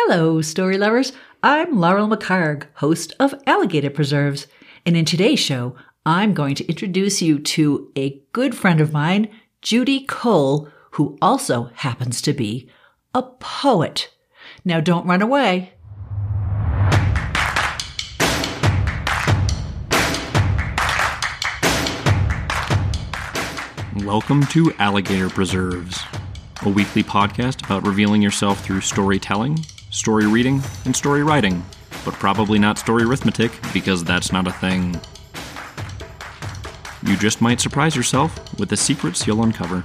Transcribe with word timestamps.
Hello, 0.00 0.42
story 0.42 0.76
lovers. 0.76 1.14
I'm 1.42 1.80
Laurel 1.80 2.06
McCarg, 2.06 2.66
host 2.74 3.14
of 3.18 3.34
Alligator 3.46 3.88
Preserves. 3.88 4.46
And 4.84 4.94
in 4.94 5.06
today's 5.06 5.40
show, 5.40 5.74
I'm 6.04 6.34
going 6.34 6.54
to 6.56 6.66
introduce 6.68 7.22
you 7.22 7.38
to 7.38 7.90
a 7.96 8.20
good 8.32 8.54
friend 8.54 8.82
of 8.82 8.92
mine, 8.92 9.30
Judy 9.62 10.04
Cole, 10.04 10.68
who 10.92 11.16
also 11.22 11.70
happens 11.76 12.20
to 12.22 12.34
be 12.34 12.68
a 13.14 13.22
poet. 13.22 14.14
Now 14.66 14.80
don't 14.80 15.06
run 15.06 15.22
away. 15.22 15.72
Welcome 24.04 24.44
to 24.48 24.74
Alligator 24.78 25.30
Preserves, 25.30 25.98
a 26.66 26.68
weekly 26.68 27.02
podcast 27.02 27.64
about 27.64 27.86
revealing 27.86 28.20
yourself 28.20 28.62
through 28.62 28.82
storytelling, 28.82 29.64
story 29.96 30.26
reading, 30.26 30.60
and 30.84 30.94
story 30.94 31.22
writing, 31.22 31.64
but 32.04 32.12
probably 32.14 32.58
not 32.58 32.76
story 32.76 33.02
arithmetic 33.02 33.50
because 33.72 34.04
that's 34.04 34.30
not 34.30 34.46
a 34.46 34.52
thing. 34.52 34.94
You 37.02 37.16
just 37.16 37.40
might 37.40 37.60
surprise 37.60 37.96
yourself 37.96 38.58
with 38.58 38.68
the 38.68 38.76
secrets 38.76 39.26
you'll 39.26 39.42
uncover. 39.42 39.82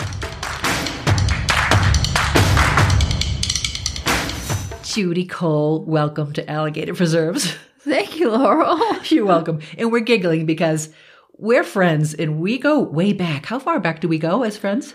Judy 4.84 5.26
Cole, 5.26 5.86
welcome 5.86 6.34
to 6.34 6.52
Alligator 6.52 6.94
Preserves. 6.94 7.55
Thank 7.80 8.20
you, 8.20 8.32
Laurel. 8.32 8.80
You're 9.05 9.26
welcome. 9.26 9.62
And 9.78 9.94
we're 9.94 10.02
giggling 10.02 10.46
because 10.46 10.90
we're 11.38 11.64
friends 11.64 12.14
and 12.14 12.41
we 12.41 12.58
go 12.58 12.80
way 12.80 13.14
back. 13.14 13.46
How 13.46 13.60
far 13.60 13.80
back 13.80 14.02
do 14.02 14.10
we 14.10 14.20
go 14.20 14.44
as 14.44 14.58
friends? 14.58 14.94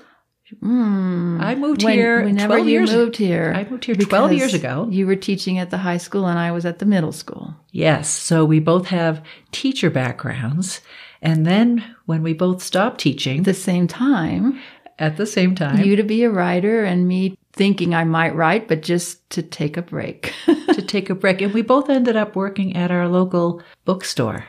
Hmm. 0.61 1.39
I 1.41 1.55
moved 1.55 1.83
When- 1.83 1.95
here 1.95 2.25
whenever 2.25 2.55
12 2.55 2.67
you 2.69 2.73
years 2.73 2.93
moved 2.93 3.17
here, 3.17 3.53
I 3.57 3.69
moved 3.69 3.85
here 3.85 3.95
12 3.95 4.33
years 4.33 4.55
ago. 4.55 4.89
You 4.91 5.07
were 5.07 5.17
teaching 5.17 5.59
at 5.59 5.71
the 5.71 5.79
high 5.79 5.97
school, 5.97 6.27
and 6.27 6.39
I 6.39 6.53
was 6.53 6.65
at 6.65 6.79
the 6.79 6.87
middle 6.87 7.13
school. 7.13 7.55
Yes. 7.73 8.09
So 8.09 8.45
we 8.45 8.61
both 8.61 8.87
have 8.87 9.23
teacher 9.53 9.91
backgrounds. 9.91 10.81
And 11.23 11.45
then 11.47 11.83
when 12.05 12.23
we 12.23 12.33
both 12.35 12.63
stopped 12.63 13.01
teaching 13.01 13.41
At 13.41 13.45
the 13.47 13.55
same 13.55 13.89
time, 13.89 14.61
at 14.99 15.17
the 15.17 15.27
same 15.27 15.55
time 15.55 15.83
you 15.85 15.97
to 15.97 16.03
be 16.05 16.23
a 16.23 16.31
writer, 16.31 16.85
and 16.85 17.09
me 17.09 17.37
thinking 17.53 17.95
I 17.95 18.05
might 18.05 18.35
write, 18.37 18.69
but 18.69 18.83
just 18.83 19.29
to 19.31 19.43
take 19.43 19.77
a 19.77 19.83
break. 19.83 20.33
to 20.47 20.83
take 20.83 21.11
a 21.11 21.15
break, 21.15 21.41
and 21.43 21.53
we 21.55 21.63
both 21.63 21.91
ended 21.91 22.17
up 22.17 22.37
working 22.37 22.77
at 22.77 22.91
our 22.91 23.09
local 23.09 23.63
bookstore. 23.85 24.45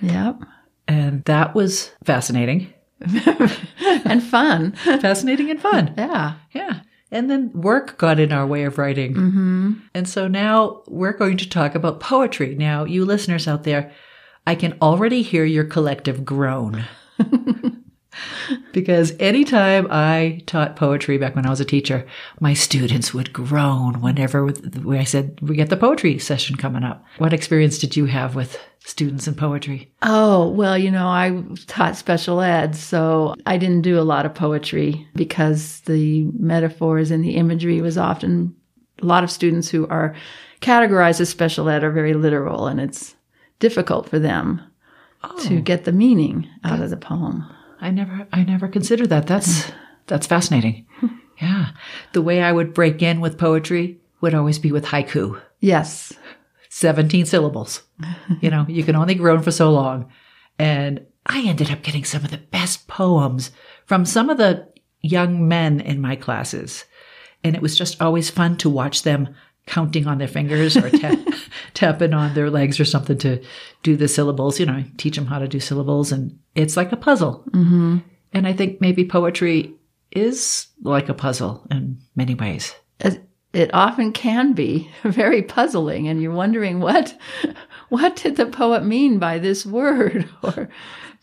yep, 0.00 0.40
And 0.86 1.24
that 1.24 1.54
was 1.54 1.90
fascinating. 2.04 2.72
and 4.04 4.22
fun. 4.22 4.72
fascinating 4.72 5.50
and 5.50 5.60
fun. 5.60 5.94
Yeah. 5.96 6.34
Yeah. 6.52 6.80
And 7.10 7.30
then 7.30 7.52
work 7.52 7.98
got 7.98 8.18
in 8.18 8.32
our 8.32 8.46
way 8.46 8.64
of 8.64 8.78
writing. 8.78 9.14
Mm-hmm. 9.14 9.72
And 9.94 10.08
so 10.08 10.28
now 10.28 10.82
we're 10.86 11.12
going 11.12 11.36
to 11.38 11.48
talk 11.48 11.74
about 11.74 12.00
poetry. 12.00 12.54
Now, 12.54 12.84
you 12.84 13.04
listeners 13.04 13.46
out 13.46 13.64
there, 13.64 13.92
I 14.46 14.54
can 14.54 14.76
already 14.80 15.22
hear 15.22 15.44
your 15.44 15.64
collective 15.64 16.24
groan. 16.24 16.84
because 18.72 19.14
anytime 19.18 19.86
I 19.90 20.42
taught 20.46 20.76
poetry 20.76 21.18
back 21.18 21.34
when 21.34 21.46
I 21.46 21.50
was 21.50 21.60
a 21.60 21.64
teacher, 21.64 22.06
my 22.40 22.54
students 22.54 23.12
would 23.12 23.32
groan 23.32 24.00
whenever 24.00 24.46
when 24.46 24.98
I 24.98 25.04
said, 25.04 25.38
we 25.40 25.56
get 25.56 25.70
the 25.70 25.76
poetry 25.76 26.18
session 26.18 26.56
coming 26.56 26.84
up. 26.84 27.04
What 27.18 27.32
experience 27.32 27.78
did 27.78 27.96
you 27.96 28.06
have 28.06 28.34
with 28.34 28.58
students 28.84 29.28
in 29.28 29.34
poetry? 29.34 29.92
Oh, 30.02 30.48
well, 30.48 30.76
you 30.76 30.90
know, 30.90 31.06
I 31.06 31.42
taught 31.66 31.96
special 31.96 32.40
ed, 32.40 32.74
so 32.74 33.34
I 33.46 33.56
didn't 33.56 33.82
do 33.82 33.98
a 33.98 34.02
lot 34.02 34.26
of 34.26 34.34
poetry 34.34 35.06
because 35.14 35.80
the 35.80 36.24
metaphors 36.38 37.10
and 37.10 37.24
the 37.24 37.36
imagery 37.36 37.80
was 37.80 37.96
often 37.96 38.54
a 39.00 39.06
lot 39.06 39.24
of 39.24 39.30
students 39.30 39.68
who 39.68 39.86
are 39.88 40.14
categorized 40.60 41.20
as 41.20 41.28
special 41.28 41.68
ed 41.68 41.82
are 41.84 41.90
very 41.90 42.14
literal 42.14 42.66
and 42.66 42.80
it's 42.80 43.16
difficult 43.58 44.08
for 44.08 44.18
them 44.18 44.62
oh. 45.24 45.38
to 45.44 45.60
get 45.60 45.84
the 45.84 45.92
meaning 45.92 46.48
out 46.64 46.80
of 46.80 46.90
the 46.90 46.96
poem. 46.96 47.44
I 47.82 47.90
never 47.90 48.26
I 48.32 48.44
never 48.44 48.68
considered 48.68 49.10
that. 49.10 49.26
That's 49.26 49.70
that's 50.06 50.26
fascinating. 50.26 50.86
Yeah. 51.40 51.70
The 52.12 52.22
way 52.22 52.40
I 52.40 52.52
would 52.52 52.72
break 52.72 53.02
in 53.02 53.20
with 53.20 53.38
poetry 53.38 54.00
would 54.20 54.34
always 54.34 54.58
be 54.58 54.70
with 54.70 54.84
haiku. 54.86 55.40
Yes. 55.60 56.12
17 56.70 57.26
syllables. 57.26 57.82
You 58.40 58.50
know, 58.50 58.64
you 58.68 58.84
can 58.84 58.96
only 58.96 59.14
groan 59.14 59.42
for 59.42 59.50
so 59.50 59.70
long. 59.70 60.10
And 60.58 61.04
I 61.26 61.42
ended 61.42 61.70
up 61.70 61.82
getting 61.82 62.04
some 62.04 62.24
of 62.24 62.30
the 62.30 62.38
best 62.38 62.86
poems 62.86 63.50
from 63.84 64.04
some 64.04 64.30
of 64.30 64.38
the 64.38 64.68
young 65.00 65.48
men 65.48 65.80
in 65.80 66.00
my 66.00 66.16
classes. 66.16 66.84
And 67.44 67.56
it 67.56 67.62
was 67.62 67.76
just 67.76 68.00
always 68.00 68.30
fun 68.30 68.56
to 68.58 68.70
watch 68.70 69.02
them 69.02 69.34
counting 69.66 70.06
on 70.06 70.18
their 70.18 70.28
fingers 70.28 70.76
or 70.76 70.90
tap, 70.90 71.18
tapping 71.74 72.12
on 72.12 72.34
their 72.34 72.50
legs 72.50 72.80
or 72.80 72.84
something 72.84 73.18
to 73.18 73.42
do 73.82 73.96
the 73.96 74.08
syllables. 74.08 74.58
You 74.58 74.66
know, 74.66 74.74
I 74.74 74.90
teach 74.96 75.16
them 75.16 75.26
how 75.26 75.38
to 75.38 75.48
do 75.48 75.60
syllables 75.60 76.12
and 76.12 76.38
it's 76.54 76.76
like 76.76 76.92
a 76.92 76.96
puzzle. 76.96 77.44
Mm-hmm. 77.50 77.98
And 78.32 78.46
I 78.46 78.52
think 78.52 78.80
maybe 78.80 79.04
poetry 79.04 79.74
is 80.10 80.66
like 80.82 81.08
a 81.08 81.14
puzzle 81.14 81.66
in 81.70 81.98
many 82.16 82.34
ways. 82.34 82.74
It, 83.00 83.22
it 83.52 83.70
often 83.74 84.12
can 84.12 84.52
be 84.52 84.90
very 85.04 85.42
puzzling 85.42 86.08
and 86.08 86.20
you're 86.20 86.32
wondering 86.32 86.80
what 86.80 87.16
what 87.88 88.16
did 88.16 88.36
the 88.36 88.46
poet 88.46 88.84
mean 88.84 89.18
by 89.18 89.38
this 89.38 89.66
word 89.66 90.28
or 90.42 90.68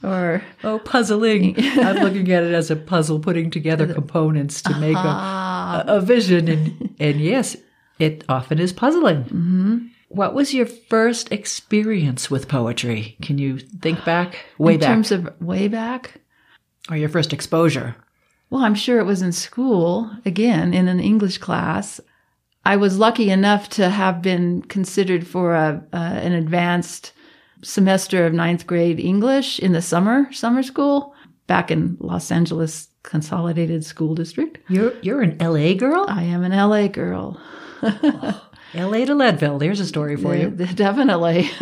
or 0.01 0.41
Oh, 0.63 0.79
puzzling. 0.79 1.55
I'm 1.57 1.97
looking 1.97 2.31
at 2.31 2.43
it 2.43 2.53
as 2.53 2.71
a 2.71 2.75
puzzle, 2.77 3.19
putting 3.19 3.49
together 3.49 3.93
components 3.93 4.61
to 4.61 4.77
make 4.79 4.95
a, 4.95 5.83
a 5.87 6.01
vision. 6.01 6.47
And, 6.47 6.95
and 6.99 7.19
yes, 7.19 7.57
it 7.99 8.23
often 8.29 8.59
is 8.59 8.73
puzzling. 8.73 9.23
Mm-hmm. 9.25 9.77
What 10.07 10.33
was 10.33 10.53
your 10.53 10.65
first 10.65 11.31
experience 11.31 12.31
with 12.31 12.47
poetry? 12.47 13.15
Can 13.21 13.37
you 13.37 13.59
think 13.59 14.03
back 14.03 14.45
way 14.57 14.73
in 14.73 14.79
back? 14.79 14.89
In 14.89 14.95
terms 14.95 15.11
of 15.11 15.41
way 15.41 15.67
back 15.67 16.19
or 16.89 16.97
your 16.97 17.09
first 17.09 17.31
exposure? 17.31 17.95
Well, 18.49 18.63
I'm 18.63 18.75
sure 18.75 18.99
it 18.99 19.05
was 19.05 19.21
in 19.21 19.31
school, 19.31 20.09
again, 20.25 20.73
in 20.73 20.87
an 20.87 20.99
English 20.99 21.37
class. 21.37 22.01
I 22.65 22.77
was 22.77 22.97
lucky 22.97 23.29
enough 23.29 23.69
to 23.69 23.89
have 23.89 24.21
been 24.21 24.63
considered 24.63 25.27
for 25.27 25.53
a, 25.53 25.83
uh, 25.93 25.97
an 25.97 26.33
advanced 26.33 27.13
semester 27.61 28.25
of 28.25 28.33
ninth 28.33 28.65
grade 28.65 28.99
English 28.99 29.59
in 29.59 29.73
the 29.73 29.81
summer, 29.81 30.31
summer 30.33 30.63
school 30.63 31.13
back 31.45 31.69
in 31.69 31.97
Los 31.99 32.31
Angeles 32.31 32.87
Consolidated 33.03 33.85
School 33.85 34.15
District. 34.15 34.57
You're, 34.69 34.93
you're 35.01 35.21
an 35.21 35.37
LA 35.39 35.73
girl? 35.73 36.05
I 36.07 36.23
am 36.23 36.43
an 36.43 36.51
LA 36.51 36.87
girl. 36.87 37.39
LA 37.81 39.05
to 39.05 39.15
Leadville. 39.15 39.57
There's 39.57 39.79
a 39.79 39.85
story 39.85 40.15
for 40.15 40.35
you. 40.35 40.49
Definitely. 40.49 41.49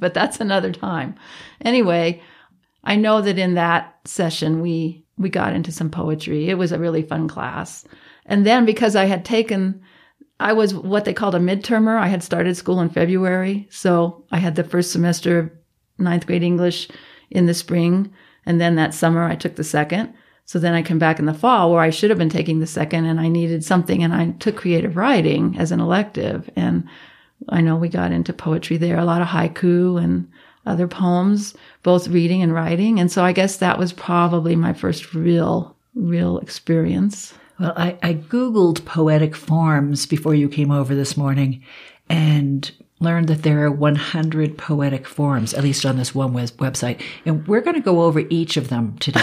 but 0.00 0.14
that's 0.14 0.40
another 0.40 0.72
time. 0.72 1.14
Anyway, 1.60 2.22
I 2.84 2.96
know 2.96 3.20
that 3.20 3.38
in 3.38 3.54
that 3.54 3.98
session 4.04 4.60
we 4.60 5.04
we 5.18 5.28
got 5.30 5.54
into 5.54 5.72
some 5.72 5.90
poetry. 5.90 6.48
It 6.48 6.58
was 6.58 6.72
a 6.72 6.78
really 6.78 7.02
fun 7.02 7.26
class. 7.26 7.84
And 8.26 8.44
then 8.44 8.66
because 8.66 8.96
I 8.96 9.06
had 9.06 9.24
taken 9.24 9.82
I 10.38 10.52
was 10.52 10.74
what 10.74 11.04
they 11.04 11.14
called 11.14 11.34
a 11.34 11.38
midtermer. 11.38 11.98
I 11.98 12.08
had 12.08 12.22
started 12.22 12.56
school 12.56 12.80
in 12.80 12.90
February. 12.90 13.66
So 13.70 14.24
I 14.30 14.38
had 14.38 14.54
the 14.54 14.64
first 14.64 14.92
semester 14.92 15.38
of 15.38 15.50
ninth 15.98 16.26
grade 16.26 16.42
English 16.42 16.88
in 17.30 17.46
the 17.46 17.54
spring. 17.54 18.12
And 18.44 18.60
then 18.60 18.76
that 18.76 18.94
summer 18.94 19.24
I 19.24 19.34
took 19.34 19.56
the 19.56 19.64
second. 19.64 20.14
So 20.46 20.60
then 20.60 20.74
I 20.74 20.82
come 20.82 20.98
back 20.98 21.18
in 21.18 21.26
the 21.26 21.34
fall 21.34 21.72
where 21.72 21.80
I 21.80 21.90
should 21.90 22.10
have 22.10 22.18
been 22.18 22.30
taking 22.30 22.60
the 22.60 22.66
second 22.66 23.04
and 23.04 23.20
I 23.20 23.28
needed 23.28 23.64
something 23.64 24.02
and 24.02 24.14
I 24.14 24.30
took 24.38 24.56
creative 24.56 24.96
writing 24.96 25.56
as 25.58 25.72
an 25.72 25.80
elective. 25.80 26.48
And 26.54 26.88
I 27.48 27.60
know 27.60 27.76
we 27.76 27.88
got 27.88 28.12
into 28.12 28.32
poetry 28.32 28.76
there, 28.76 28.96
a 28.96 29.04
lot 29.04 29.20
of 29.20 29.28
haiku 29.28 30.02
and 30.02 30.30
other 30.64 30.86
poems, 30.86 31.54
both 31.82 32.08
reading 32.08 32.42
and 32.42 32.54
writing. 32.54 33.00
And 33.00 33.10
so 33.10 33.24
I 33.24 33.32
guess 33.32 33.56
that 33.56 33.78
was 33.78 33.92
probably 33.92 34.54
my 34.54 34.72
first 34.72 35.14
real, 35.14 35.76
real 35.94 36.38
experience. 36.38 37.34
Well, 37.58 37.72
I, 37.76 37.98
I 38.02 38.14
Googled 38.14 38.84
poetic 38.84 39.34
forms 39.34 40.06
before 40.06 40.34
you 40.34 40.48
came 40.48 40.70
over 40.70 40.94
this 40.94 41.16
morning 41.16 41.62
and 42.08 42.70
learned 43.00 43.28
that 43.28 43.42
there 43.42 43.62
are 43.64 43.70
100 43.70 44.56
poetic 44.56 45.06
forms, 45.06 45.52
at 45.54 45.62
least 45.62 45.84
on 45.84 45.96
this 45.96 46.14
one 46.14 46.32
web- 46.32 46.48
website. 46.56 47.00
And 47.24 47.46
we're 47.46 47.60
going 47.60 47.74
to 47.74 47.80
go 47.82 48.02
over 48.02 48.20
each 48.30 48.56
of 48.56 48.68
them 48.68 48.96
today. 48.98 49.20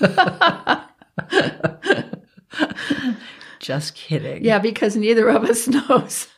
Just 3.60 3.94
kidding. 3.94 4.44
Yeah, 4.44 4.58
because 4.58 4.96
neither 4.96 5.28
of 5.28 5.44
us 5.44 5.68
knows. 5.88 6.28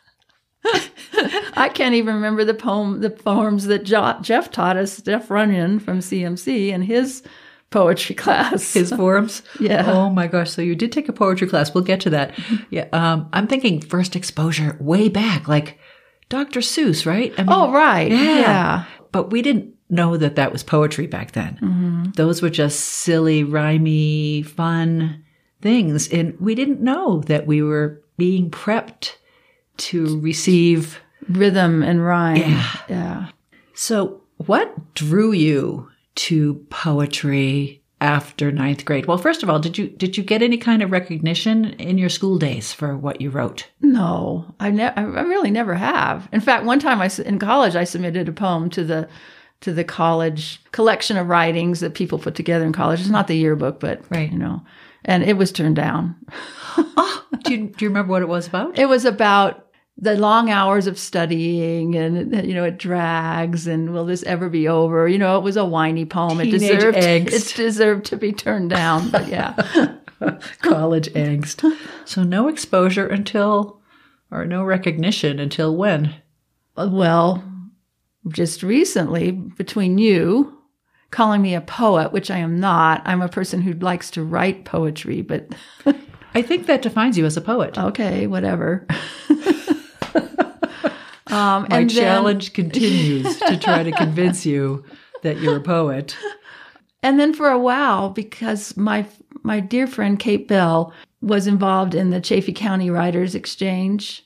I 1.57 1.71
can't 1.73 1.95
even 1.95 2.15
remember 2.17 2.45
the 2.45 2.55
poem, 2.55 3.01
the 3.01 3.11
poems 3.11 3.65
that 3.67 3.85
jo- 3.85 4.19
Jeff 4.23 4.51
taught 4.51 4.77
us, 4.77 5.01
Jeff 5.01 5.31
Runyon 5.31 5.79
from 5.79 6.01
CMC, 6.01 6.69
in 6.69 6.83
his 6.83 7.23
poetry 7.71 8.15
class. 8.15 8.73
His 8.75 8.93
forms? 8.93 9.43
Yeah. 9.61 9.85
Oh 9.91 10.11
my 10.11 10.27
gosh. 10.27 10.51
So 10.51 10.63
you 10.63 10.75
did 10.75 10.93
take 10.93 11.09
a 11.09 11.13
poetry 11.13 11.47
class. 11.49 11.75
We'll 11.75 11.85
get 11.85 12.01
to 12.03 12.11
that. 12.11 12.39
Yeah. 12.71 12.89
Um, 12.93 13.29
I'm 13.33 13.47
thinking 13.47 13.81
first 13.81 14.17
exposure 14.17 14.77
way 14.81 15.09
back, 15.09 15.49
like 15.49 15.79
Dr. 16.35 16.59
Seuss, 16.59 17.07
right? 17.07 17.33
I 17.39 17.43
mean, 17.43 17.53
oh, 17.53 17.71
right. 17.71 18.11
Yeah. 18.11 18.19
yeah. 18.19 18.85
But 19.13 19.31
we 19.31 19.41
didn't 19.41 19.73
know 19.89 20.17
that 20.17 20.35
that 20.35 20.51
was 20.51 20.65
poetry 20.65 21.07
back 21.07 21.31
then. 21.31 21.55
Mm-hmm. 21.63 22.11
Those 22.17 22.43
were 22.43 22.51
just 22.51 22.81
silly, 22.81 23.45
rhymey, 23.45 24.45
fun 24.45 25.23
things. 25.63 26.09
And 26.09 26.37
we 26.41 26.57
didn't 26.57 26.81
know 26.81 27.21
that 27.27 27.47
we 27.47 27.63
were 27.63 28.03
being 28.17 28.51
prepped 28.51 29.13
to 29.77 30.19
receive. 30.19 31.01
Rhythm 31.29 31.85
and 31.85 32.05
rhyme. 32.05 32.37
Yeah. 32.37 32.77
Yeah. 32.89 33.29
So, 33.75 34.21
what 34.39 34.95
drew 34.95 35.31
you 35.31 35.89
to 36.17 36.67
poetry 36.69 37.84
after 38.05 38.53
ninth 38.53 38.85
grade? 38.85 39.07
Well, 39.07 39.17
first 39.17 39.43
of 39.43 39.49
all, 39.49 39.59
did 39.59 39.79
you 39.79 39.89
did 39.89 40.17
you 40.17 40.23
get 40.23 40.43
any 40.43 40.59
kind 40.59 40.83
of 40.83 40.93
recognition 40.93 41.65
in 41.81 41.97
your 41.97 42.11
school 42.11 42.39
days 42.39 42.71
for 42.73 42.97
what 42.97 43.21
you 43.23 43.31
wrote? 43.31 43.67
No, 43.81 44.55
I, 44.61 44.71
ne- 44.71 44.93
I 44.95 45.01
really 45.03 45.51
never 45.51 45.75
have. 45.75 46.29
In 46.31 46.41
fact, 46.41 46.65
one 46.67 46.79
time 46.81 47.01
I 47.01 47.11
in 47.25 47.39
college 47.39 47.75
I 47.75 47.85
submitted 47.85 48.29
a 48.29 48.33
poem 48.33 48.69
to 48.71 48.85
the 48.85 49.09
to 49.63 49.73
the 49.73 49.85
college 49.85 50.61
collection 50.73 51.17
of 51.17 51.29
writings 51.29 51.81
that 51.81 51.95
people 51.95 52.19
put 52.19 52.35
together 52.35 52.67
in 52.67 52.73
college. 52.75 53.01
It's 53.01 53.09
not 53.09 53.27
the 53.27 53.37
yearbook, 53.37 53.81
but 53.81 54.03
Right. 54.11 54.31
you 54.31 54.39
know, 54.39 54.63
and 55.07 55.23
it 55.25 55.39
was 55.39 55.51
turned 55.51 55.77
down. 55.77 56.15
Oh, 56.77 57.25
do 57.45 57.53
you, 57.53 57.59
do 57.69 57.85
you 57.85 57.89
remember 57.89 58.11
what 58.11 58.23
it 58.23 58.29
was 58.29 58.47
about? 58.49 58.79
It 58.79 58.87
was 58.87 59.05
about 59.05 59.64
the 59.97 60.17
long 60.17 60.51
hours 60.51 60.87
of 60.87 60.99
studying 60.99 61.95
and 61.95 62.47
you 62.47 62.53
know 62.53 62.65
it 62.65 62.79
drags 62.79 63.67
and 63.69 63.93
will 63.93 64.05
this 64.05 64.25
ever 64.25 64.49
be 64.49 64.67
over 64.67 65.07
you 65.09 65.19
know 65.19 65.39
it 65.39 65.43
was 65.43 65.57
a 65.57 65.65
whiny 65.65 66.05
poem 66.05 66.41
it 66.41 66.45
Teenage 66.45 66.61
deserved 66.61 66.99
angst. 66.99 67.33
it 67.33 67.55
deserved 67.57 68.05
to 68.07 68.17
be 68.17 68.33
turned 68.33 68.71
down 68.71 69.09
but 69.11 69.29
yeah 69.29 69.55
College 70.63 71.09
angst. 71.13 71.77
So 72.05 72.23
no 72.23 72.49
exposure 72.49 73.07
until, 73.07 73.81
or 74.31 74.47
no 74.47 74.63
recognition 74.65 75.39
until 75.39 75.77
when? 75.77 76.15
Uh, 76.77 76.89
well 76.91 77.45
just 78.29 78.63
recently 78.63 79.33
between 79.33 79.99
you 79.99 80.59
calling 81.11 81.43
me 81.43 81.55
a 81.55 81.61
poet 81.61 82.11
which 82.11 82.31
i 82.31 82.39
am 82.39 82.59
not 82.59 83.03
i'm 83.05 83.21
a 83.21 83.29
person 83.29 83.61
who 83.61 83.75
likes 83.75 84.11
to 84.11 84.25
write 84.25 84.65
poetry 84.65 85.21
but 85.21 85.55
I 86.37 86.43
think 86.43 86.67
that 86.67 86.83
defines 86.83 87.17
you 87.17 87.27
as 87.27 87.37
a 87.37 87.41
poet. 87.41 87.79
okay 87.79 88.27
whatever 88.27 88.87
um, 90.15 90.33
My 91.27 91.67
and 91.71 91.71
then- 91.71 91.89
challenge 91.91 92.53
continues 92.53 93.39
to 93.39 93.57
try 93.59 93.83
to 93.83 93.93
convince 93.93 94.45
you 94.47 94.85
that 95.23 95.39
you're 95.39 95.57
a 95.57 95.61
poet. 95.63 96.17
And 97.03 97.21
then 97.21 97.35
for 97.35 97.49
a 97.51 97.59
while, 97.59 98.11
because 98.11 98.77
my 98.77 99.07
my 99.43 99.61
dear 99.61 99.87
friend 99.87 100.19
Kate 100.19 100.49
Bell 100.49 100.93
was 101.21 101.47
involved 101.47 101.95
in 101.95 102.11
the 102.11 102.21
Chaffee 102.21 102.53
County 102.53 102.89
Writers 102.89 103.35
Exchange, 103.35 104.25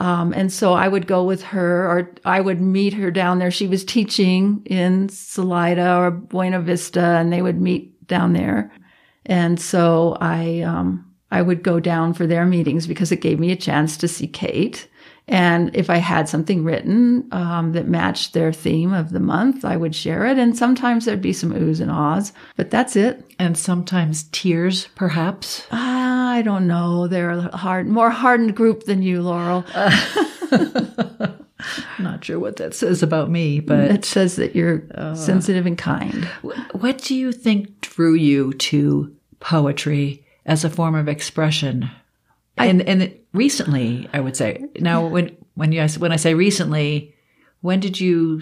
um, 0.00 0.32
and 0.32 0.52
so 0.52 0.72
I 0.72 0.88
would 0.88 1.06
go 1.06 1.22
with 1.22 1.42
her, 1.44 1.86
or 1.86 2.12
I 2.24 2.40
would 2.40 2.60
meet 2.60 2.92
her 2.94 3.10
down 3.12 3.38
there. 3.38 3.52
She 3.52 3.68
was 3.68 3.84
teaching 3.84 4.62
in 4.66 5.08
Salida 5.08 5.96
or 5.96 6.10
Buena 6.10 6.60
Vista, 6.60 7.00
and 7.00 7.32
they 7.32 7.42
would 7.42 7.60
meet 7.60 8.06
down 8.08 8.32
there. 8.32 8.72
And 9.26 9.60
so 9.60 10.16
I 10.20 10.60
um, 10.62 11.04
I 11.30 11.42
would 11.42 11.62
go 11.62 11.78
down 11.78 12.14
for 12.14 12.26
their 12.26 12.46
meetings 12.46 12.86
because 12.88 13.12
it 13.12 13.20
gave 13.20 13.38
me 13.38 13.52
a 13.52 13.56
chance 13.56 13.96
to 13.98 14.08
see 14.08 14.26
Kate. 14.26 14.87
And 15.30 15.70
if 15.76 15.90
I 15.90 15.98
had 15.98 16.26
something 16.28 16.64
written 16.64 17.28
um, 17.32 17.72
that 17.72 17.86
matched 17.86 18.32
their 18.32 18.50
theme 18.52 18.94
of 18.94 19.10
the 19.10 19.20
month, 19.20 19.62
I 19.64 19.76
would 19.76 19.94
share 19.94 20.24
it. 20.24 20.38
And 20.38 20.56
sometimes 20.56 21.04
there'd 21.04 21.20
be 21.20 21.34
some 21.34 21.52
oohs 21.52 21.80
and 21.82 21.90
ahs, 21.90 22.32
but 22.56 22.70
that's 22.70 22.96
it. 22.96 23.22
And 23.38 23.56
sometimes 23.56 24.24
tears, 24.32 24.88
perhaps. 24.94 25.66
I 25.70 26.40
don't 26.44 26.66
know. 26.66 27.06
They're 27.08 27.30
a 27.30 27.56
hard, 27.56 27.88
more 27.88 28.08
hardened 28.10 28.56
group 28.56 28.84
than 28.84 29.02
you, 29.02 29.20
Laurel. 29.20 29.64
Not 31.98 32.24
sure 32.24 32.38
what 32.38 32.56
that 32.56 32.74
says 32.74 33.02
about 33.02 33.30
me, 33.30 33.60
but 33.60 33.90
It 33.90 34.04
says 34.04 34.36
that 34.36 34.54
you're 34.56 34.84
sensitive 35.14 35.66
and 35.66 35.76
kind. 35.76 36.24
what 36.72 36.98
do 37.02 37.14
you 37.14 37.32
think 37.32 37.80
drew 37.82 38.14
you 38.14 38.52
to 38.54 39.14
poetry 39.40 40.24
as 40.46 40.64
a 40.64 40.70
form 40.70 40.94
of 40.94 41.08
expression? 41.08 41.90
And 42.58 42.82
and 42.82 43.14
recently, 43.32 44.08
I 44.12 44.20
would 44.20 44.36
say. 44.36 44.64
Now, 44.80 45.06
when 45.06 45.36
when 45.54 45.72
you 45.72 45.86
when 45.98 46.12
I 46.12 46.16
say 46.16 46.34
recently, 46.34 47.14
when 47.60 47.80
did 47.80 48.00
you 48.00 48.40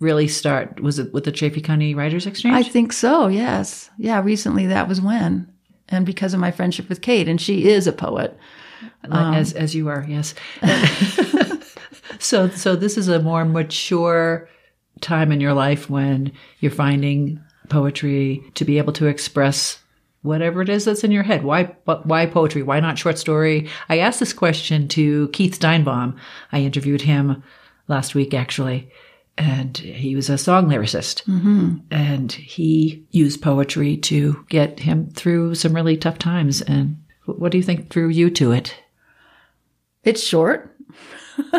really 0.00 0.28
start? 0.28 0.80
Was 0.80 0.98
it 0.98 1.12
with 1.12 1.24
the 1.24 1.32
Chaffee 1.32 1.60
County 1.60 1.94
Writers 1.94 2.26
Exchange? 2.26 2.54
I 2.54 2.62
think 2.62 2.92
so. 2.92 3.28
Yes. 3.28 3.90
Yeah. 3.98 4.22
Recently, 4.22 4.66
that 4.66 4.88
was 4.88 5.00
when, 5.00 5.50
and 5.88 6.04
because 6.04 6.34
of 6.34 6.40
my 6.40 6.50
friendship 6.50 6.88
with 6.88 7.02
Kate, 7.02 7.28
and 7.28 7.40
she 7.40 7.68
is 7.68 7.86
a 7.86 7.92
poet. 7.92 8.36
Like, 9.06 9.12
um, 9.12 9.34
as 9.34 9.52
as 9.52 9.74
you 9.74 9.88
are, 9.88 10.04
yes. 10.08 10.34
so 12.18 12.48
so 12.50 12.76
this 12.76 12.96
is 12.96 13.08
a 13.08 13.20
more 13.20 13.44
mature 13.44 14.48
time 15.00 15.32
in 15.32 15.40
your 15.40 15.52
life 15.52 15.88
when 15.88 16.32
you're 16.60 16.72
finding 16.72 17.40
poetry 17.68 18.42
to 18.54 18.64
be 18.64 18.78
able 18.78 18.92
to 18.94 19.06
express 19.06 19.78
whatever 20.28 20.62
it 20.62 20.68
is 20.68 20.84
that's 20.84 21.02
in 21.04 21.10
your 21.10 21.22
head. 21.24 21.42
Why 21.42 21.64
why 21.84 22.26
poetry? 22.26 22.62
Why 22.62 22.78
not 22.80 22.98
short 22.98 23.18
story? 23.18 23.68
I 23.88 23.98
asked 23.98 24.20
this 24.20 24.32
question 24.32 24.86
to 24.88 25.28
Keith 25.28 25.58
Steinbaum. 25.58 26.16
I 26.52 26.60
interviewed 26.60 27.02
him 27.02 27.42
last 27.88 28.14
week 28.14 28.34
actually. 28.34 28.90
And 29.36 29.76
he 29.76 30.16
was 30.16 30.28
a 30.28 30.36
song 30.36 30.66
lyricist. 30.66 31.22
And 31.92 32.32
he 32.32 33.06
used 33.12 33.40
poetry 33.40 33.96
to 33.98 34.44
get 34.48 34.80
him 34.80 35.10
through 35.10 35.54
some 35.54 35.72
really 35.74 35.96
tough 35.96 36.18
times. 36.18 36.60
And 36.60 36.96
what 37.24 37.52
do 37.52 37.58
you 37.58 37.62
think 37.62 37.88
drew 37.88 38.08
you 38.08 38.30
to 38.30 38.50
it? 38.50 38.74
It's 40.02 40.22
short. 40.24 40.76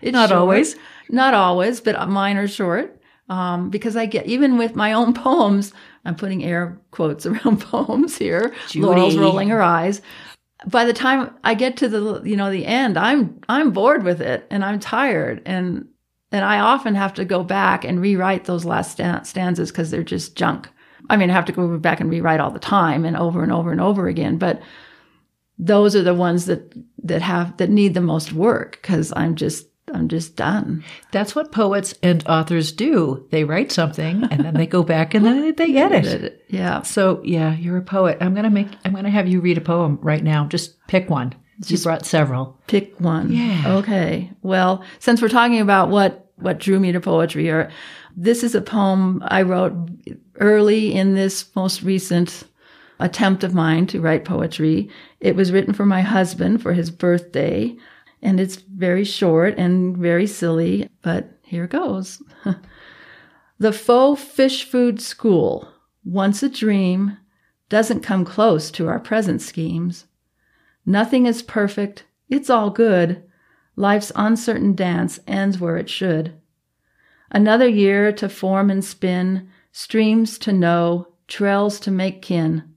it's 0.00 0.12
Not 0.12 0.28
short. 0.28 0.38
always. 0.40 0.76
Not 1.10 1.34
always, 1.34 1.80
but 1.80 2.08
mine 2.08 2.36
are 2.36 2.46
short. 2.48 3.00
Um, 3.28 3.68
because 3.70 3.96
I 3.96 4.06
get 4.06 4.26
even 4.26 4.56
with 4.56 4.76
my 4.76 4.92
own 4.92 5.12
poems, 5.26 5.72
I'm 6.04 6.16
putting 6.16 6.44
air 6.44 6.78
quotes 6.90 7.26
around 7.26 7.60
poems 7.60 8.16
here. 8.16 8.54
Judy. 8.68 8.86
Laurel's 8.86 9.16
rolling 9.16 9.48
her 9.48 9.62
eyes. 9.62 10.02
By 10.66 10.84
the 10.84 10.92
time 10.92 11.34
I 11.44 11.54
get 11.54 11.76
to 11.78 11.88
the 11.88 12.22
you 12.24 12.36
know 12.36 12.50
the 12.50 12.66
end, 12.66 12.96
I'm 12.96 13.40
I'm 13.48 13.70
bored 13.70 14.02
with 14.02 14.20
it 14.20 14.46
and 14.50 14.64
I'm 14.64 14.80
tired 14.80 15.42
and 15.44 15.86
and 16.32 16.44
I 16.44 16.58
often 16.58 16.94
have 16.94 17.14
to 17.14 17.24
go 17.24 17.44
back 17.44 17.84
and 17.84 18.00
rewrite 18.00 18.44
those 18.44 18.64
last 18.64 18.92
stanzas 18.92 19.70
because 19.70 19.90
they're 19.90 20.02
just 20.02 20.36
junk. 20.36 20.68
I 21.10 21.16
mean, 21.16 21.30
I 21.30 21.34
have 21.34 21.44
to 21.46 21.52
go 21.52 21.78
back 21.78 22.00
and 22.00 22.10
rewrite 22.10 22.40
all 22.40 22.50
the 22.50 22.58
time 22.58 23.04
and 23.04 23.16
over 23.16 23.42
and 23.42 23.52
over 23.52 23.70
and 23.70 23.80
over 23.80 24.08
again, 24.08 24.38
but 24.38 24.60
those 25.58 25.94
are 25.94 26.02
the 26.02 26.14
ones 26.14 26.46
that 26.46 26.74
that 27.02 27.22
have 27.22 27.56
that 27.58 27.70
need 27.70 27.94
the 27.94 28.00
most 28.00 28.32
work 28.32 28.78
because 28.82 29.12
I'm 29.14 29.36
just 29.36 29.66
I'm 29.94 30.08
just 30.08 30.36
done. 30.36 30.84
That's 31.12 31.34
what 31.34 31.52
poets 31.52 31.94
and 32.02 32.26
authors 32.26 32.72
do. 32.72 33.26
They 33.30 33.44
write 33.44 33.72
something 33.72 34.24
and 34.24 34.44
then 34.44 34.54
they 34.54 34.66
go 34.66 34.82
back 34.82 35.14
and 35.14 35.24
then 35.24 35.54
they 35.54 35.76
edit. 35.76 36.04
It. 36.06 36.44
Yeah. 36.48 36.82
So 36.82 37.20
yeah, 37.24 37.54
you're 37.54 37.78
a 37.78 37.82
poet. 37.82 38.18
I'm 38.20 38.34
gonna 38.34 38.50
make. 38.50 38.68
I'm 38.84 38.94
gonna 38.94 39.10
have 39.10 39.28
you 39.28 39.40
read 39.40 39.58
a 39.58 39.62
poem 39.62 39.98
right 40.02 40.22
now. 40.22 40.46
Just 40.46 40.86
pick 40.86 41.08
one. 41.08 41.34
You 41.66 41.78
brought 41.78 42.04
several. 42.04 42.58
Pick 42.66 43.00
one. 43.00 43.32
Yeah. 43.32 43.76
Okay. 43.76 44.30
Well, 44.42 44.84
since 44.98 45.22
we're 45.22 45.28
talking 45.28 45.60
about 45.60 45.88
what 45.88 46.30
what 46.36 46.58
drew 46.58 46.80
me 46.80 46.92
to 46.92 47.00
poetry, 47.00 47.48
or 47.48 47.70
this 48.16 48.42
is 48.42 48.54
a 48.54 48.60
poem 48.60 49.22
I 49.26 49.42
wrote 49.42 49.72
early 50.40 50.94
in 50.94 51.14
this 51.14 51.54
most 51.54 51.82
recent 51.82 52.44
attempt 53.00 53.44
of 53.44 53.54
mine 53.54 53.86
to 53.88 54.00
write 54.00 54.24
poetry. 54.24 54.88
It 55.20 55.36
was 55.36 55.52
written 55.52 55.74
for 55.74 55.86
my 55.86 56.00
husband 56.00 56.62
for 56.62 56.72
his 56.72 56.90
birthday, 56.90 57.76
and 58.24 58.40
it's 58.40 58.56
very 58.56 59.04
short 59.04 59.56
and 59.58 59.96
very 59.96 60.26
silly, 60.26 60.88
but 61.02 61.38
here 61.42 61.66
goes. 61.66 62.22
the 63.58 63.72
faux 63.72 64.20
fish 64.22 64.64
food 64.64 65.00
school, 65.00 65.68
once 66.04 66.42
a 66.42 66.48
dream, 66.48 67.18
doesn't 67.68 68.00
come 68.02 68.24
close 68.24 68.70
to 68.70 68.88
our 68.88 68.98
present 68.98 69.42
schemes. 69.42 70.06
Nothing 70.86 71.26
is 71.26 71.42
perfect. 71.42 72.04
It's 72.30 72.48
all 72.48 72.70
good. 72.70 73.22
Life's 73.76 74.12
uncertain 74.16 74.74
dance 74.74 75.20
ends 75.26 75.60
where 75.60 75.76
it 75.76 75.90
should. 75.90 76.34
Another 77.30 77.68
year 77.68 78.10
to 78.12 78.28
form 78.28 78.70
and 78.70 78.84
spin, 78.84 79.48
streams 79.72 80.38
to 80.38 80.52
know, 80.52 81.08
trails 81.28 81.78
to 81.80 81.90
make 81.90 82.22
kin. 82.22 82.74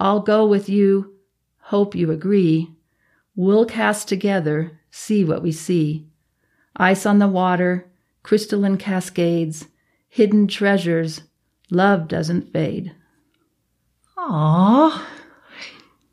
I'll 0.00 0.20
go 0.20 0.46
with 0.46 0.68
you, 0.68 1.14
hope 1.58 1.94
you 1.94 2.10
agree. 2.10 2.74
We'll 3.34 3.64
cast 3.64 4.08
together, 4.08 4.80
see 4.90 5.24
what 5.24 5.42
we 5.42 5.52
see. 5.52 6.06
Ice 6.76 7.06
on 7.06 7.18
the 7.18 7.28
water, 7.28 7.90
crystalline 8.22 8.76
cascades, 8.76 9.66
hidden 10.08 10.46
treasures, 10.46 11.22
love 11.70 12.08
doesn't 12.08 12.52
fade. 12.52 12.94
Aww. 14.18 15.02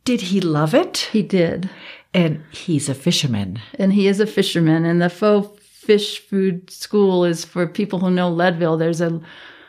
Did 0.06 0.22
he 0.22 0.42
love 0.42 0.74
it? 0.74 1.10
He 1.12 1.22
did. 1.22 1.70
And 2.14 2.44
he's 2.52 2.90
a 2.90 2.96
fisherman. 2.96 3.60
and 3.78 3.94
he 3.94 4.08
is 4.08 4.20
a 4.20 4.26
fisherman. 4.26 4.86
And 4.86 5.02
the 5.02 5.10
faux 5.10 5.64
fish 5.64 6.20
food 6.20 6.70
school 6.70 7.26
is 7.26 7.46
for 7.46 7.68
people 7.68 8.00
who 8.00 8.10
know 8.10 8.30
Leadville. 8.30 8.78
There's 8.78 9.02
a 9.02 9.22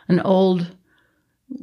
an 0.08 0.20
old 0.20 0.74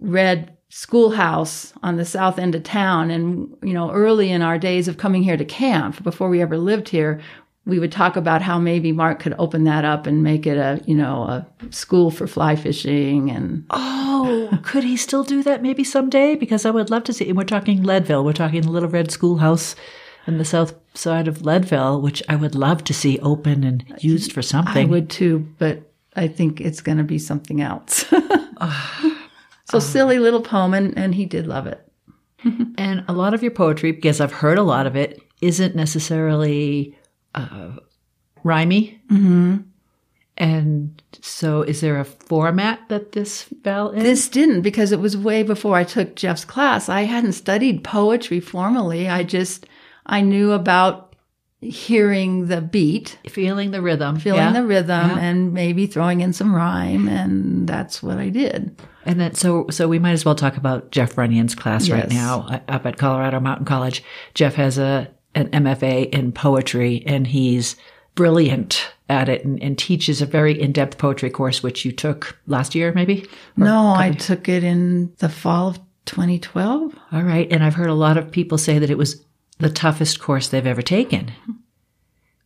red 0.01 0.56
schoolhouse 0.69 1.73
on 1.81 1.97
the 1.97 2.05
south 2.05 2.39
end 2.39 2.55
of 2.55 2.63
town, 2.63 3.11
and 3.11 3.55
you 3.61 3.73
know, 3.73 3.91
early 3.91 4.31
in 4.31 4.41
our 4.41 4.57
days 4.57 4.87
of 4.87 4.97
coming 4.97 5.23
here 5.23 5.37
to 5.37 5.45
camp, 5.45 6.03
before 6.03 6.29
we 6.29 6.41
ever 6.41 6.57
lived 6.57 6.89
here, 6.89 7.19
we 7.65 7.79
would 7.79 7.91
talk 7.91 8.15
about 8.15 8.41
how 8.41 8.57
maybe 8.57 8.91
Mark 8.91 9.19
could 9.19 9.35
open 9.37 9.65
that 9.65 9.83
up 9.83 10.07
and 10.07 10.23
make 10.23 10.47
it 10.47 10.57
a 10.57 10.81
you 10.85 10.95
know 10.95 11.23
a 11.23 11.47
school 11.69 12.11
for 12.11 12.27
fly 12.27 12.55
fishing 12.55 13.29
and 13.29 13.65
Oh, 13.69 14.59
could 14.63 14.83
he 14.83 14.97
still 14.97 15.23
do 15.23 15.43
that 15.43 15.61
maybe 15.61 15.83
someday? 15.83 16.35
Because 16.35 16.65
I 16.65 16.71
would 16.71 16.89
love 16.89 17.03
to 17.05 17.13
see. 17.13 17.27
And 17.27 17.37
we're 17.37 17.43
talking 17.43 17.83
Leadville. 17.83 18.23
We're 18.25 18.33
talking 18.33 18.61
the 18.61 18.71
Little 18.71 18.89
Red 18.89 19.11
Schoolhouse 19.11 19.75
in 20.25 20.37
the 20.37 20.45
south 20.45 20.75
side 20.93 21.27
of 21.27 21.43
Leadville, 21.43 22.01
which 22.01 22.21
I 22.27 22.35
would 22.35 22.55
love 22.55 22.83
to 22.85 22.93
see 22.93 23.19
open 23.19 23.63
and 23.63 23.85
used 23.99 24.31
for 24.33 24.41
something. 24.41 24.87
I 24.87 24.89
would 24.89 25.09
too, 25.09 25.47
but 25.57 25.83
I 26.15 26.27
think 26.27 26.59
it's 26.59 26.81
going 26.81 26.97
to 26.97 27.03
be 27.03 27.19
something 27.19 27.61
else. 27.61 28.05
so 29.79 29.91
silly 29.91 30.19
little 30.19 30.41
poem, 30.41 30.73
and, 30.73 30.97
and 30.97 31.15
he 31.15 31.25
did 31.25 31.47
love 31.47 31.67
it. 31.67 31.83
And 32.77 33.03
a 33.07 33.13
lot 33.13 33.33
of 33.33 33.41
your 33.41 33.51
poetry, 33.51 33.91
because 33.91 34.21
I've 34.21 34.31
heard 34.31 34.59
a 34.59 34.63
lot 34.63 34.85
of 34.85 34.95
it, 34.95 35.21
isn't 35.41 35.75
necessarily 35.75 36.95
uh, 37.33 37.71
rhymy. 38.43 38.99
Mm-hmm. 39.11 39.57
And 40.37 41.01
so, 41.21 41.63
is 41.63 41.81
there 41.81 41.99
a 41.99 42.05
format 42.05 42.87
that 42.89 43.13
this 43.13 43.43
fell 43.63 43.89
in? 43.89 44.03
This 44.03 44.29
didn't 44.29 44.61
because 44.61 44.91
it 44.91 44.99
was 44.99 45.17
way 45.17 45.41
before 45.41 45.75
I 45.75 45.83
took 45.83 46.15
Jeff's 46.15 46.45
class. 46.45 46.89
I 46.89 47.01
hadn't 47.01 47.33
studied 47.33 47.83
poetry 47.83 48.39
formally. 48.39 49.09
I 49.09 49.23
just 49.23 49.65
I 50.05 50.21
knew 50.21 50.51
about 50.51 51.06
hearing 51.61 52.47
the 52.47 52.61
beat, 52.61 53.17
feeling 53.29 53.71
the 53.71 53.81
rhythm, 53.81 54.19
feeling 54.19 54.41
yeah? 54.41 54.53
the 54.53 54.63
rhythm, 54.65 55.09
Yeah. 55.09 55.19
and 55.19 55.53
maybe 55.53 55.87
throwing 55.87 56.21
in 56.21 56.33
some 56.33 56.53
rhyme, 56.55 57.07
and 57.07 57.67
that's 57.67 58.03
what 58.03 58.17
I 58.17 58.29
did. 58.29 58.79
And 59.05 59.19
then, 59.19 59.33
so 59.33 59.65
so 59.69 59.87
we 59.87 59.99
might 59.99 60.11
as 60.11 60.25
well 60.25 60.35
talk 60.35 60.57
about 60.57 60.91
Jeff 60.91 61.15
Runyon's 61.17 61.55
class 61.55 61.89
right 61.89 62.09
now 62.09 62.45
uh, 62.49 62.59
up 62.67 62.85
at 62.85 62.97
Colorado 62.97 63.39
Mountain 63.39 63.65
College. 63.65 64.03
Jeff 64.33 64.55
has 64.55 64.77
a 64.77 65.09
an 65.33 65.47
MFA 65.49 66.09
in 66.13 66.31
poetry, 66.31 67.03
and 67.05 67.27
he's 67.27 67.75
brilliant 68.15 68.89
at 69.09 69.29
it, 69.29 69.45
and, 69.45 69.61
and 69.63 69.77
teaches 69.77 70.21
a 70.21 70.25
very 70.25 70.59
in 70.59 70.71
depth 70.73 70.97
poetry 70.97 71.29
course, 71.29 71.63
which 71.63 71.85
you 71.85 71.91
took 71.91 72.37
last 72.47 72.75
year, 72.75 72.91
maybe. 72.93 73.25
No, 73.55 73.93
I 73.95 74.11
took 74.11 74.49
it 74.49 74.63
in 74.63 75.13
the 75.19 75.29
fall 75.29 75.69
of 75.69 75.79
2012. 76.05 76.95
All 77.11 77.23
right, 77.23 77.47
and 77.51 77.63
I've 77.63 77.75
heard 77.75 77.89
a 77.89 77.93
lot 77.93 78.17
of 78.17 78.31
people 78.31 78.57
say 78.57 78.79
that 78.79 78.89
it 78.89 78.97
was 78.97 79.23
the 79.59 79.69
toughest 79.69 80.19
course 80.19 80.47
they've 80.49 80.65
ever 80.67 80.81
taken. 80.81 81.31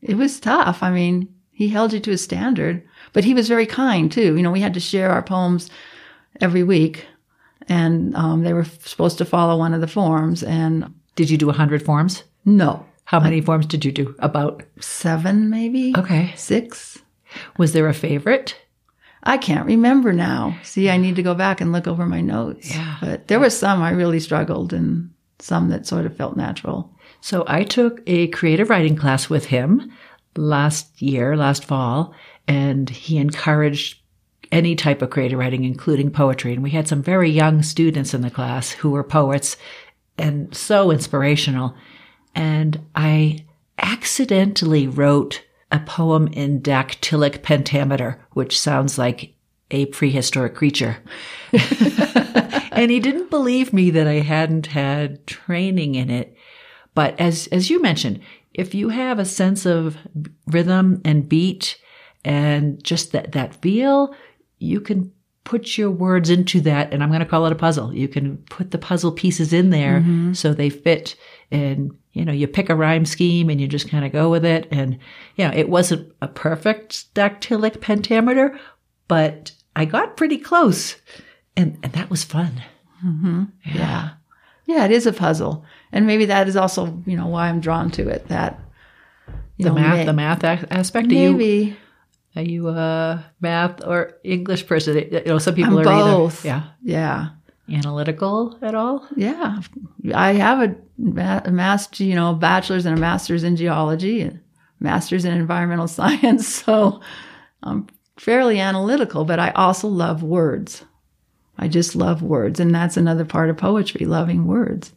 It 0.01 0.15
was 0.17 0.39
tough. 0.39 0.81
I 0.81 0.91
mean, 0.91 1.27
he 1.51 1.67
held 1.69 1.93
you 1.93 1.99
to 1.99 2.11
a 2.11 2.17
standard, 2.17 2.83
but 3.13 3.23
he 3.23 3.33
was 3.33 3.47
very 3.47 3.65
kind 3.65 4.11
too. 4.11 4.35
You 4.35 4.41
know, 4.43 4.51
we 4.51 4.61
had 4.61 4.73
to 4.73 4.79
share 4.79 5.11
our 5.11 5.21
poems 5.21 5.69
every 6.39 6.63
week, 6.63 7.05
and 7.69 8.15
um, 8.15 8.43
they 8.43 8.53
were 8.53 8.63
supposed 8.65 9.17
to 9.19 9.25
follow 9.25 9.57
one 9.57 9.73
of 9.73 9.81
the 9.81 9.87
forms. 9.87 10.43
And 10.43 10.93
Did 11.15 11.29
you 11.29 11.37
do 11.37 11.49
a 11.49 11.53
hundred 11.53 11.83
forms? 11.85 12.23
no, 12.45 12.85
How 13.05 13.19
many 13.19 13.41
forms 13.41 13.65
did 13.67 13.85
you 13.85 13.91
do? 13.91 14.15
About 14.19 14.63
seven 14.79 15.49
maybe, 15.49 15.93
okay. 15.97 16.33
six. 16.35 16.97
Was 17.57 17.73
there 17.73 17.87
a 17.87 17.93
favorite? 17.93 18.55
I 19.23 19.37
can't 19.37 19.67
remember 19.67 20.11
now. 20.13 20.57
See, 20.63 20.89
I 20.89 20.97
need 20.97 21.15
to 21.17 21.23
go 21.23 21.35
back 21.35 21.61
and 21.61 21.71
look 21.71 21.85
over 21.85 22.07
my 22.07 22.21
notes. 22.21 22.71
Yeah. 22.73 22.97
But 22.99 23.27
there 23.27 23.39
were 23.39 23.51
some 23.51 23.81
I 23.83 23.91
really 23.91 24.19
struggled, 24.19 24.73
and 24.73 25.11
some 25.37 25.69
that 25.69 25.85
sort 25.85 26.07
of 26.07 26.17
felt 26.17 26.35
natural. 26.37 26.89
So 27.21 27.43
I 27.47 27.63
took 27.63 28.01
a 28.07 28.27
creative 28.27 28.69
writing 28.69 28.95
class 28.95 29.29
with 29.29 29.45
him 29.45 29.91
last 30.35 31.01
year, 31.01 31.37
last 31.37 31.63
fall, 31.63 32.13
and 32.47 32.89
he 32.89 33.17
encouraged 33.17 33.99
any 34.51 34.75
type 34.75 35.01
of 35.01 35.09
creative 35.09 35.39
writing, 35.39 35.63
including 35.63 36.11
poetry. 36.11 36.53
And 36.53 36.63
we 36.63 36.71
had 36.71 36.87
some 36.87 37.01
very 37.01 37.29
young 37.29 37.61
students 37.61 38.13
in 38.13 38.21
the 38.21 38.29
class 38.29 38.71
who 38.71 38.91
were 38.91 39.03
poets 39.03 39.55
and 40.17 40.53
so 40.53 40.91
inspirational. 40.91 41.75
And 42.35 42.81
I 42.95 43.45
accidentally 43.77 44.87
wrote 44.87 45.43
a 45.71 45.79
poem 45.79 46.27
in 46.27 46.61
dactylic 46.61 47.43
pentameter, 47.43 48.19
which 48.31 48.59
sounds 48.59 48.97
like 48.97 49.33
a 49.69 49.85
prehistoric 49.87 50.53
creature. 50.53 50.97
and 52.71 52.91
he 52.91 52.99
didn't 52.99 53.29
believe 53.29 53.71
me 53.71 53.89
that 53.91 54.07
I 54.07 54.19
hadn't 54.19 54.67
had 54.67 55.25
training 55.25 55.95
in 55.95 56.09
it. 56.09 56.35
But 56.93 57.19
as 57.19 57.47
as 57.47 57.69
you 57.69 57.81
mentioned, 57.81 58.21
if 58.53 58.73
you 58.73 58.89
have 58.89 59.19
a 59.19 59.25
sense 59.25 59.65
of 59.65 59.97
rhythm 60.47 61.01
and 61.05 61.27
beat 61.27 61.77
and 62.25 62.83
just 62.83 63.11
that 63.13 63.31
that 63.31 63.55
feel, 63.55 64.13
you 64.59 64.81
can 64.81 65.11
put 65.43 65.77
your 65.77 65.89
words 65.89 66.29
into 66.29 66.61
that 66.61 66.93
and 66.93 67.01
I'm 67.01 67.09
going 67.09 67.21
to 67.21 67.25
call 67.25 67.45
it 67.45 67.51
a 67.51 67.55
puzzle. 67.55 67.93
You 67.93 68.07
can 68.07 68.37
put 68.49 68.71
the 68.71 68.77
puzzle 68.77 69.11
pieces 69.11 69.53
in 69.53 69.71
there 69.71 69.99
mm-hmm. 69.99 70.33
so 70.33 70.53
they 70.53 70.69
fit 70.69 71.15
and 71.49 71.91
you 72.13 72.25
know, 72.25 72.33
you 72.33 72.45
pick 72.45 72.69
a 72.69 72.75
rhyme 72.75 73.05
scheme 73.05 73.49
and 73.49 73.59
you 73.59 73.67
just 73.67 73.89
kind 73.89 74.03
of 74.03 74.11
go 74.11 74.29
with 74.29 74.45
it 74.45 74.67
and 74.69 74.99
you 75.35 75.47
know, 75.47 75.53
it 75.55 75.69
wasn't 75.69 76.13
a 76.21 76.27
perfect 76.27 77.13
dactylic 77.15 77.81
pentameter, 77.81 78.59
but 79.07 79.51
I 79.75 79.85
got 79.85 80.17
pretty 80.17 80.37
close. 80.37 80.97
And 81.55 81.77
and 81.83 81.93
that 81.93 82.09
was 82.09 82.23
fun. 82.23 82.61
Mm-hmm. 83.03 83.43
Yeah. 83.65 83.75
Yeah, 83.75 84.09
it 84.85 84.91
is 84.91 85.05
a 85.05 85.13
puzzle. 85.13 85.65
And 85.91 86.07
maybe 86.07 86.25
that 86.25 86.47
is 86.47 86.55
also, 86.55 87.01
you 87.05 87.17
know, 87.17 87.27
why 87.27 87.49
I'm 87.49 87.59
drawn 87.59 87.91
to 87.91 88.07
it. 88.07 88.27
That 88.29 88.59
The 89.57 89.65
know, 89.69 89.75
math, 89.75 89.97
may- 89.97 90.05
the 90.05 90.13
math 90.13 90.43
aspect. 90.43 91.07
Are 91.11 91.13
you 91.13 91.31
maybe 91.33 91.77
Are 92.35 92.41
you 92.41 92.69
a 92.69 93.25
math 93.41 93.85
or 93.85 94.13
English 94.23 94.65
person? 94.67 94.97
You 95.11 95.23
know, 95.25 95.37
some 95.37 95.55
people 95.55 95.79
I'm 95.79 95.79
are 95.79 95.83
both. 95.83 96.45
either 96.45 96.47
Yeah. 96.47 96.63
yeah 96.83 97.29
analytical 97.77 98.57
at 98.61 98.75
all. 98.75 99.07
Yeah. 99.15 99.59
I 100.13 100.33
have 100.33 100.61
a, 100.61 100.75
a 101.45 101.51
master, 101.51 102.03
you 102.03 102.15
know, 102.15 102.33
bachelor's 102.33 102.85
and 102.85 102.97
a 102.97 102.99
master's 102.99 103.43
in 103.43 103.55
geology 103.55 104.21
and 104.21 104.39
master's 104.79 105.25
in 105.25 105.33
environmental 105.33 105.87
science. 105.99 106.47
So 106.47 106.99
I'm 107.63 107.87
fairly 108.17 108.59
analytical, 108.59 109.23
but 109.25 109.39
I 109.39 109.51
also 109.51 109.87
love 109.87 110.21
words. 110.23 110.83
I 111.57 111.67
just 111.67 111.95
love 111.95 112.21
words. 112.21 112.59
And 112.59 112.73
that's 112.73 112.97
another 112.97 113.25
part 113.25 113.49
of 113.49 113.57
poetry, 113.57 114.05
loving 114.05 114.47
words. 114.47 114.93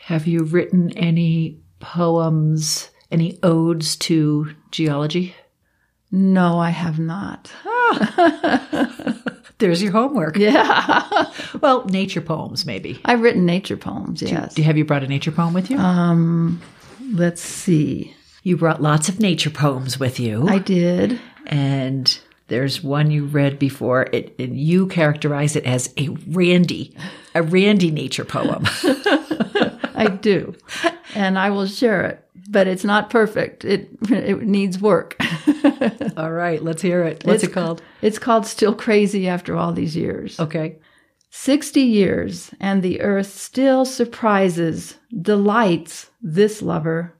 Have 0.00 0.26
you 0.26 0.42
written 0.44 0.90
any 0.96 1.60
poems, 1.80 2.90
any 3.10 3.38
odes 3.42 3.96
to 3.96 4.54
geology? 4.70 5.34
No, 6.10 6.58
I 6.58 6.70
have 6.70 6.98
not. 6.98 7.50
There's 9.58 9.82
your 9.82 9.92
homework. 9.92 10.36
Yeah. 10.36 11.30
Well, 11.60 11.84
nature 11.86 12.20
poems, 12.20 12.66
maybe. 12.66 13.00
I've 13.04 13.22
written 13.22 13.46
nature 13.46 13.76
poems, 13.76 14.20
yes. 14.20 14.54
Do 14.54 14.60
you, 14.60 14.66
have 14.66 14.76
you 14.76 14.84
brought 14.84 15.04
a 15.04 15.06
nature 15.06 15.30
poem 15.30 15.54
with 15.54 15.70
you? 15.70 15.78
Um, 15.78 16.60
let's 17.12 17.40
see. 17.40 18.14
you 18.42 18.56
brought 18.56 18.82
lots 18.82 19.08
of 19.08 19.18
nature 19.20 19.50
poems 19.50 19.98
with 19.98 20.18
you, 20.20 20.46
I 20.48 20.58
did. 20.58 21.18
and 21.46 22.18
there's 22.48 22.82
one 22.82 23.10
you 23.10 23.24
read 23.24 23.58
before. 23.58 24.08
It, 24.12 24.34
and 24.38 24.58
you 24.58 24.86
characterize 24.86 25.56
it 25.56 25.64
as 25.64 25.92
a 25.98 26.08
randy, 26.28 26.94
a 27.34 27.42
randy 27.42 27.90
nature 27.90 28.24
poem. 28.24 28.64
I 29.96 30.08
do. 30.20 30.54
And 31.14 31.38
I 31.38 31.50
will 31.50 31.66
share 31.66 32.04
it. 32.04 32.20
But 32.50 32.66
it's 32.66 32.84
not 32.84 33.08
perfect. 33.10 33.64
It 33.64 33.88
it 34.10 34.42
needs 34.42 34.78
work. 34.78 35.16
All 36.16 36.30
right, 36.32 36.62
let's 36.62 36.82
hear 36.82 37.02
it. 37.02 37.24
What's 37.24 37.42
It's- 37.42 37.50
it 37.50 37.52
called? 37.54 37.82
It's 38.02 38.18
called 38.18 38.46
Still 38.46 38.74
Crazy 38.74 39.26
After 39.28 39.56
All 39.56 39.72
These 39.72 39.96
Years. 39.96 40.38
Okay. 40.38 40.76
60 41.30 41.80
years, 41.80 42.52
and 42.60 42.80
the 42.82 43.00
earth 43.00 43.26
still 43.34 43.84
surprises, 43.84 44.98
delights 45.20 46.10
this 46.22 46.62
lover. 46.62 47.14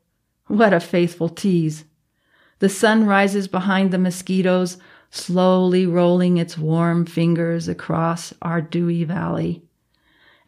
What 0.46 0.72
a 0.72 0.78
faithful 0.78 1.28
tease. 1.28 1.84
The 2.60 2.68
sun 2.68 3.06
rises 3.06 3.48
behind 3.48 3.90
the 3.90 3.98
mosquitoes, 3.98 4.76
slowly 5.14 5.86
rolling 5.86 6.38
its 6.38 6.58
warm 6.58 7.06
fingers 7.06 7.68
across 7.68 8.34
our 8.42 8.60
dewy 8.60 9.04
valley. 9.04 9.62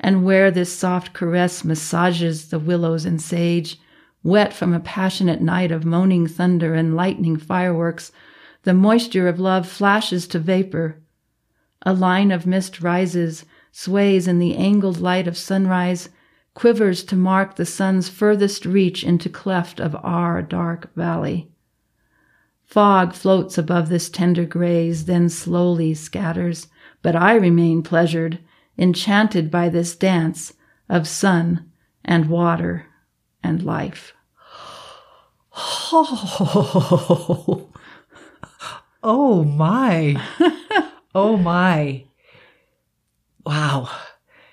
And 0.00 0.24
where 0.24 0.50
this 0.50 0.72
soft 0.72 1.12
caress 1.12 1.64
massages 1.64 2.48
the 2.48 2.58
willows 2.58 3.04
and 3.04 3.22
sage, 3.22 3.78
wet 4.24 4.52
from 4.52 4.74
a 4.74 4.80
passionate 4.80 5.40
night 5.40 5.70
of 5.70 5.84
moaning 5.84 6.26
thunder 6.26 6.74
and 6.74 6.96
lightning 6.96 7.36
fireworks, 7.36 8.10
the 8.64 8.74
moisture 8.74 9.28
of 9.28 9.38
love 9.38 9.68
flashes 9.68 10.26
to 10.26 10.40
vapor. 10.40 10.98
A 11.82 11.94
line 11.94 12.32
of 12.32 12.44
mist 12.44 12.80
rises, 12.80 13.44
sways 13.70 14.26
in 14.26 14.40
the 14.40 14.56
angled 14.56 14.98
light 14.98 15.28
of 15.28 15.36
sunrise, 15.36 16.08
quivers 16.54 17.04
to 17.04 17.14
mark 17.14 17.54
the 17.54 17.66
sun's 17.66 18.08
furthest 18.08 18.66
reach 18.66 19.04
into 19.04 19.28
cleft 19.28 19.78
of 19.78 19.94
our 20.02 20.42
dark 20.42 20.92
valley. 20.96 21.52
Fog 22.66 23.14
floats 23.14 23.56
above 23.56 23.88
this 23.88 24.10
tender 24.10 24.44
graze, 24.44 25.04
then 25.04 25.28
slowly 25.28 25.94
scatters, 25.94 26.66
but 27.00 27.14
I 27.14 27.34
remain 27.36 27.82
pleasured, 27.82 28.40
enchanted 28.76 29.50
by 29.50 29.68
this 29.68 29.94
dance 29.94 30.52
of 30.88 31.06
sun 31.06 31.70
and 32.04 32.28
water 32.28 32.86
and 33.42 33.62
life. 33.62 34.12
Oh, 35.92 37.70
oh 39.02 39.44
my. 39.44 40.20
Oh 41.14 41.36
my. 41.36 42.04
Wow. 43.46 43.88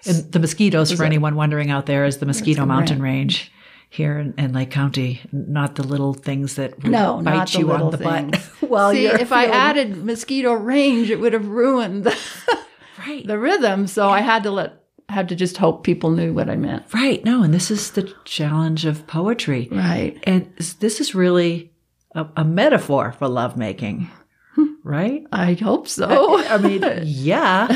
And 0.05 0.31
the 0.31 0.39
mosquitoes, 0.39 0.91
for 0.91 1.03
anyone 1.03 1.35
wondering 1.35 1.71
out 1.71 1.87
there, 1.87 2.05
is 2.05 2.17
the 2.17 2.25
Mosquito 2.25 2.65
Mountain. 2.65 3.01
Range 3.01 3.51
here 3.93 4.17
in, 4.17 4.33
in 4.39 4.53
Lake 4.53 4.71
County, 4.71 5.21
not 5.31 5.75
the 5.75 5.83
little 5.83 6.15
things 6.15 6.55
that 6.55 6.81
would 6.81 6.91
No, 6.91 7.21
bite 7.21 7.53
you 7.53 7.71
on 7.71 7.91
the 7.91 7.97
butt. 7.99 8.31
things. 8.31 8.45
While 8.67 8.91
See, 8.91 9.03
you're 9.03 9.19
if 9.19 9.31
I 9.31 9.45
added 9.45 10.03
mosquito 10.03 10.53
range, 10.53 11.11
it 11.11 11.19
would 11.19 11.33
have 11.33 11.47
ruined 11.47 12.03
the, 12.03 12.17
right. 13.07 13.25
the 13.27 13.37
rhythm. 13.37 13.85
So 13.85 14.09
I 14.09 14.21
had 14.21 14.41
to 14.43 14.51
let 14.51 14.79
had 15.09 15.29
to 15.29 15.35
just 15.35 15.57
hope 15.57 15.83
people 15.83 16.09
knew 16.09 16.33
what 16.33 16.49
I 16.49 16.55
meant. 16.55 16.91
Right. 16.91 17.23
No, 17.23 17.43
and 17.43 17.53
this 17.53 17.69
is 17.69 17.91
the 17.91 18.11
challenge 18.25 18.85
of 18.85 19.05
poetry. 19.05 19.67
Right. 19.71 20.17
And 20.23 20.51
this 20.79 20.99
is 20.99 21.13
really 21.13 21.71
a, 22.15 22.25
a 22.37 22.43
metaphor 22.43 23.11
for 23.11 23.27
lovemaking, 23.27 24.09
right? 24.83 25.23
I 25.31 25.53
hope 25.53 25.87
so. 25.87 26.43
I 26.47 26.57
mean, 26.57 26.83
yeah. 27.03 27.67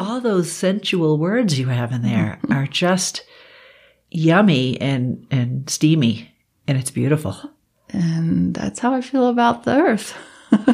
All 0.00 0.20
those 0.20 0.50
sensual 0.50 1.18
words 1.18 1.56
you 1.56 1.68
have 1.68 1.92
in 1.92 2.02
there 2.02 2.40
are 2.50 2.66
just 2.66 3.22
yummy 4.16 4.80
and, 4.80 5.26
and 5.30 5.68
steamy, 5.68 6.30
and 6.66 6.78
it's 6.78 6.90
beautiful. 6.90 7.36
and 7.90 8.54
that's 8.54 8.78
how 8.80 8.94
I 8.94 9.00
feel 9.00 9.28
about 9.28 9.64
the 9.64 9.76
earth. 9.76 10.14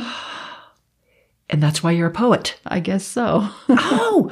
And 1.50 1.62
that's 1.62 1.82
why 1.82 1.90
you're 1.90 2.06
a 2.08 2.10
poet. 2.10 2.58
I 2.64 2.80
guess 2.80 3.04
so. 3.04 3.46
Oh, 3.68 4.30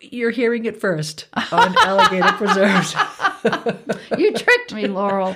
you're 0.00 0.30
hearing 0.30 0.64
it 0.66 0.80
first 0.80 1.26
on 1.50 1.74
Alligator 1.82 2.30
Preserves. 2.34 2.94
you 4.16 4.32
tricked 4.32 4.72
me, 4.72 4.86
Laurel. 4.86 5.34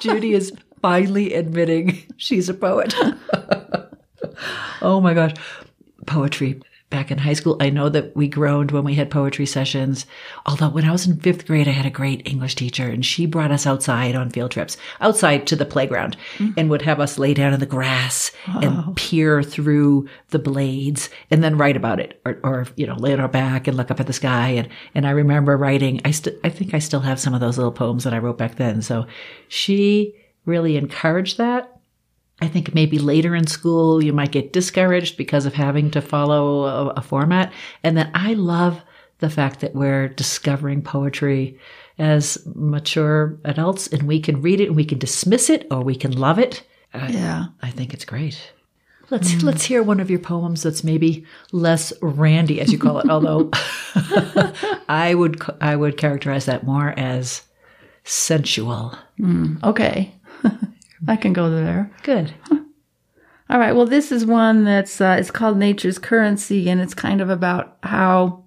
Judy 0.00 0.32
is 0.34 0.52
finally 0.82 1.34
admitting 1.34 2.02
she's 2.16 2.48
a 2.48 2.54
poet. 2.54 2.92
oh 4.82 5.00
my 5.00 5.14
gosh. 5.14 5.34
Poetry. 6.06 6.60
Back 6.94 7.10
in 7.10 7.18
high 7.18 7.32
school, 7.32 7.56
I 7.58 7.70
know 7.70 7.88
that 7.88 8.14
we 8.14 8.28
groaned 8.28 8.70
when 8.70 8.84
we 8.84 8.94
had 8.94 9.10
poetry 9.10 9.46
sessions. 9.46 10.06
Although 10.46 10.68
when 10.68 10.84
I 10.84 10.92
was 10.92 11.08
in 11.08 11.16
fifth 11.16 11.44
grade, 11.44 11.66
I 11.66 11.72
had 11.72 11.86
a 11.86 11.90
great 11.90 12.22
English 12.24 12.54
teacher 12.54 12.86
and 12.86 13.04
she 13.04 13.26
brought 13.26 13.50
us 13.50 13.66
outside 13.66 14.14
on 14.14 14.30
field 14.30 14.52
trips, 14.52 14.76
outside 15.00 15.44
to 15.48 15.56
the 15.56 15.66
playground 15.66 16.16
mm-hmm. 16.38 16.52
and 16.56 16.70
would 16.70 16.82
have 16.82 17.00
us 17.00 17.18
lay 17.18 17.34
down 17.34 17.52
in 17.52 17.58
the 17.58 17.66
grass 17.66 18.30
and 18.46 18.96
peer 18.96 19.42
through 19.42 20.08
the 20.28 20.38
blades 20.38 21.10
and 21.32 21.42
then 21.42 21.58
write 21.58 21.76
about 21.76 21.98
it 21.98 22.20
or, 22.24 22.38
or, 22.44 22.66
you 22.76 22.86
know, 22.86 22.94
lay 22.94 23.12
on 23.12 23.18
our 23.18 23.26
back 23.26 23.66
and 23.66 23.76
look 23.76 23.90
up 23.90 23.98
at 23.98 24.06
the 24.06 24.12
sky. 24.12 24.50
And, 24.50 24.68
and 24.94 25.04
I 25.04 25.10
remember 25.10 25.56
writing, 25.56 26.00
I 26.04 26.12
still, 26.12 26.34
I 26.44 26.48
think 26.48 26.74
I 26.74 26.78
still 26.78 27.00
have 27.00 27.18
some 27.18 27.34
of 27.34 27.40
those 27.40 27.58
little 27.58 27.72
poems 27.72 28.04
that 28.04 28.14
I 28.14 28.18
wrote 28.18 28.38
back 28.38 28.54
then. 28.54 28.82
So 28.82 29.08
she 29.48 30.14
really 30.46 30.76
encouraged 30.76 31.38
that. 31.38 31.73
I 32.40 32.48
think 32.48 32.74
maybe 32.74 32.98
later 32.98 33.34
in 33.34 33.46
school 33.46 34.02
you 34.02 34.12
might 34.12 34.32
get 34.32 34.52
discouraged 34.52 35.16
because 35.16 35.46
of 35.46 35.54
having 35.54 35.90
to 35.92 36.00
follow 36.00 36.64
a, 36.64 36.88
a 36.90 37.02
format. 37.02 37.52
And 37.82 37.96
then 37.96 38.10
I 38.14 38.34
love 38.34 38.82
the 39.18 39.30
fact 39.30 39.60
that 39.60 39.74
we're 39.74 40.08
discovering 40.08 40.82
poetry 40.82 41.58
as 41.98 42.38
mature 42.54 43.38
adults 43.44 43.86
and 43.86 44.02
we 44.02 44.20
can 44.20 44.42
read 44.42 44.60
it 44.60 44.66
and 44.66 44.76
we 44.76 44.84
can 44.84 44.98
dismiss 44.98 45.48
it 45.48 45.66
or 45.70 45.82
we 45.82 45.94
can 45.94 46.12
love 46.12 46.38
it. 46.38 46.64
I, 46.92 47.08
Yeah. 47.08 47.44
I 47.62 47.70
think 47.70 47.94
it's 47.94 48.04
great. 48.04 48.52
Let's 49.10 49.32
mm. 49.32 49.42
let's 49.42 49.64
hear 49.64 49.82
one 49.82 50.00
of 50.00 50.10
your 50.10 50.18
poems 50.18 50.62
that's 50.62 50.82
maybe 50.82 51.26
less 51.52 51.92
randy, 52.00 52.60
as 52.60 52.72
you 52.72 52.78
call 52.78 52.98
it. 53.00 53.08
Although 53.10 53.50
I 54.88 55.14
would 55.14 55.42
I 55.60 55.76
would 55.76 55.98
characterize 55.98 56.46
that 56.46 56.64
more 56.64 56.94
as 56.96 57.42
sensual. 58.04 58.96
Mm. 59.20 59.62
Okay. 59.62 60.14
I 61.06 61.16
can 61.16 61.32
go 61.32 61.50
there. 61.50 61.90
Good. 62.02 62.32
All 63.50 63.58
right. 63.58 63.74
Well, 63.76 63.86
this 63.86 64.10
is 64.10 64.24
one 64.24 64.64
that's 64.64 65.00
uh, 65.00 65.16
it's 65.18 65.30
called 65.30 65.58
Nature's 65.58 65.98
Currency, 65.98 66.68
and 66.68 66.80
it's 66.80 66.94
kind 66.94 67.20
of 67.20 67.30
about 67.30 67.76
how 67.82 68.44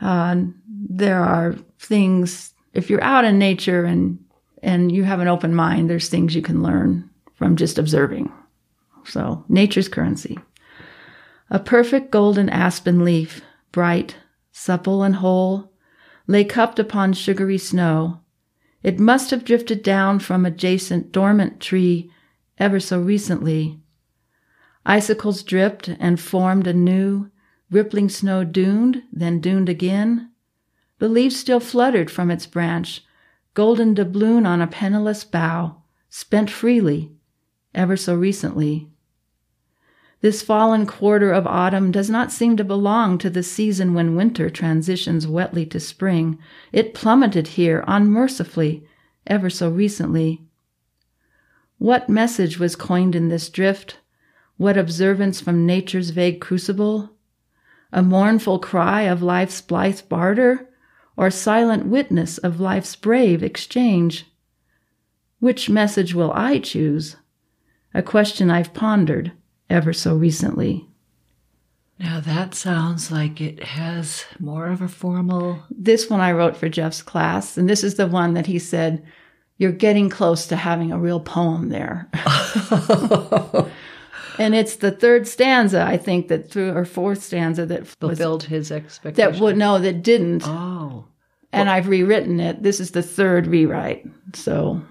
uh, 0.00 0.36
there 0.66 1.22
are 1.22 1.54
things. 1.78 2.52
If 2.74 2.90
you're 2.90 3.02
out 3.02 3.24
in 3.24 3.38
nature 3.38 3.84
and 3.84 4.18
and 4.62 4.90
you 4.92 5.04
have 5.04 5.20
an 5.20 5.28
open 5.28 5.54
mind, 5.54 5.88
there's 5.88 6.08
things 6.08 6.34
you 6.34 6.42
can 6.42 6.62
learn 6.62 7.08
from 7.34 7.56
just 7.56 7.78
observing. 7.78 8.32
So, 9.04 9.44
Nature's 9.48 9.88
Currency. 9.88 10.38
A 11.50 11.58
perfect 11.58 12.10
golden 12.10 12.48
aspen 12.48 13.04
leaf, 13.04 13.42
bright, 13.72 14.16
supple, 14.52 15.02
and 15.02 15.16
whole, 15.16 15.72
lay 16.26 16.44
cupped 16.44 16.78
upon 16.78 17.12
sugary 17.12 17.58
snow. 17.58 18.20
It 18.82 18.98
must 18.98 19.30
have 19.30 19.44
drifted 19.44 19.82
down 19.82 20.18
from 20.18 20.44
adjacent 20.44 21.12
dormant 21.12 21.60
tree 21.60 22.10
ever 22.58 22.80
so 22.80 23.00
recently. 23.00 23.80
Icicles 24.84 25.42
dripped 25.42 25.88
and 25.88 26.18
formed 26.18 26.66
a 26.66 26.72
new, 26.72 27.30
rippling 27.70 28.08
snow 28.08 28.44
duned, 28.44 29.02
then 29.12 29.40
duned 29.40 29.68
again. 29.68 30.30
The 30.98 31.08
leaf 31.08 31.32
still 31.32 31.60
fluttered 31.60 32.10
from 32.10 32.30
its 32.30 32.46
branch, 32.46 33.04
golden 33.54 33.94
doubloon 33.94 34.46
on 34.46 34.60
a 34.60 34.66
penniless 34.66 35.24
bough, 35.24 35.82
spent 36.08 36.50
freely, 36.50 37.12
ever 37.74 37.96
so 37.96 38.14
recently. 38.14 38.91
This 40.22 40.40
fallen 40.40 40.86
quarter 40.86 41.32
of 41.32 41.48
autumn 41.48 41.90
does 41.90 42.08
not 42.08 42.30
seem 42.30 42.56
to 42.56 42.62
belong 42.62 43.18
to 43.18 43.28
the 43.28 43.42
season 43.42 43.92
when 43.92 44.14
winter 44.14 44.48
transitions 44.48 45.26
wetly 45.26 45.66
to 45.66 45.80
spring. 45.80 46.38
It 46.70 46.94
plummeted 46.94 47.48
here 47.48 47.82
unmercifully, 47.88 48.86
ever 49.26 49.50
so 49.50 49.68
recently. 49.68 50.40
What 51.78 52.08
message 52.08 52.60
was 52.60 52.76
coined 52.76 53.16
in 53.16 53.30
this 53.30 53.48
drift? 53.48 53.98
What 54.58 54.78
observance 54.78 55.40
from 55.40 55.66
nature's 55.66 56.10
vague 56.10 56.40
crucible? 56.40 57.10
A 57.92 58.00
mournful 58.00 58.60
cry 58.60 59.02
of 59.02 59.24
life's 59.24 59.60
blithe 59.60 60.02
barter, 60.08 60.68
or 61.16 61.32
silent 61.32 61.86
witness 61.86 62.38
of 62.38 62.60
life's 62.60 62.94
brave 62.94 63.42
exchange? 63.42 64.26
Which 65.40 65.68
message 65.68 66.14
will 66.14 66.32
I 66.32 66.60
choose? 66.60 67.16
A 67.92 68.04
question 68.04 68.52
I've 68.52 68.72
pondered 68.72 69.32
ever 69.70 69.92
so 69.92 70.14
recently. 70.14 70.86
Now 71.98 72.20
that 72.20 72.54
sounds 72.54 73.12
like 73.12 73.40
it 73.40 73.62
has 73.62 74.24
more 74.40 74.66
of 74.66 74.82
a 74.82 74.88
formal. 74.88 75.62
This 75.70 76.10
one 76.10 76.20
I 76.20 76.32
wrote 76.32 76.56
for 76.56 76.68
Jeff's 76.68 77.02
class, 77.02 77.56
and 77.56 77.68
this 77.68 77.84
is 77.84 77.94
the 77.94 78.08
one 78.08 78.34
that 78.34 78.46
he 78.46 78.58
said, 78.58 79.04
You're 79.58 79.72
getting 79.72 80.10
close 80.10 80.46
to 80.48 80.56
having 80.56 80.90
a 80.90 80.98
real 80.98 81.20
poem 81.20 81.68
there. 81.68 82.08
and 84.38 84.54
it's 84.54 84.76
the 84.76 84.90
third 84.90 85.28
stanza, 85.28 85.84
I 85.84 85.96
think, 85.96 86.26
that 86.28 86.50
through 86.50 86.76
or 86.76 86.84
fourth 86.84 87.22
stanza 87.22 87.66
that 87.66 87.82
was, 87.82 87.94
fulfilled 87.94 88.44
his 88.44 88.72
expectations. 88.72 89.38
that 89.38 89.42
would 89.42 89.56
no, 89.56 89.78
that 89.78 90.02
didn't. 90.02 90.42
Oh, 90.44 91.04
and 91.52 91.70
I've 91.70 91.88
rewritten 91.88 92.40
it. 92.40 92.62
This 92.62 92.80
is 92.80 92.92
the 92.92 93.02
third 93.02 93.46
rewrite. 93.46 94.06
So 94.34 94.82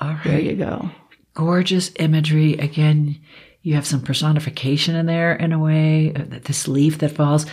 all 0.00 0.16
there 0.24 0.40
you 0.40 0.56
go. 0.56 0.90
Gorgeous 1.34 1.92
imagery. 1.96 2.54
Again, 2.54 3.20
you 3.68 3.74
have 3.74 3.86
some 3.86 4.00
personification 4.00 4.94
in 4.94 5.04
there 5.04 5.34
in 5.34 5.52
a 5.52 5.58
way. 5.58 6.10
Uh, 6.16 6.38
This 6.42 6.66
leaf 6.66 6.96
that 6.98 7.10
falls, 7.10 7.44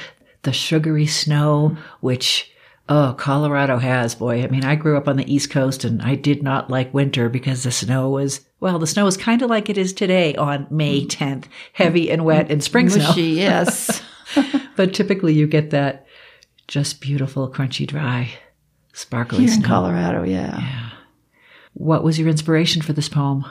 the 0.44 0.54
sugary 0.54 1.08
snow, 1.08 1.76
which 2.00 2.50
oh, 2.88 3.14
Colorado 3.18 3.80
has. 3.80 4.16
Boy, 4.16 4.42
I 4.42 4.48
mean, 4.48 4.64
I 4.64 4.76
grew 4.76 4.96
up 4.96 5.10
on 5.10 5.18
the 5.18 5.34
East 5.34 5.50
Coast, 5.50 5.84
and 5.84 6.02
I 6.02 6.16
did 6.16 6.42
not 6.42 6.70
like 6.70 6.94
winter 6.94 7.28
because 7.28 7.64
the 7.64 7.72
snow 7.72 8.10
was 8.12 8.46
well, 8.62 8.80
the 8.80 8.88
snow 8.88 9.04
was 9.04 9.18
kind 9.18 9.42
of 9.42 9.50
like 9.50 9.70
it 9.70 9.78
is 9.78 9.92
today 9.92 10.34
on 10.36 10.68
May 10.70 11.06
10th, 11.06 11.48
heavy 11.74 12.10
and 12.10 12.24
wet 12.24 12.50
and 12.50 12.64
spring 12.64 12.90
snow. 12.90 13.08
Mushy, 13.08 13.24
yes. 13.24 14.02
But 14.78 14.94
typically, 14.94 15.34
you 15.34 15.48
get 15.48 15.72
that 15.72 16.06
just 16.70 17.02
beautiful, 17.02 17.50
crunchy, 17.52 17.86
dry, 17.86 18.30
sparkly 18.94 19.40
Here 19.40 19.54
in 19.54 19.60
snow. 19.60 19.68
Colorado, 19.68 20.24
yeah. 20.24 20.92
What 21.74 22.06
was 22.06 22.18
your 22.18 22.30
inspiration 22.30 22.82
for 22.82 22.94
this 22.94 23.10
poem? 23.10 23.46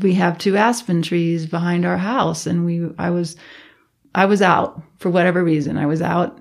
We 0.00 0.14
have 0.14 0.38
two 0.38 0.56
aspen 0.56 1.02
trees 1.02 1.46
behind 1.46 1.84
our 1.84 1.96
house 1.98 2.46
and 2.46 2.64
we 2.64 2.88
i 2.98 3.10
was 3.10 3.36
i 4.14 4.24
was 4.24 4.40
out 4.42 4.80
for 4.98 5.10
whatever 5.10 5.44
reason 5.44 5.76
i 5.76 5.86
was 5.86 6.00
out 6.02 6.40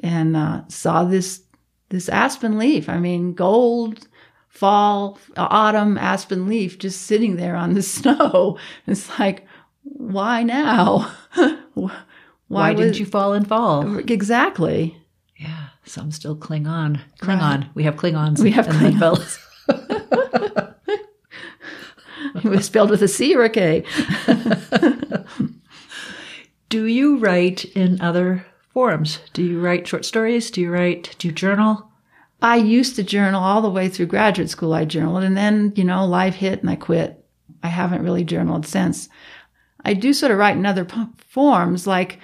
and 0.00 0.36
uh, 0.36 0.62
saw 0.68 1.04
this 1.04 1.42
this 1.90 2.08
aspen 2.08 2.58
leaf 2.58 2.88
i 2.88 2.98
mean 2.98 3.34
gold 3.34 4.08
fall 4.48 5.18
autumn 5.36 5.98
aspen 5.98 6.46
leaf 6.48 6.78
just 6.78 7.02
sitting 7.02 7.36
there 7.36 7.54
on 7.56 7.74
the 7.74 7.82
snow 7.96 8.58
it's 8.86 9.18
like 9.18 9.46
why 9.82 10.42
now 10.42 11.10
why, 11.74 11.92
Why, 12.48 12.74
didn't 12.74 12.98
you 12.98 13.06
fall 13.06 13.34
in 13.34 13.44
fall? 13.44 13.98
exactly 13.98 14.96
Yeah, 15.36 15.66
some 15.84 16.10
still 16.10 16.34
cling 16.36 16.66
on. 16.66 17.00
Cling 17.20 17.38
on. 17.40 17.70
We 17.74 17.84
have 17.84 17.96
Klingons. 17.96 18.40
We 18.40 18.50
have 18.52 18.66
and 18.68 18.98
fell- 18.98 19.22
it 22.44 22.48
was 22.48 22.66
spelled 22.66 22.90
with 22.90 23.02
a 23.02 23.08
c 23.08 23.34
or 23.34 23.44
a 23.44 23.50
k 23.50 23.84
Do 26.68 26.84
you 26.84 27.16
write 27.18 27.64
in 27.64 28.00
other 28.00 28.44
forums? 28.74 29.20
Do 29.32 29.42
you 29.42 29.60
write 29.60 29.86
short 29.86 30.04
stories? 30.04 30.50
Do 30.50 30.60
you 30.60 30.70
write? 30.70 31.16
Do 31.18 31.28
you 31.28 31.32
journal? 31.34 31.90
I 32.42 32.56
used 32.56 32.94
to 32.96 33.02
journal 33.02 33.42
all 33.42 33.62
the 33.62 33.70
way 33.70 33.88
through 33.88 34.06
graduate 34.06 34.50
school. 34.50 34.74
I 34.74 34.84
journaled 34.84 35.24
and 35.24 35.36
then, 35.36 35.72
you 35.76 35.84
know, 35.84 36.06
life 36.06 36.34
hit 36.34 36.60
and 36.60 36.68
I 36.70 36.76
quit. 36.76 37.24
I 37.62 37.68
haven't 37.68 38.02
really 38.04 38.22
journaled 38.22 38.66
since. 38.66 39.08
I 39.84 39.94
do 39.94 40.12
sort 40.12 40.30
of 40.30 40.38
write 40.38 40.56
in 40.56 40.66
other 40.66 40.84
p- 40.84 41.06
forms. 41.16 41.86
Like 41.86 42.18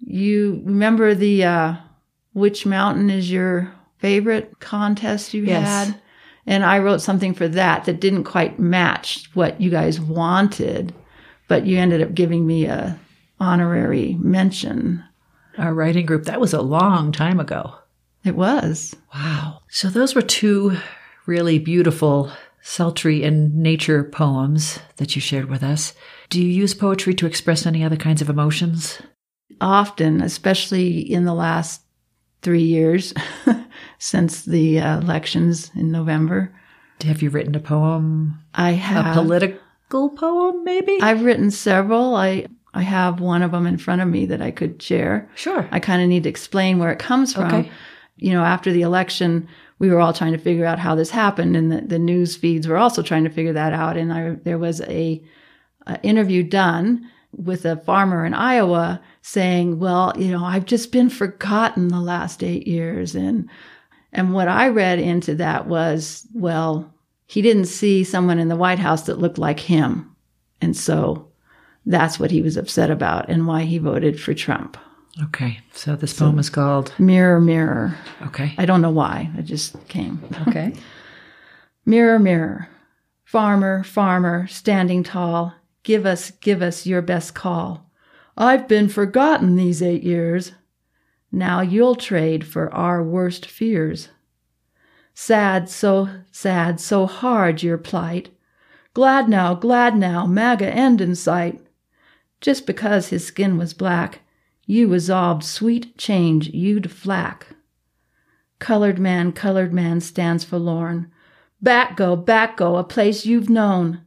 you 0.00 0.60
remember 0.64 1.14
the, 1.14 1.44
uh, 1.44 1.74
which 2.32 2.66
mountain 2.66 3.08
is 3.10 3.30
your 3.30 3.72
favorite 3.98 4.58
contest 4.60 5.32
you 5.34 5.44
Yes. 5.44 5.86
had? 5.86 6.00
And 6.48 6.64
I 6.64 6.78
wrote 6.78 7.02
something 7.02 7.34
for 7.34 7.46
that 7.46 7.84
that 7.84 8.00
didn't 8.00 8.24
quite 8.24 8.58
match 8.58 9.28
what 9.34 9.60
you 9.60 9.70
guys 9.70 10.00
wanted, 10.00 10.94
but 11.46 11.66
you 11.66 11.78
ended 11.78 12.00
up 12.00 12.14
giving 12.14 12.46
me 12.46 12.64
a 12.64 12.98
honorary 13.38 14.16
mention. 14.18 15.04
our 15.58 15.74
writing 15.74 16.06
group. 16.06 16.24
That 16.24 16.40
was 16.40 16.54
a 16.54 16.62
long 16.62 17.12
time 17.12 17.40
ago. 17.40 17.74
It 18.24 18.34
was. 18.36 18.96
Wow. 19.14 19.60
So 19.68 19.88
those 19.88 20.14
were 20.14 20.22
two 20.22 20.76
really 21.26 21.58
beautiful, 21.58 22.32
sultry 22.62 23.24
and 23.24 23.54
nature 23.56 24.04
poems 24.04 24.78
that 24.96 25.14
you 25.14 25.20
shared 25.20 25.50
with 25.50 25.62
us. 25.62 25.92
Do 26.30 26.40
you 26.40 26.48
use 26.48 26.74
poetry 26.74 27.14
to 27.14 27.26
express 27.26 27.66
any 27.66 27.84
other 27.84 27.96
kinds 27.96 28.22
of 28.22 28.30
emotions? 28.30 29.02
Often, 29.60 30.22
especially 30.22 30.98
in 30.98 31.24
the 31.24 31.34
last 31.34 31.82
three 32.42 32.62
years 32.62 33.14
since 33.98 34.44
the 34.44 34.80
uh, 34.80 35.00
elections 35.00 35.70
in 35.74 35.90
November. 35.90 36.54
Have 37.02 37.22
you 37.22 37.30
written 37.30 37.54
a 37.54 37.60
poem? 37.60 38.40
I 38.54 38.72
have. 38.72 39.16
A 39.16 39.20
political 39.20 40.10
poem, 40.10 40.64
maybe? 40.64 40.98
I've 41.00 41.22
written 41.22 41.50
several. 41.50 42.16
I 42.16 42.46
I 42.74 42.82
have 42.82 43.20
one 43.20 43.42
of 43.42 43.52
them 43.52 43.66
in 43.66 43.78
front 43.78 44.02
of 44.02 44.08
me 44.08 44.26
that 44.26 44.42
I 44.42 44.50
could 44.50 44.82
share. 44.82 45.28
sure. 45.34 45.68
I 45.72 45.80
kind 45.80 46.02
of 46.02 46.08
need 46.08 46.24
to 46.24 46.28
explain 46.28 46.78
where 46.78 46.92
it 46.92 46.98
comes 46.98 47.32
from. 47.34 47.46
Okay. 47.46 47.70
You 48.16 48.32
know, 48.32 48.44
after 48.44 48.72
the 48.72 48.82
election, 48.82 49.48
we 49.78 49.90
were 49.90 50.00
all 50.00 50.12
trying 50.12 50.32
to 50.32 50.38
figure 50.38 50.64
out 50.64 50.78
how 50.78 50.94
this 50.94 51.10
happened, 51.10 51.56
and 51.56 51.72
the, 51.72 51.80
the 51.80 51.98
news 51.98 52.36
feeds 52.36 52.66
were 52.66 52.76
also 52.76 53.02
trying 53.02 53.24
to 53.24 53.30
figure 53.30 53.52
that 53.52 53.72
out. 53.72 53.96
And 53.96 54.12
I, 54.12 54.30
there 54.42 54.58
was 54.58 54.80
a, 54.82 55.22
a 55.86 56.00
interview 56.02 56.42
done 56.42 57.08
with 57.32 57.64
a 57.64 57.76
farmer 57.76 58.24
in 58.24 58.34
Iowa 58.34 59.00
saying, 59.28 59.78
"Well, 59.78 60.14
you 60.16 60.30
know, 60.30 60.42
I've 60.42 60.64
just 60.64 60.90
been 60.90 61.10
forgotten 61.10 61.88
the 61.88 62.00
last 62.00 62.42
eight 62.42 62.66
years," 62.66 63.14
and 63.14 63.48
and 64.12 64.32
what 64.32 64.48
I 64.48 64.68
read 64.68 64.98
into 64.98 65.34
that 65.34 65.66
was, 65.66 66.26
well, 66.32 66.92
he 67.26 67.42
didn't 67.42 67.66
see 67.66 68.04
someone 68.04 68.38
in 68.38 68.48
the 68.48 68.56
White 68.56 68.78
House 68.78 69.02
that 69.02 69.18
looked 69.18 69.36
like 69.38 69.60
him, 69.60 70.16
and 70.62 70.74
so 70.74 71.28
that's 71.84 72.18
what 72.18 72.30
he 72.30 72.40
was 72.40 72.56
upset 72.56 72.90
about, 72.90 73.28
and 73.28 73.46
why 73.46 73.64
he 73.64 73.78
voted 73.78 74.18
for 74.18 74.32
Trump. 74.32 74.78
Okay. 75.24 75.58
So 75.72 75.96
this 75.96 76.14
poem 76.14 76.38
is 76.38 76.48
called. 76.48 76.94
Mirror, 76.98 77.40
mirror. 77.40 77.96
Okay. 78.26 78.54
I 78.56 78.64
don't 78.66 78.82
know 78.82 78.90
why. 78.90 79.30
It 79.36 79.42
just 79.42 79.76
came. 79.88 80.22
Okay. 80.46 80.72
Mirror, 81.84 82.18
mirror. 82.18 82.68
Farmer, 83.24 83.82
farmer, 83.82 84.46
standing 84.46 85.02
tall. 85.02 85.54
Give 85.82 86.04
us, 86.04 86.30
give 86.32 86.60
us 86.60 86.86
your 86.86 87.00
best 87.00 87.34
call. 87.34 87.87
I've 88.40 88.68
been 88.68 88.88
forgotten 88.88 89.56
these 89.56 89.82
eight 89.82 90.04
years. 90.04 90.52
Now 91.32 91.60
you'll 91.60 91.96
trade 91.96 92.46
for 92.46 92.72
our 92.72 93.02
worst 93.02 93.44
fears. 93.44 94.10
Sad, 95.12 95.68
so 95.68 96.08
sad, 96.30 96.78
so 96.78 97.06
hard 97.06 97.64
your 97.64 97.78
plight. 97.78 98.30
Glad 98.94 99.28
now, 99.28 99.54
glad 99.54 99.96
now, 99.96 100.24
MAGA 100.24 100.68
end 100.68 101.00
in 101.00 101.16
sight. 101.16 101.60
Just 102.40 102.64
because 102.64 103.08
his 103.08 103.26
skin 103.26 103.58
was 103.58 103.74
black, 103.74 104.20
you 104.66 104.86
resolved 104.86 105.42
sweet 105.42 105.98
change 105.98 106.46
you'd 106.50 106.92
flack. 106.92 107.48
Colored 108.60 109.00
man, 109.00 109.32
colored 109.32 109.72
man 109.72 110.00
stands 110.00 110.44
forlorn. 110.44 111.10
Back 111.60 111.96
go, 111.96 112.14
back 112.14 112.56
go, 112.56 112.76
a 112.76 112.84
place 112.84 113.26
you've 113.26 113.50
known. 113.50 114.02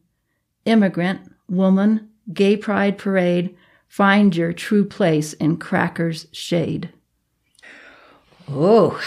Immigrant, 0.64 1.20
woman, 1.50 2.12
gay 2.34 2.56
pride 2.56 2.98
parade, 2.98 3.58
find 3.92 4.34
your 4.38 4.54
true 4.54 4.86
place 4.86 5.34
in 5.34 5.58
cracker's 5.58 6.26
shade. 6.32 6.94
Oh, 8.50 9.02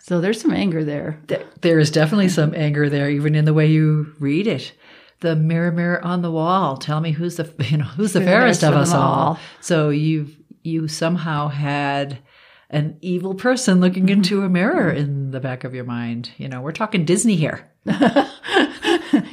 So 0.00 0.20
there's 0.20 0.40
some 0.40 0.52
anger 0.52 0.84
there. 0.84 1.18
there 1.62 1.78
is 1.78 1.90
definitely 1.90 2.28
some 2.28 2.54
anger 2.54 2.90
there, 2.90 3.08
even 3.08 3.34
in 3.34 3.46
the 3.46 3.54
way 3.54 3.66
you 3.66 4.14
read 4.18 4.46
it. 4.46 4.72
The 5.20 5.34
mirror, 5.34 5.72
mirror 5.72 6.04
on 6.04 6.20
the 6.20 6.30
wall. 6.30 6.76
Tell 6.76 7.00
me 7.00 7.12
who's 7.12 7.36
the 7.36 7.50
you 7.70 7.78
know 7.78 7.84
who's 7.84 8.12
the 8.12 8.20
fairest, 8.20 8.60
Fairest 8.60 8.64
of 8.64 8.74
of 8.74 8.80
us 8.80 8.92
all. 8.92 9.02
all. 9.02 9.40
So 9.62 9.88
you've 9.88 10.36
you 10.62 10.86
somehow 10.86 11.48
had 11.48 12.18
an 12.68 12.98
evil 13.00 13.34
person 13.34 13.80
looking 13.80 14.04
mm-hmm. 14.04 14.18
into 14.18 14.42
a 14.42 14.48
mirror 14.50 14.90
mm-hmm. 14.90 15.00
in 15.00 15.30
the 15.30 15.40
back 15.40 15.64
of 15.64 15.74
your 15.74 15.84
mind. 15.84 16.30
You 16.36 16.48
know, 16.48 16.60
we're 16.60 16.72
talking 16.72 17.06
Disney 17.06 17.36
here. 17.36 17.66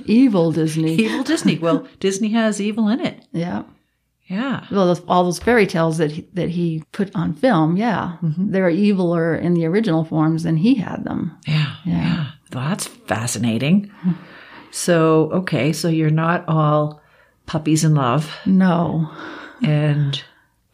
Evil 0.05 0.51
Disney. 0.53 0.95
Evil 0.95 1.23
Disney. 1.23 1.57
Well, 1.57 1.87
Disney 1.99 2.29
has 2.29 2.61
evil 2.61 2.87
in 2.87 3.01
it. 3.01 3.25
Yeah. 3.33 3.63
Yeah. 4.27 4.65
Well, 4.71 4.87
those- 4.87 5.03
all 5.07 5.23
those 5.23 5.39
fairy 5.39 5.67
tales 5.67 5.97
that 5.99 6.11
he, 6.11 6.27
that 6.33 6.49
he 6.49 6.83
put 6.91 7.15
on 7.15 7.33
film, 7.33 7.77
yeah, 7.77 8.17
mm-hmm. 8.23 8.51
they're 8.51 8.71
eviler 8.71 9.39
in 9.39 9.53
the 9.53 9.65
original 9.65 10.03
forms 10.03 10.43
than 10.43 10.57
he 10.57 10.75
had 10.75 11.03
them. 11.03 11.37
Yeah. 11.47 11.75
Yeah. 11.85 11.93
Yeah. 12.01 12.25
Well, 12.53 12.69
that's 12.69 12.87
fascinating. 12.87 13.91
So, 14.71 15.29
okay, 15.31 15.71
so 15.73 15.87
you're 15.89 16.09
not 16.09 16.43
all 16.47 17.01
puppies 17.45 17.83
in 17.83 17.93
love. 17.95 18.35
No, 18.45 19.09
And 19.61 20.21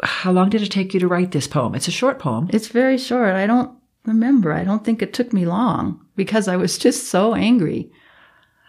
how 0.04 0.32
long 0.32 0.50
did 0.50 0.62
it 0.64 0.72
take 0.72 0.94
you 0.94 1.00
to 1.02 1.08
write 1.08 1.32
this 1.32 1.48
poem? 1.48 1.76
It's 1.76 1.88
a 1.88 1.92
short 1.92 2.20
poem. 2.20 2.50
it's 2.52 2.68
very 2.70 2.98
short. 2.98 3.36
I 3.36 3.46
don't 3.48 3.72
remember. 4.06 4.54
I 4.54 4.64
don't 4.64 4.84
think 4.84 5.02
it 5.02 5.14
took 5.14 5.34
me 5.34 5.46
long 5.46 6.00
because 6.16 6.48
I 6.48 6.56
was 6.56 6.78
just 6.78 7.08
so 7.10 7.36
angry. 7.36 7.92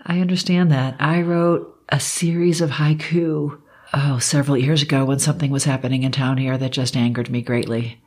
I 0.05 0.21
understand 0.21 0.71
that. 0.73 0.97
I 0.99 1.23
wrote 1.23 1.68
a 1.88 2.01
series 2.01 2.61
of 2.61 2.71
haiku, 2.71 3.61
oh, 3.95 4.19
several 4.19 4.57
years 4.57 4.83
ago 4.83 5.05
when 5.05 5.19
something 5.19 5.51
was 5.51 5.65
happening 5.65 6.03
in 6.03 6.13
town 6.13 6.39
here 6.39 6.57
that 6.59 6.73
just 6.73 6.97
angered 6.97 7.31
me 7.31 7.43
greatly. 7.43 8.01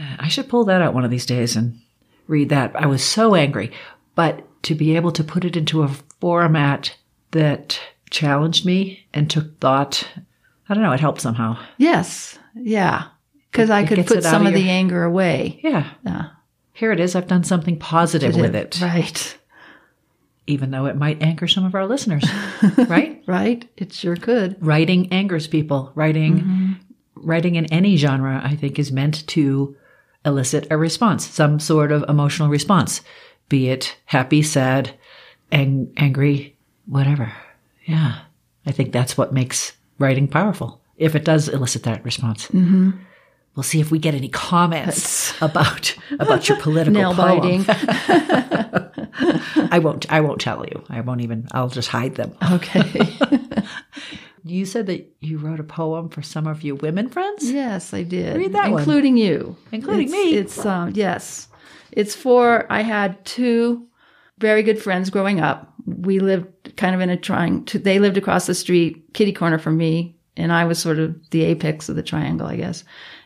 Uh, 0.00 0.16
I 0.18 0.28
should 0.28 0.48
pull 0.48 0.64
that 0.66 0.82
out 0.82 0.94
one 0.94 1.04
of 1.04 1.10
these 1.10 1.26
days 1.26 1.54
and 1.56 1.78
read 2.26 2.48
that. 2.48 2.72
I 2.74 2.86
was 2.86 3.04
so 3.04 3.34
angry. 3.34 3.70
But 4.14 4.46
to 4.64 4.74
be 4.74 4.94
able 4.96 5.12
to 5.12 5.24
put 5.24 5.44
it 5.44 5.56
into 5.56 5.82
a 5.82 5.88
format 6.20 6.96
that 7.32 7.80
challenged 8.10 8.64
me 8.66 9.06
and 9.14 9.28
took 9.30 9.58
thought, 9.58 10.06
I 10.68 10.74
don't 10.74 10.82
know, 10.82 10.92
it 10.92 11.00
helped 11.00 11.20
somehow. 11.20 11.58
Yes, 11.78 12.38
yeah, 12.54 13.04
because 13.50 13.70
I 13.70 13.84
could 13.84 14.06
put 14.06 14.22
some 14.22 14.42
of 14.42 14.48
of 14.48 14.52
your- 14.52 14.60
the 14.62 14.70
anger 14.70 15.02
away. 15.04 15.60
Yeah. 15.62 15.90
Yeah, 16.04 16.28
Here 16.74 16.92
it 16.92 17.00
is. 17.00 17.16
I've 17.16 17.26
done 17.26 17.42
something 17.44 17.78
positive 17.78 18.36
with 18.36 18.54
it, 18.54 18.78
right, 18.82 19.38
even 20.46 20.70
though 20.70 20.86
it 20.86 20.96
might 20.96 21.22
anger 21.22 21.46
some 21.46 21.64
of 21.64 21.74
our 21.74 21.86
listeners, 21.86 22.24
right? 22.88 23.22
right. 23.26 23.68
It 23.76 23.92
sure 23.92 24.16
could. 24.16 24.56
writing 24.64 25.12
angers 25.12 25.46
people. 25.46 25.92
Writing, 25.94 26.78
writing 27.14 27.54
in 27.54 27.66
any 27.66 27.96
genre, 27.96 28.40
I 28.42 28.56
think, 28.56 28.78
is 28.78 28.92
meant 28.92 29.26
to 29.28 29.76
elicit 30.24 30.66
a 30.70 30.76
response, 30.76 31.26
some 31.26 31.58
sort 31.58 31.92
of 31.92 32.04
emotional 32.08 32.48
response, 32.48 33.00
be 33.48 33.68
it 33.68 33.96
happy, 34.06 34.42
sad, 34.42 34.94
ang- 35.50 35.92
angry, 35.96 36.56
whatever. 36.86 37.32
Yeah, 37.84 38.20
I 38.66 38.72
think 38.72 38.92
that's 38.92 39.16
what 39.18 39.32
makes 39.32 39.72
writing 39.98 40.28
powerful. 40.28 40.80
If 40.96 41.16
it 41.16 41.24
does 41.24 41.48
elicit 41.48 41.82
that 41.84 42.04
response, 42.04 42.46
mm-hmm. 42.48 42.90
We'll 43.54 43.62
see 43.62 43.80
if 43.80 43.90
we 43.90 43.98
get 43.98 44.14
any 44.14 44.28
comments 44.28 45.34
about 45.42 45.94
about 46.18 46.48
your 46.48 46.58
political 46.58 46.92
Nail 47.00 47.14
biting. 47.14 47.64
I 49.70 49.78
won't. 49.82 50.10
I 50.12 50.20
won't 50.20 50.40
tell 50.40 50.64
you. 50.66 50.84
I 50.88 51.00
won't 51.00 51.20
even. 51.20 51.46
I'll 51.52 51.68
just 51.68 51.88
hide 51.88 52.14
them. 52.16 52.34
okay. 52.52 53.06
You 54.44 54.66
said 54.66 54.86
that 54.86 55.08
you 55.20 55.38
wrote 55.38 55.60
a 55.60 55.64
poem 55.64 56.08
for 56.08 56.20
some 56.20 56.48
of 56.48 56.64
your 56.64 56.74
women 56.74 57.08
friends. 57.08 57.48
yes, 57.50 57.94
I 57.94 58.02
did. 58.02 58.36
Read 58.36 58.52
that 58.54 58.70
one. 58.72 58.80
including 58.80 59.16
you, 59.16 59.56
Including 59.70 60.08
It's- 60.08 60.24
me. 60.24 60.34
It's 60.34 60.66
um 60.66 60.90
yes, 60.94 61.48
it's 61.92 62.14
for. 62.14 62.66
I 62.70 62.82
had 62.82 63.24
two 63.24 63.86
very 64.38 64.62
good 64.64 64.82
friends 64.82 65.10
growing 65.10 65.40
up. 65.40 65.72
We 65.86 66.18
lived 66.18 66.76
kind 66.76 66.94
of 66.94 67.00
in 67.00 67.10
a 67.10 67.16
trying. 67.16 67.64
To, 67.66 67.78
they 67.78 67.98
lived 68.00 68.16
across 68.16 68.46
the 68.46 68.54
street, 68.54 69.14
kitty 69.14 69.32
corner 69.32 69.58
from 69.58 69.76
me, 69.76 70.16
and 70.36 70.52
I 70.52 70.64
was 70.64 70.78
sort 70.80 70.98
of 70.98 71.14
the 71.30 71.44
apex 71.44 71.88
of 71.88 71.94
the 71.96 72.02
triangle, 72.02 72.46
I 72.48 72.56
guess. 72.56 72.82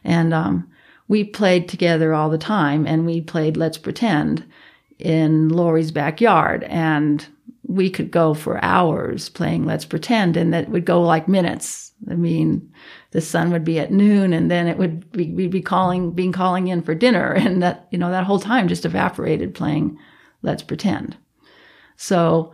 And 0.06 0.32
um, 0.32 0.70
we 1.08 1.24
played 1.24 1.68
together 1.68 2.14
all 2.14 2.30
the 2.30 2.38
time, 2.38 2.86
and 2.86 3.04
we 3.04 3.20
played 3.20 3.56
Let's 3.56 3.76
Pretend 3.76 4.44
in 4.98 5.50
Lori's 5.50 5.90
backyard, 5.90 6.64
and 6.64 7.26
we 7.64 7.90
could 7.90 8.12
go 8.12 8.32
for 8.32 8.64
hours 8.64 9.28
playing 9.28 9.66
Let's 9.66 9.84
Pretend, 9.84 10.36
and 10.36 10.54
that 10.54 10.68
would 10.68 10.84
go 10.84 11.02
like 11.02 11.26
minutes. 11.28 11.92
I 12.08 12.14
mean, 12.14 12.72
the 13.10 13.20
sun 13.20 13.50
would 13.50 13.64
be 13.64 13.80
at 13.80 13.92
noon, 13.92 14.32
and 14.32 14.48
then 14.48 14.68
it 14.68 14.78
would 14.78 15.10
be, 15.10 15.32
we'd 15.32 15.50
be 15.50 15.60
calling, 15.60 16.12
being 16.12 16.32
calling 16.32 16.68
in 16.68 16.82
for 16.82 16.94
dinner, 16.94 17.32
and 17.36 17.62
that 17.62 17.88
you 17.90 17.98
know 17.98 18.10
that 18.10 18.24
whole 18.24 18.40
time 18.40 18.68
just 18.68 18.84
evaporated 18.84 19.54
playing 19.54 19.98
Let's 20.42 20.62
Pretend. 20.62 21.16
So 21.96 22.52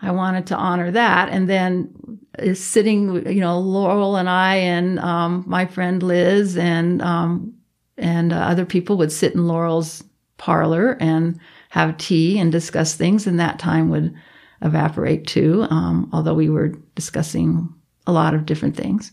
I 0.00 0.10
wanted 0.12 0.46
to 0.48 0.56
honor 0.56 0.90
that, 0.92 1.28
and 1.28 1.48
then 1.48 1.92
is 2.38 2.64
sitting, 2.64 3.26
you 3.26 3.40
know, 3.40 3.58
Laurel 3.58 4.16
and 4.16 4.28
I 4.30 4.54
and 4.56 4.98
um, 5.00 5.44
my 5.46 5.66
friend 5.66 6.02
Liz 6.02 6.56
and 6.56 7.02
um, 7.02 7.54
and 7.96 8.32
uh, 8.32 8.36
other 8.36 8.64
people 8.64 8.96
would 8.98 9.10
sit 9.10 9.34
in 9.34 9.48
Laurel's 9.48 10.04
parlor 10.36 10.96
and 11.00 11.38
have 11.70 11.98
tea 11.98 12.38
and 12.38 12.52
discuss 12.52 12.94
things, 12.94 13.26
and 13.26 13.40
that 13.40 13.58
time 13.58 13.90
would 13.90 14.14
evaporate 14.62 15.26
too. 15.26 15.66
Um, 15.70 16.08
although 16.12 16.34
we 16.34 16.48
were 16.48 16.68
discussing 16.94 17.68
a 18.06 18.12
lot 18.12 18.34
of 18.34 18.46
different 18.46 18.76
things, 18.76 19.10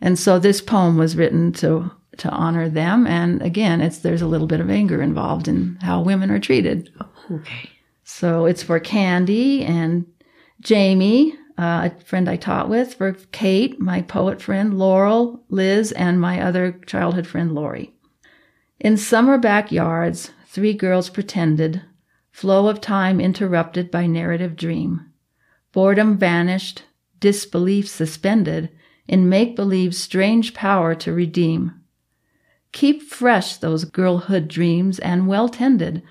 and 0.00 0.18
so 0.18 0.38
this 0.38 0.60
poem 0.60 0.98
was 0.98 1.16
written 1.16 1.52
to 1.52 1.90
to 2.18 2.28
honor 2.30 2.68
them. 2.68 3.06
And 3.06 3.40
again, 3.42 3.80
it's 3.80 3.98
there's 3.98 4.22
a 4.22 4.26
little 4.26 4.48
bit 4.48 4.60
of 4.60 4.70
anger 4.70 5.00
involved 5.00 5.46
in 5.46 5.78
how 5.80 6.00
women 6.00 6.30
are 6.30 6.40
treated. 6.40 6.92
Okay. 7.30 7.70
So 8.04 8.46
it's 8.46 8.62
for 8.62 8.78
Candy 8.78 9.64
and 9.64 10.06
Jamie, 10.64 11.34
uh, 11.58 11.90
a 11.92 12.04
friend 12.04 12.26
I 12.26 12.36
taught 12.36 12.70
with, 12.70 12.94
for 12.94 13.12
Kate, 13.32 13.78
my 13.78 14.00
poet 14.00 14.40
friend, 14.40 14.78
Laurel, 14.78 15.44
Liz, 15.50 15.92
and 15.92 16.18
my 16.18 16.40
other 16.40 16.80
childhood 16.86 17.26
friend, 17.26 17.54
Lori. 17.54 17.92
In 18.80 18.96
summer 18.96 19.36
backyards, 19.36 20.30
three 20.46 20.72
girls 20.72 21.10
pretended, 21.10 21.82
flow 22.32 22.66
of 22.66 22.80
time 22.80 23.20
interrupted 23.20 23.90
by 23.90 24.06
narrative 24.06 24.56
dream. 24.56 25.12
Boredom 25.70 26.16
vanished, 26.16 26.84
disbelief 27.20 27.86
suspended, 27.86 28.70
in 29.06 29.28
make 29.28 29.54
believe's 29.54 29.98
strange 29.98 30.54
power 30.54 30.94
to 30.94 31.12
redeem. 31.12 31.78
Keep 32.72 33.02
fresh 33.02 33.58
those 33.58 33.84
girlhood 33.84 34.48
dreams 34.48 34.98
and 34.98 35.28
well 35.28 35.50
tended, 35.50 36.02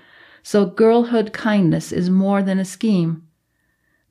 so 0.44 0.64
girlhood 0.64 1.32
kindness 1.32 1.90
is 1.90 2.08
more 2.08 2.40
than 2.40 2.60
a 2.60 2.64
scheme. 2.64 3.26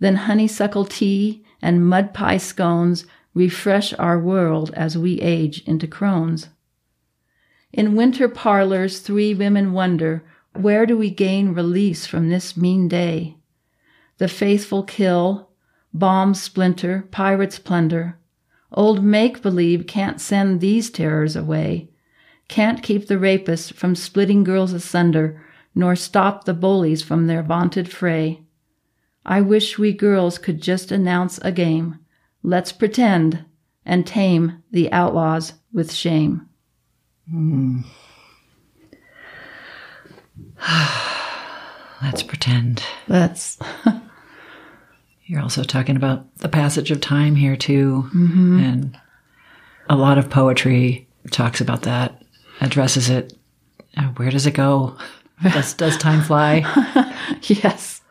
Then 0.04 0.16
honeysuckle 0.18 0.84
tea 0.84 1.46
and 1.62 1.88
mud 1.88 2.14
pie 2.14 2.36
scones 2.36 3.06
refresh 3.34 3.94
our 3.94 4.20
world 4.20 4.70
as 4.74 4.98
we 4.98 5.22
age 5.22 5.64
into 5.66 5.88
crones. 5.88 6.50
In 7.72 7.96
winter 7.96 8.28
parlors, 8.28 9.00
three 9.00 9.34
women 9.34 9.72
wonder, 9.72 10.26
where 10.60 10.86
do 10.86 10.98
we 10.98 11.10
gain 11.10 11.54
release 11.54 12.06
from 12.06 12.28
this 12.28 12.58
mean 12.58 12.90
day? 12.90 13.38
The 14.18 14.28
faithful 14.28 14.84
kill, 14.84 15.52
bombs 15.94 16.42
splinter, 16.42 17.08
pirates 17.10 17.58
plunder. 17.58 18.18
Old 18.74 19.06
make 19.06 19.42
believe 19.42 19.88
can't 19.88 20.20
send 20.20 20.60
these 20.60 20.90
terrors 20.90 21.38
away, 21.38 21.88
can't 22.50 22.84
keep 22.84 23.08
the 23.08 23.16
rapists 23.16 23.72
from 23.72 23.96
splitting 23.96 24.44
girls 24.44 24.74
asunder, 24.74 25.42
nor 25.74 25.96
stop 25.96 26.44
the 26.44 26.54
bullies 26.54 27.02
from 27.02 27.28
their 27.28 27.42
vaunted 27.42 27.90
fray. 27.90 28.43
I 29.26 29.42
wish 29.42 29.78
we 29.80 29.94
girls 29.94 30.38
could 30.38 30.62
just 30.62 30.92
announce 30.92 31.38
a 31.40 31.52
game. 31.52 32.00
Let's 32.44 32.72
pretend 32.72 33.46
and 33.86 34.06
tame 34.06 34.64
the 34.72 34.92
outlaws 34.92 35.54
with 35.72 35.92
shame. 35.92 36.48
Let's 42.02 42.24
pretend. 42.24 42.84
That's 43.08 43.58
You're 45.26 45.42
also 45.42 45.64
talking 45.64 45.96
about 45.96 46.36
the 46.38 46.50
passage 46.50 46.92
of 46.92 47.00
time 47.00 47.36
here, 47.36 47.56
too. 47.56 48.10
And 48.14 49.00
a 49.90 49.96
lot 49.96 50.18
of 50.18 50.30
poetry 50.30 51.08
talks 51.32 51.62
about 51.62 51.84
that, 51.84 52.22
addresses 52.60 53.10
it. 53.10 53.34
Uh, 53.96 54.10
Where 54.18 54.30
does 54.30 54.46
it 54.46 54.54
go? 54.54 54.98
Does, 55.44 55.74
does 55.74 55.98
time 55.98 56.22
fly? 56.22 56.60
yes. 57.42 58.02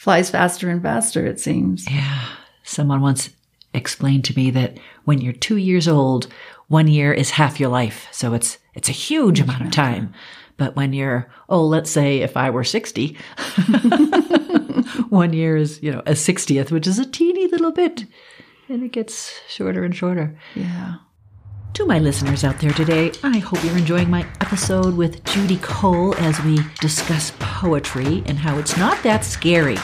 Flies 0.00 0.30
faster 0.30 0.70
and 0.70 0.80
faster, 0.80 1.26
it 1.26 1.38
seems. 1.38 1.86
Yeah. 1.90 2.26
Someone 2.62 3.02
once 3.02 3.28
explained 3.74 4.24
to 4.24 4.34
me 4.34 4.50
that 4.50 4.78
when 5.04 5.20
you're 5.20 5.34
two 5.34 5.58
years 5.58 5.86
old, 5.86 6.26
one 6.68 6.88
year 6.88 7.12
is 7.12 7.32
half 7.32 7.60
your 7.60 7.68
life. 7.68 8.08
So 8.10 8.32
it's, 8.32 8.56
it's 8.74 8.88
a 8.88 8.92
huge 8.92 9.40
amount 9.40 9.60
of 9.60 9.70
time. 9.70 10.14
But 10.56 10.74
when 10.74 10.94
you're, 10.94 11.30
oh, 11.50 11.66
let's 11.66 11.90
say 11.90 12.20
if 12.20 12.34
I 12.34 12.48
were 12.48 12.64
60, 12.64 13.08
one 15.10 15.34
year 15.34 15.58
is, 15.58 15.82
you 15.82 15.92
know, 15.92 16.00
a 16.06 16.12
60th, 16.12 16.70
which 16.70 16.86
is 16.86 16.98
a 16.98 17.04
teeny 17.04 17.48
little 17.48 17.70
bit. 17.70 18.06
And 18.70 18.82
it 18.82 18.92
gets 18.92 19.38
shorter 19.48 19.84
and 19.84 19.94
shorter. 19.94 20.34
Yeah. 20.54 20.94
To 21.74 21.86
my 21.86 21.98
listeners 21.98 22.44
out 22.44 22.58
there 22.58 22.72
today, 22.72 23.12
I 23.22 23.38
hope 23.38 23.62
you're 23.64 23.76
enjoying 23.78 24.10
my 24.10 24.26
episode 24.40 24.96
with 24.96 25.24
Judy 25.24 25.56
Cole 25.62 26.14
as 26.16 26.42
we 26.42 26.58
discuss 26.80 27.32
poetry 27.38 28.22
and 28.26 28.38
how 28.38 28.58
it's 28.58 28.76
not 28.76 29.02
that 29.02 29.24
scary. 29.24 29.78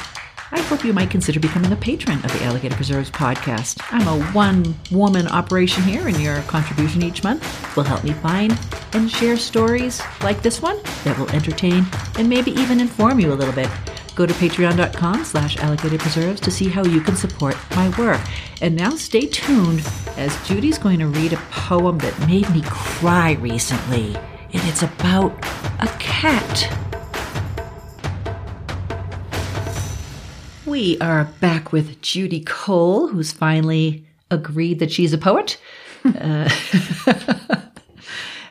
I 0.50 0.60
hope 0.62 0.84
you 0.84 0.92
might 0.92 1.10
consider 1.10 1.40
becoming 1.40 1.72
a 1.72 1.76
patron 1.76 2.18
of 2.24 2.32
the 2.32 2.44
Alligator 2.44 2.74
Preserves 2.74 3.10
podcast. 3.10 3.80
I'm 3.92 4.06
a 4.08 4.24
one 4.32 4.74
woman 4.90 5.26
operation 5.28 5.84
here, 5.84 6.06
and 6.06 6.20
your 6.20 6.42
contribution 6.42 7.02
each 7.02 7.24
month 7.24 7.76
will 7.76 7.84
help 7.84 8.04
me 8.04 8.12
find 8.14 8.58
and 8.92 9.10
share 9.10 9.36
stories 9.36 10.02
like 10.22 10.42
this 10.42 10.60
one 10.60 10.80
that 11.04 11.16
will 11.18 11.30
entertain 11.30 11.86
and 12.18 12.28
maybe 12.28 12.50
even 12.52 12.80
inform 12.80 13.20
you 13.20 13.32
a 13.32 13.34
little 13.34 13.54
bit. 13.54 13.70
Go 14.16 14.24
to 14.24 14.32
patreon.com 14.32 15.24
slash 15.26 15.58
alligator 15.58 15.98
preserves 15.98 16.40
to 16.40 16.50
see 16.50 16.70
how 16.70 16.82
you 16.82 17.02
can 17.02 17.16
support 17.16 17.54
my 17.72 17.90
work. 17.98 18.20
And 18.62 18.74
now 18.74 18.96
stay 18.96 19.26
tuned 19.26 19.86
as 20.16 20.34
Judy's 20.48 20.78
going 20.78 21.00
to 21.00 21.06
read 21.06 21.34
a 21.34 21.36
poem 21.50 21.98
that 21.98 22.18
made 22.26 22.48
me 22.48 22.62
cry 22.64 23.32
recently. 23.32 24.16
And 24.16 24.62
it's 24.68 24.82
about 24.82 25.32
a 25.80 25.88
cat. 25.98 26.72
We 30.64 30.98
are 31.00 31.26
back 31.40 31.70
with 31.70 32.00
Judy 32.00 32.40
Cole, 32.40 33.08
who's 33.08 33.32
finally 33.32 34.06
agreed 34.30 34.78
that 34.78 34.90
she's 34.90 35.12
a 35.12 35.18
poet. 35.18 35.58
Uh, 36.06 36.48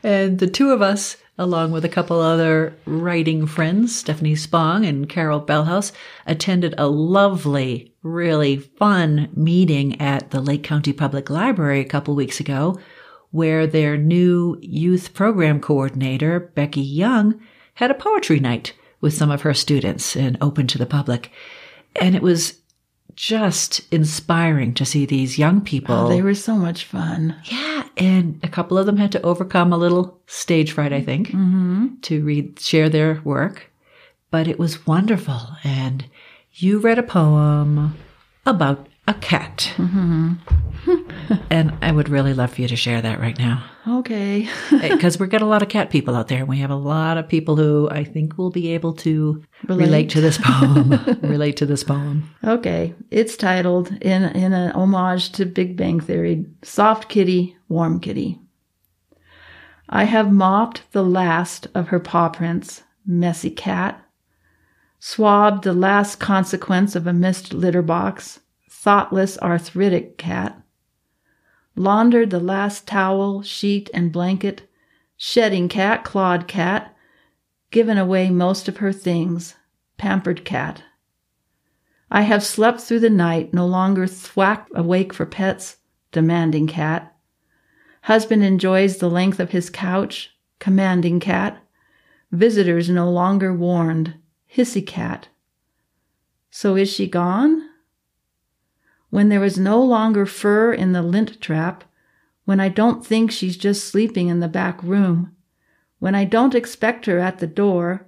and 0.04 0.39
the 0.39 0.47
two 0.47 0.71
of 0.71 0.82
us, 0.82 1.15
along 1.38 1.71
with 1.71 1.84
a 1.84 1.89
couple 1.89 2.19
other 2.19 2.76
writing 2.86 3.45
friends, 3.45 3.95
Stephanie 3.95 4.36
Spong 4.36 4.86
and 4.86 5.10
Carol 5.10 5.41
Bellhouse, 5.41 5.91
attended 6.26 6.74
a 6.78 6.88
lovely, 6.88 7.93
really 8.04 8.58
fun 8.58 9.30
meeting 9.36 10.00
at 10.00 10.32
the 10.32 10.41
Lake 10.41 10.63
County 10.63 10.93
Public 10.93 11.30
Library 11.30 11.82
a 11.82 11.86
couple 11.86 12.15
weeks 12.15 12.39
ago, 12.39 12.80
where 13.32 13.67
their 13.67 13.98
new 13.98 14.58
youth 14.62 15.13
program 15.13 15.60
coordinator, 15.60 16.39
Becky 16.39 16.82
Young, 16.82 17.39
had 17.76 17.91
a 17.91 17.95
poetry 17.95 18.39
night 18.39 18.74
with 19.02 19.13
some 19.13 19.30
of 19.30 19.41
her 19.41 19.54
students 19.54 20.15
and 20.15 20.38
open 20.39 20.67
to 20.67 20.78
the 20.78 20.86
public. 20.86 21.32
And 21.98 22.15
it 22.15 22.21
was 22.21 22.62
just 23.15 23.82
inspiring 23.93 24.73
to 24.73 24.86
see 24.86 25.06
these 25.06 25.38
young 25.38 25.62
people. 25.62 25.95
Oh, 25.95 26.08
they 26.08 26.21
were 26.21 26.36
so 26.36 26.56
much 26.56 26.86
fun. 26.86 27.36
Yeah, 27.45 27.88
and 27.97 28.39
a 28.43 28.47
couple 28.47 28.78
of 28.78 28.86
them 28.86 28.97
had 28.97 29.12
to 29.13 29.21
overcome 29.21 29.71
a 29.71 29.78
little 29.78 30.19
stage 30.28 30.71
fright, 30.73 30.93
I 30.93 31.01
think, 31.01 31.30
mm-hmm. 31.30 31.95
to 32.01 32.23
read, 32.23 32.60
share 32.60 32.89
their 32.89 33.21
work. 33.23 33.71
But 34.32 34.47
it 34.47 34.60
was 34.60 34.86
wonderful. 34.86 35.39
And 35.63 36.06
you 36.54 36.80
read 36.80 36.99
a 36.99 37.04
poem 37.04 37.97
about 38.45 38.88
a 39.08 39.13
cat. 39.13 39.71
Mm-hmm. 39.78 40.34
and 41.49 41.78
I 41.82 41.91
would 41.91 42.10
really 42.10 42.34
love 42.34 42.54
for 42.54 42.62
you 42.62 42.67
to 42.67 42.75
share 42.75 43.01
that 43.01 43.19
right 43.19 43.38
now. 43.38 43.63
Okay. 43.88 44.48
Eh, 44.71 44.89
because 44.95 45.19
we've 45.19 45.30
got 45.30 45.43
a 45.43 45.45
lot 45.45 45.62
of 45.62 45.69
cat 45.69 45.89
people 45.91 46.15
out 46.15 46.28
there. 46.28 46.39
and 46.39 46.48
We 46.48 46.58
have 46.60 46.71
a 46.71 46.76
lot 46.76 47.17
of 47.17 47.28
people 47.28 47.56
who 47.56 47.88
I 47.91 48.04
think 48.04 48.38
will 48.38 48.50
be 48.50 48.69
able 48.74 48.93
to 48.93 49.43
relate, 49.67 49.86
Relate. 49.86 50.10
to 50.12 50.21
this 50.21 50.39
poem. 50.39 50.91
relate 51.21 51.58
to 51.58 51.65
this 51.65 51.84
poem. 51.84 52.30
Okay, 52.43 52.95
it's 53.12 53.38
titled 53.38 53.91
in 54.02 54.24
in 54.24 54.54
an 54.54 54.71
homage 54.71 55.32
to 55.34 55.45
Big 55.45 55.78
Bang 55.78 56.00
Theory, 56.00 56.45
"Soft 56.63 57.10
Kitty, 57.10 57.58
Warm 57.69 58.00
Kitty." 58.00 58.39
I 59.88 60.06
have 60.06 60.32
mopped 60.32 60.82
the 60.91 61.04
last 61.04 61.67
of 61.76 61.89
her 61.89 62.00
paw 62.00 62.30
prints, 62.30 62.82
messy 63.06 63.52
cat. 63.52 64.02
Swabbed 65.00 65.63
the 65.63 65.74
last 65.74 66.19
consequence 66.19 66.95
of 66.95 67.06
a 67.06 67.13
missed 67.13 67.54
litter 67.54 67.84
box, 67.84 68.39
thoughtless 68.67 69.38
arthritic 69.39 70.17
cat. 70.17 70.60
Laundered 71.76 72.30
the 72.30 72.40
last 72.40 72.88
towel, 72.88 73.42
sheet, 73.42 73.90
and 73.94 74.12
blanket, 74.12 74.70
shedding 75.18 75.68
cat, 75.68 76.04
clawed 76.04 76.48
cat, 76.48 76.96
given 77.70 77.98
away 77.98 78.30
most 78.30 78.68
of 78.68 78.78
her 78.78 78.94
things, 78.94 79.56
pampered 79.98 80.46
cat. 80.46 80.84
I 82.10 82.22
have 82.22 82.44
slept 82.44 82.80
through 82.80 83.02
the 83.02 83.10
night, 83.10 83.54
no 83.54 83.66
longer 83.66 84.08
thwack 84.08 84.70
awake 84.74 85.14
for 85.14 85.26
pets, 85.26 85.78
demanding 86.12 86.68
cat. 86.68 87.14
Husband 88.04 88.44
enjoys 88.44 88.98
the 88.98 89.10
length 89.10 89.40
of 89.40 89.50
his 89.50 89.70
couch, 89.70 90.30
commanding 90.60 91.20
cat. 91.20 91.62
Visitors 92.32 92.90
no 92.90 93.10
longer 93.10 93.54
warned, 93.54 94.14
hissy 94.54 94.86
cat. 94.86 95.28
So 96.52 96.76
is 96.76 96.90
she 96.90 97.08
gone? 97.08 97.64
When 99.15 99.30
there 99.30 99.45
is 99.45 99.58
no 99.58 99.82
longer 99.82 100.25
fur 100.25 100.73
in 100.73 100.91
the 100.91 101.01
lint 101.01 101.39
trap, 101.39 101.86
when 102.43 102.60
I 102.60 102.67
don't 102.67 103.06
think 103.06 103.32
she's 103.32 103.56
just 103.56 103.88
sleeping 103.88 104.28
in 104.28 104.41
the 104.41 104.49
back 104.49 104.84
room, 104.84 105.34
when 105.99 106.13
I 106.13 106.25
don't 106.25 106.54
expect 106.54 107.06
her 107.06 107.17
at 107.17 107.39
the 107.39 107.47
door, 107.47 108.08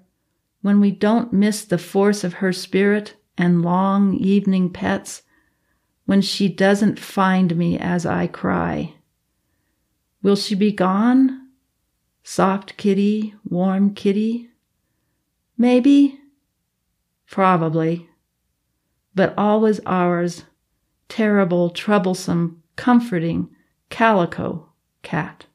when 0.61 0.81
we 0.81 0.91
don't 0.91 1.31
miss 1.31 1.63
the 1.63 1.77
force 1.77 2.25
of 2.25 2.33
her 2.43 2.51
spirit 2.51 3.15
and 3.37 3.61
long 3.61 4.15
evening 4.15 4.69
pets, 4.69 5.21
when 6.05 6.21
she 6.21 6.49
doesn't 6.49 6.99
find 6.99 7.55
me 7.55 7.79
as 7.79 8.05
I 8.05 8.27
cry. 8.27 8.93
Will 10.21 10.35
she 10.35 10.55
be 10.55 10.73
gone? 10.73 11.51
Soft 12.21 12.75
kitty, 12.75 13.33
warm 13.45 13.93
kitty? 13.93 14.49
Maybe. 15.57 16.19
Probably. 17.31 18.09
But 19.15 19.33
always 19.37 19.79
ours, 19.85 20.43
terrible, 21.09 21.69
troublesome, 21.69 22.61
comforting, 22.75 23.49
calico 23.89 24.69
cat. 25.03 25.45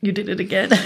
You 0.00 0.12
did 0.12 0.28
it 0.28 0.40
again. 0.40 0.70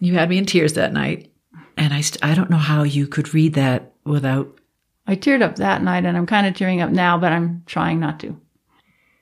you 0.00 0.14
had 0.14 0.30
me 0.30 0.38
in 0.38 0.46
tears 0.46 0.72
that 0.74 0.92
night. 0.92 1.30
And 1.76 1.92
I, 1.92 2.00
st- 2.00 2.24
I 2.24 2.34
don't 2.34 2.50
know 2.50 2.56
how 2.56 2.82
you 2.82 3.06
could 3.06 3.34
read 3.34 3.54
that 3.54 3.92
without. 4.04 4.58
I 5.06 5.14
teared 5.14 5.42
up 5.42 5.56
that 5.56 5.82
night 5.82 6.04
and 6.04 6.16
I'm 6.16 6.26
kind 6.26 6.46
of 6.46 6.54
tearing 6.54 6.80
up 6.80 6.90
now, 6.90 7.18
but 7.18 7.32
I'm 7.32 7.62
trying 7.66 8.00
not 8.00 8.18
to. 8.20 8.40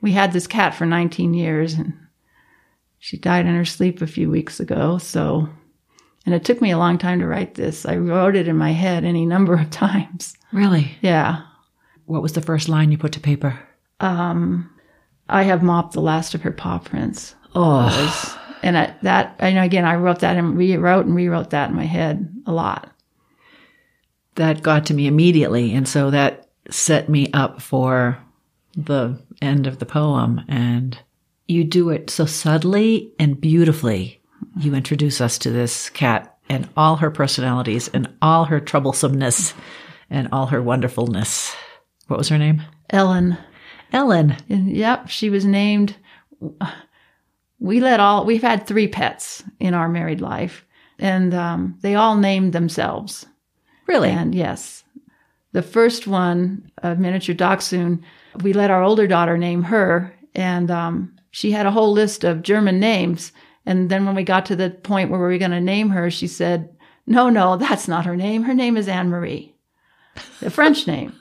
We 0.00 0.12
had 0.12 0.32
this 0.32 0.46
cat 0.46 0.74
for 0.74 0.86
19 0.86 1.34
years 1.34 1.74
and 1.74 1.94
she 2.98 3.16
died 3.16 3.46
in 3.46 3.54
her 3.54 3.64
sleep 3.64 4.02
a 4.02 4.06
few 4.06 4.30
weeks 4.30 4.60
ago. 4.60 4.98
So, 4.98 5.48
and 6.26 6.34
it 6.34 6.44
took 6.44 6.60
me 6.60 6.70
a 6.72 6.78
long 6.78 6.98
time 6.98 7.20
to 7.20 7.26
write 7.26 7.54
this. 7.54 7.86
I 7.86 7.96
wrote 7.96 8.36
it 8.36 8.48
in 8.48 8.56
my 8.56 8.72
head 8.72 9.04
any 9.04 9.24
number 9.24 9.54
of 9.54 9.70
times. 9.86 10.36
Really? 10.52 10.90
Yeah. 11.00 11.42
What 12.04 12.22
was 12.22 12.32
the 12.34 12.42
first 12.42 12.68
line 12.68 12.90
you 12.92 12.98
put 12.98 13.12
to 13.12 13.20
paper? 13.20 13.58
Um, 14.00 14.70
I 15.28 15.44
have 15.44 15.62
mopped 15.62 15.94
the 15.94 16.00
last 16.00 16.34
of 16.34 16.42
her 16.42 16.52
paw 16.52 16.78
prints. 16.78 17.34
Oh, 17.54 17.88
And 18.62 18.76
I, 18.76 18.94
that, 19.02 19.36
and 19.38 19.58
again, 19.58 19.84
I 19.84 19.94
wrote 19.96 20.20
that 20.20 20.36
and 20.36 20.56
rewrote 20.58 21.06
and 21.06 21.14
rewrote 21.14 21.50
that 21.50 21.70
in 21.70 21.76
my 21.76 21.84
head 21.84 22.28
a 22.46 22.52
lot. 22.52 22.90
that 24.34 24.62
got 24.62 24.86
to 24.86 24.94
me 24.94 25.06
immediately. 25.06 25.72
And 25.74 25.88
so 25.88 26.10
that 26.10 26.48
set 26.70 27.08
me 27.08 27.30
up 27.32 27.62
for 27.62 28.18
the 28.76 29.18
end 29.40 29.66
of 29.66 29.78
the 29.78 29.86
poem. 29.86 30.42
And 30.48 30.98
you 31.48 31.64
do 31.64 31.88
it 31.90 32.10
so 32.10 32.26
subtly 32.26 33.12
and 33.18 33.40
beautifully. 33.40 34.20
You 34.58 34.74
introduce 34.74 35.20
us 35.20 35.36
to 35.38 35.50
this 35.50 35.90
cat 35.90 36.38
and 36.48 36.68
all 36.76 36.96
her 36.96 37.10
personalities 37.10 37.88
and 37.88 38.08
all 38.22 38.44
her 38.46 38.60
troublesomeness 38.60 39.52
and 40.08 40.28
all 40.32 40.46
her 40.46 40.62
wonderfulness. 40.62 41.54
What 42.06 42.18
was 42.18 42.28
her 42.28 42.38
name? 42.38 42.62
Ellen. 42.90 43.36
Ellen. 43.92 44.36
Yep, 44.48 45.08
she 45.08 45.28
was 45.28 45.44
named. 45.44 45.96
We 47.58 47.80
let 47.80 48.00
all. 48.00 48.24
We've 48.24 48.42
had 48.42 48.66
three 48.66 48.88
pets 48.88 49.42
in 49.60 49.74
our 49.74 49.88
married 49.88 50.20
life, 50.20 50.64
and 50.98 51.34
um, 51.34 51.78
they 51.82 51.94
all 51.94 52.16
named 52.16 52.52
themselves. 52.52 53.26
Really? 53.86 54.10
And 54.10 54.34
yes, 54.34 54.84
the 55.52 55.62
first 55.62 56.06
one, 56.06 56.70
a 56.82 56.94
miniature 56.94 57.34
dachshund, 57.34 58.02
we 58.42 58.52
let 58.52 58.70
our 58.70 58.82
older 58.82 59.06
daughter 59.06 59.36
name 59.36 59.62
her, 59.64 60.14
and 60.34 60.70
um, 60.70 61.16
she 61.30 61.50
had 61.50 61.66
a 61.66 61.70
whole 61.70 61.92
list 61.92 62.24
of 62.24 62.42
German 62.42 62.80
names. 62.80 63.32
And 63.66 63.90
then 63.90 64.06
when 64.06 64.14
we 64.14 64.22
got 64.22 64.46
to 64.46 64.56
the 64.56 64.70
point 64.70 65.10
where 65.10 65.18
we 65.18 65.26
were 65.26 65.38
going 65.38 65.50
to 65.50 65.60
name 65.60 65.90
her, 65.90 66.10
she 66.10 66.28
said, 66.28 66.74
"No, 67.06 67.28
no, 67.28 67.56
that's 67.56 67.88
not 67.88 68.06
her 68.06 68.16
name. 68.16 68.44
Her 68.44 68.54
name 68.54 68.76
is 68.76 68.88
Anne 68.88 69.10
Marie, 69.10 69.54
the 70.40 70.50
French 70.50 70.86
name." 70.86 71.12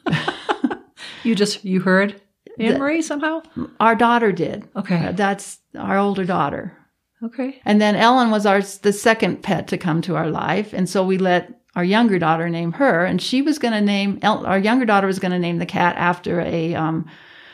you 1.23 1.35
just, 1.35 1.65
you 1.65 1.81
heard 1.81 2.21
Anne 2.59 2.79
Marie 2.79 3.01
somehow? 3.01 3.41
Our 3.79 3.95
daughter 3.95 4.31
did. 4.31 4.67
Okay. 4.75 5.07
Uh, 5.07 5.11
that's 5.11 5.59
our 5.77 5.97
older 5.97 6.23
daughter. 6.23 6.77
Okay. 7.23 7.59
And 7.65 7.81
then 7.81 7.95
Ellen 7.95 8.29
was 8.29 8.45
our 8.45 8.61
the 8.61 8.93
second 8.93 9.41
pet 9.41 9.67
to 9.69 9.77
come 9.77 10.01
to 10.03 10.15
our 10.15 10.29
life, 10.29 10.73
and 10.73 10.87
so 10.87 11.03
we 11.03 11.17
let 11.17 11.61
our 11.75 11.83
younger 11.83 12.19
daughter 12.19 12.49
name 12.49 12.73
her, 12.73 13.05
and 13.05 13.21
she 13.21 13.41
was 13.41 13.59
going 13.59 13.73
to 13.73 13.81
name 13.81 14.19
El- 14.21 14.45
our 14.45 14.59
younger 14.59 14.85
daughter 14.85 15.07
was 15.07 15.19
going 15.19 15.31
to 15.31 15.39
name 15.39 15.57
the 15.57 15.65
cat 15.65 15.95
after 15.97 16.39
a 16.41 16.75
um, 16.75 17.05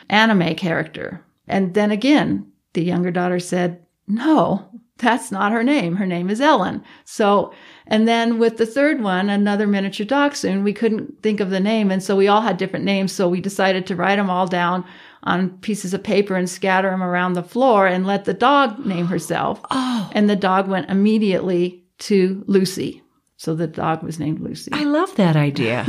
anime 0.10 0.56
character. 0.56 1.24
And 1.48 1.74
then 1.74 1.92
again, 1.92 2.52
the 2.74 2.84
younger 2.84 3.12
daughter 3.12 3.40
said, 3.40 3.81
"No, 4.08 4.70
that's 4.98 5.32
not 5.32 5.52
her 5.52 5.64
name. 5.64 5.96
Her 5.96 6.06
name 6.06 6.30
is 6.30 6.42
Ellen." 6.42 6.84
So, 7.06 7.54
and 7.88 8.08
then 8.08 8.40
with 8.40 8.58
the 8.58 8.66
third 8.66 9.02
one, 9.02 9.30
another 9.30 9.68
miniature 9.68 10.06
dachshund, 10.06 10.64
we 10.64 10.74
couldn't 10.74 11.22
think 11.22 11.40
of 11.40 11.50
the 11.50 11.60
name, 11.60 11.92
and 11.92 12.02
so 12.04 12.16
we 12.16 12.28
all 12.28 12.42
had 12.42 12.58
different 12.58 12.86
names. 12.86 13.12
So 13.12 13.28
we 13.30 13.42
decided 13.42 13.86
to 13.88 13.96
write 13.96 14.18
them 14.18 14.30
all 14.30 14.48
down 14.48 14.86
on 15.24 15.58
pieces 15.60 15.94
of 15.94 16.04
paper 16.04 16.36
and 16.36 16.50
scatter 16.50 16.90
them 16.90 17.04
around 17.04 17.34
the 17.34 17.44
floor 17.44 17.86
and 17.88 18.06
let 18.06 18.26
the 18.26 18.34
dog 18.34 18.86
name 18.86 19.08
herself. 19.08 19.62
Oh, 19.72 20.10
And 20.14 20.30
the 20.30 20.36
dog 20.36 20.68
went 20.68 20.90
immediately 20.90 21.86
to 22.00 22.44
Lucy. 22.48 23.04
So 23.38 23.56
the 23.56 23.68
dog 23.68 24.04
was 24.04 24.20
named 24.20 24.40
Lucy. 24.40 24.72
I 24.74 24.84
love 24.84 25.16
that 25.16 25.36
idea. 25.36 25.86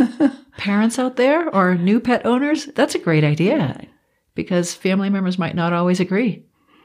Parents 0.57 0.99
out 0.99 1.17
there 1.17 1.49
or 1.55 1.75
new 1.75 2.01
pet 2.01 2.25
owners, 2.25 2.67
that's 2.67 2.95
a 2.95 2.99
great 2.99 3.25
idea 3.25 3.87
because 4.35 4.75
family 4.75 5.11
members 5.11 5.39
might 5.39 5.55
not 5.55 5.73
always 5.73 6.01
agree. 6.01 6.45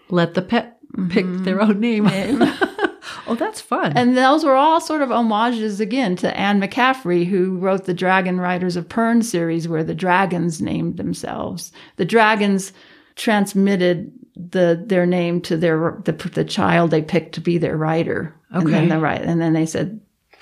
Let 0.10 0.34
the 0.34 0.42
pet 0.42 0.77
pick 1.10 1.26
their 1.44 1.62
own 1.62 1.80
name. 1.80 2.06
Mm-hmm. 2.06 2.84
oh, 3.28 3.36
that's 3.36 3.62
fun. 3.62 3.94
And 3.96 4.18
those 4.18 4.44
were 4.44 4.56
all 4.56 4.82
sort 4.82 5.02
of 5.02 5.10
homages 5.10 5.80
again 5.80 6.16
to 6.18 6.38
Anne 6.38 6.62
McCaffrey, 6.62 7.26
who 7.26 7.58
wrote 7.58 7.86
the 7.86 7.94
Dragon 7.94 8.40
Riders 8.40 8.76
of 8.76 8.88
Pern 8.88 9.24
series, 9.24 9.68
where 9.68 9.84
the 9.84 9.96
dragons 9.96 10.62
named 10.62 10.98
themselves. 10.98 11.72
The 11.98 12.06
dragons 12.06 12.74
transmitted 13.16 14.12
the 14.36 14.82
their 14.86 15.06
name 15.06 15.42
to 15.42 15.58
their 15.58 16.00
the, 16.06 16.12
the 16.12 16.46
child 16.46 16.92
they 16.92 17.02
picked 17.02 17.34
to 17.36 17.42
be 17.42 17.58
their 17.58 17.78
rider. 17.78 18.34
And 18.52 18.74
then 18.74 18.90
the 18.90 19.00
right, 19.00 19.22
and 19.22 19.42
then 19.42 19.54
they 19.54 19.66
said 19.66 20.00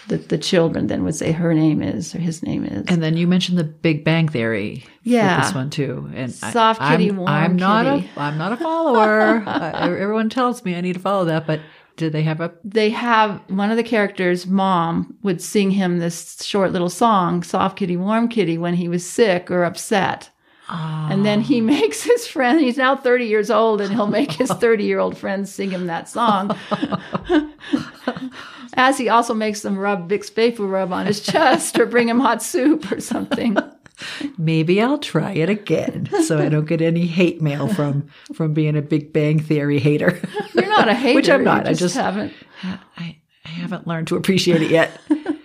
that 0.08 0.30
the 0.30 0.38
children 0.38 0.88
then 0.88 1.04
would 1.04 1.16
say 1.16 1.32
her 1.32 1.54
name 1.54 1.82
is 1.82 2.14
or 2.14 2.20
his 2.20 2.44
name 2.44 2.64
is. 2.66 2.86
And 2.88 3.02
then 3.02 3.18
you 3.18 3.28
mentioned 3.28 3.58
the 3.58 3.64
Big 3.64 4.04
Bang 4.04 4.28
Theory. 4.28 4.86
Yeah. 5.04 5.42
This 5.42 5.54
one 5.56 5.70
too. 5.70 6.10
And 6.14 6.36
I- 6.44 6.52
Soft 6.52 6.80
kitty, 6.82 7.10
I'm, 7.10 7.18
warm 7.18 7.30
I'm 7.30 7.56
not 7.56 7.86
kitty. 7.86 8.10
a. 8.16 8.20
I'm 8.20 8.38
not 8.38 8.52
a 8.54 8.58
follower. 8.58 9.44
uh, 9.48 9.72
everyone 9.74 10.30
tells 10.30 10.64
me 10.64 10.76
I 10.76 10.82
need 10.82 10.94
to 10.94 11.00
follow 11.00 11.26
that, 11.26 11.48
but 11.48 11.60
did 11.98 12.12
they 12.12 12.24
have 12.24 12.42
a? 12.42 12.54
they 12.64 12.90
have 12.90 13.42
one 13.48 13.72
of 13.72 13.78
the 13.78 13.84
characters' 13.84 14.46
mom 14.46 15.16
would 15.24 15.42
sing 15.42 15.72
him 15.72 16.00
this 16.00 16.44
short 16.44 16.72
little 16.72 16.90
song, 16.90 17.42
Soft 17.42 17.78
Kitty, 17.78 17.96
Warm 17.96 18.28
Kitty, 18.28 18.58
when 18.58 18.74
he 18.74 18.88
was 18.90 19.10
sick 19.10 19.50
or 19.50 19.64
upset. 19.64 20.30
And 20.68 21.26
then 21.26 21.42
he 21.42 21.62
makes 21.76 22.04
his 22.04 22.28
friend, 22.28 22.60
he's 22.60 22.76
now 22.78 22.96
30 22.96 23.26
years 23.26 23.50
old, 23.50 23.80
and 23.82 23.94
he'll 23.94 24.08
make 24.08 24.32
his 24.34 24.50
30 24.52 24.84
year 24.84 25.00
old 25.00 25.18
friend 25.18 25.48
sing 25.48 25.72
him 25.72 25.88
that 25.88 26.10
song. 26.10 26.56
As 28.74 28.98
he 28.98 29.10
also 29.10 29.34
makes 29.34 29.62
them 29.62 29.78
rub 29.78 30.10
Vicks 30.10 30.34
Vapor 30.34 30.66
Rub 30.66 30.92
on 30.92 31.06
his 31.06 31.20
chest 31.22 31.80
or 31.80 31.86
bring 31.86 32.10
him 32.10 32.20
hot 32.20 32.42
soup 32.44 32.92
or 32.92 33.00
something. 33.00 33.58
Maybe 34.38 34.82
I'll 34.82 34.98
try 34.98 35.32
it 35.32 35.50
again, 35.50 36.10
so 36.26 36.38
I 36.38 36.50
don't 36.50 36.66
get 36.68 36.82
any 36.82 37.06
hate 37.06 37.42
mail 37.42 37.74
from 37.74 38.08
from 38.34 38.54
being 38.54 38.76
a 38.76 38.82
Big 38.82 39.14
Bang 39.14 39.40
Theory 39.40 39.80
hater. 39.80 40.20
You're 40.54 40.68
not 40.68 40.90
a 40.90 40.94
hater. 40.94 41.16
Which 41.16 41.30
I'm 41.30 41.46
not. 41.46 41.66
I 41.68 41.74
just- 41.74 41.96
haven't. 41.96 42.34
I, 42.64 43.18
I 43.46 43.48
haven't 43.48 43.88
learned 43.88 44.08
to 44.10 44.18
appreciate 44.18 44.62
it 44.62 44.70
yet. 44.72 45.00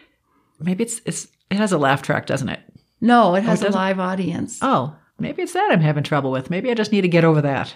Maybe 0.58 0.82
it's 0.82 1.00
it's 1.04 1.28
it 1.50 1.58
has 1.58 1.70
a 1.72 1.78
laugh 1.78 2.02
track, 2.02 2.26
doesn't 2.26 2.48
it? 2.48 2.60
No, 3.00 3.30
oh, 3.30 3.34
it 3.34 3.44
has 3.44 3.60
a 3.60 3.66
doesn't? 3.66 3.78
live 3.80 4.00
audience. 4.00 4.58
Oh, 4.60 4.96
maybe 5.18 5.42
it's 5.42 5.54
that 5.54 5.70
I'm 5.72 5.80
having 5.80 6.02
trouble 6.02 6.30
with. 6.30 6.50
Maybe 6.50 6.70
I 6.70 6.74
just 6.74 6.92
need 6.92 7.00
to 7.02 7.08
get 7.08 7.24
over 7.24 7.40
that. 7.42 7.74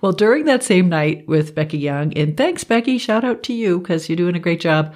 Well, 0.00 0.12
during 0.12 0.44
that 0.46 0.62
same 0.62 0.88
night 0.88 1.26
with 1.28 1.54
Becky 1.54 1.78
Young, 1.78 2.12
and 2.14 2.36
thanks, 2.36 2.64
Becky, 2.64 2.98
shout 2.98 3.24
out 3.24 3.42
to 3.44 3.52
you 3.52 3.78
because 3.78 4.08
you're 4.08 4.16
doing 4.16 4.36
a 4.36 4.40
great 4.40 4.60
job. 4.60 4.94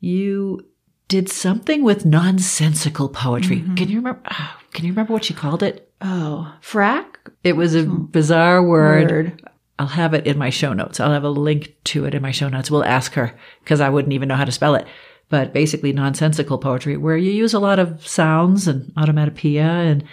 You 0.00 0.66
did 1.08 1.28
something 1.30 1.82
with 1.82 2.04
nonsensical 2.04 3.08
poetry. 3.08 3.60
Can 3.76 3.88
you 3.88 3.98
remember? 3.98 4.20
ah, 4.26 4.58
Can 4.72 4.84
you 4.84 4.92
remember 4.92 5.12
what 5.12 5.24
she 5.24 5.34
called 5.34 5.62
it? 5.62 5.90
Oh, 6.00 6.54
frack? 6.62 7.06
It 7.42 7.56
was 7.56 7.74
a 7.74 7.84
bizarre 7.84 8.62
word. 8.62 9.10
Word. 9.10 9.42
I'll 9.78 9.86
have 9.88 10.14
it 10.14 10.26
in 10.26 10.38
my 10.38 10.50
show 10.50 10.72
notes. 10.72 11.00
I'll 11.00 11.12
have 11.12 11.24
a 11.24 11.28
link 11.30 11.74
to 11.84 12.04
it 12.04 12.14
in 12.14 12.22
my 12.22 12.30
show 12.30 12.48
notes. 12.48 12.70
We'll 12.70 12.84
ask 12.84 13.12
her 13.14 13.36
because 13.62 13.80
I 13.80 13.88
wouldn't 13.88 14.12
even 14.12 14.28
know 14.28 14.36
how 14.36 14.44
to 14.44 14.52
spell 14.52 14.74
it. 14.76 14.86
But 15.30 15.52
basically, 15.52 15.92
nonsensical 15.92 16.58
poetry, 16.58 16.96
where 16.96 17.16
you 17.16 17.32
use 17.32 17.54
a 17.54 17.58
lot 17.58 17.78
of 17.78 18.06
sounds 18.06 18.68
and 18.68 18.92
automatopoeia 18.94 19.90
and 19.90 20.04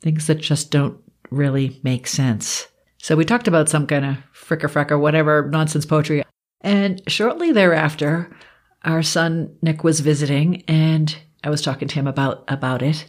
things 0.00 0.26
that 0.26 0.36
just 0.36 0.70
don't 0.70 0.98
really 1.30 1.78
make 1.84 2.06
sense. 2.06 2.66
So 3.04 3.16
we 3.16 3.26
talked 3.26 3.46
about 3.46 3.68
some 3.68 3.86
kind 3.86 4.02
of 4.02 4.16
fricker 4.32 4.60
fracker, 4.60 4.98
whatever 4.98 5.46
nonsense 5.50 5.84
poetry. 5.84 6.24
And 6.62 7.02
shortly 7.06 7.52
thereafter, 7.52 8.34
our 8.82 9.02
son 9.02 9.54
Nick 9.60 9.84
was 9.84 10.00
visiting, 10.00 10.62
and 10.66 11.14
I 11.44 11.50
was 11.50 11.60
talking 11.60 11.86
to 11.86 11.94
him 11.96 12.06
about 12.06 12.44
about 12.48 12.80
it. 12.80 13.04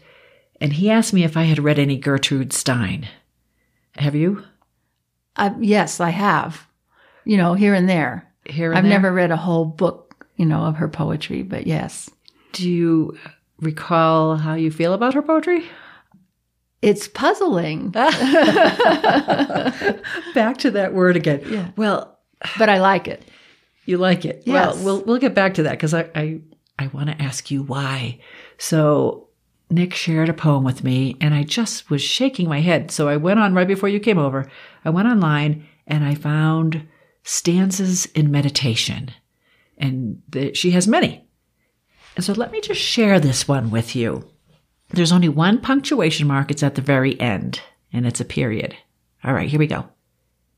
And 0.60 0.73
he 0.73 0.89
asked 0.89 1.13
me 1.13 1.23
if 1.23 1.38
I 1.38 1.43
had 1.43 1.63
read 1.63 1.79
any 1.79 1.95
Gertrude 1.95 2.51
Stein. 2.51 3.08
Have 3.95 4.15
you? 4.15 4.43
I, 5.38 5.55
yes, 5.62 6.01
I 6.01 6.10
have. 6.10 6.67
You 7.23 7.38
know, 7.38 7.53
here 7.53 7.73
and 7.73 7.88
there. 7.88 8.29
Here 8.43 8.71
and 8.71 8.77
I've 8.77 8.84
there? 8.84 8.91
never 8.91 9.13
read 9.13 9.31
a 9.31 9.38
whole 9.38 9.63
book, 9.63 10.27
you 10.36 10.45
know, 10.45 10.65
of 10.65 10.75
her 10.75 10.89
poetry, 10.89 11.41
but 11.41 11.67
yes. 11.67 12.10
Do 12.51 12.69
you 12.69 13.17
recall 13.62 14.36
how 14.36 14.55
you 14.55 14.71
feel 14.71 14.91
about 14.91 15.13
her 15.13 15.21
poetry? 15.21 15.63
It's 16.81 17.07
puzzling, 17.07 17.89
Back 17.89 18.13
to 20.59 20.71
that 20.71 20.93
word 20.93 21.15
again. 21.15 21.41
Yeah. 21.47 21.71
Well, 21.75 22.19
but 22.60 22.69
I 22.69 22.79
like 22.79 23.08
it. 23.08 23.23
you 23.85 23.97
like 23.97 24.25
it. 24.25 24.43
Yes. 24.45 24.75
Well, 24.75 24.83
we'll 24.83 25.04
we'll 25.06 25.19
get 25.19 25.33
back 25.33 25.56
to 25.56 25.63
that 25.63 25.71
because 25.71 25.93
I 25.93 26.10
I, 26.13 26.41
I 26.77 26.87
want 26.87 27.10
to 27.10 27.21
ask 27.21 27.50
you 27.50 27.63
why. 27.63 28.19
So 28.58 29.29
Nick 29.69 29.93
shared 29.93 30.29
a 30.29 30.33
poem 30.33 30.63
with 30.63 30.83
me, 30.83 31.17
and 31.19 31.33
I 31.33 31.43
just 31.43 31.89
was 31.89 32.02
shaking 32.02 32.47
my 32.47 32.62
head. 32.62 32.91
So 32.91 33.08
I 33.08 33.17
went 33.17 33.39
on 33.39 33.54
right 33.56 33.67
before 33.67 33.89
you 33.89 34.00
came 34.00 34.19
over. 34.19 34.50
I 34.83 34.89
went 34.91 35.08
online 35.08 35.67
and 35.87 36.04
I 36.04 36.15
found 36.15 36.87
stanzas 37.23 38.06
in 38.08 38.31
meditation, 38.31 39.12
and 39.77 40.21
the, 40.29 40.54
she 40.54 40.71
has 40.71 40.87
many. 40.87 41.25
And 42.15 42.23
so 42.23 42.33
let 42.33 42.52
me 42.52 42.62
just 42.62 42.81
share 42.81 43.19
this 43.19 43.47
one 43.47 43.71
with 43.71 43.95
you. 43.95 44.29
There's 44.90 45.12
only 45.12 45.29
one 45.29 45.60
punctuation 45.60 46.27
mark. 46.27 46.52
It's 46.52 46.63
at 46.63 46.75
the 46.75 46.81
very 46.81 47.19
end, 47.19 47.62
and 47.92 48.06
it's 48.06 48.21
a 48.21 48.25
period. 48.25 48.75
All 49.23 49.33
right, 49.33 49.50
here 49.50 49.60
we 49.60 49.67
go. 49.67 49.90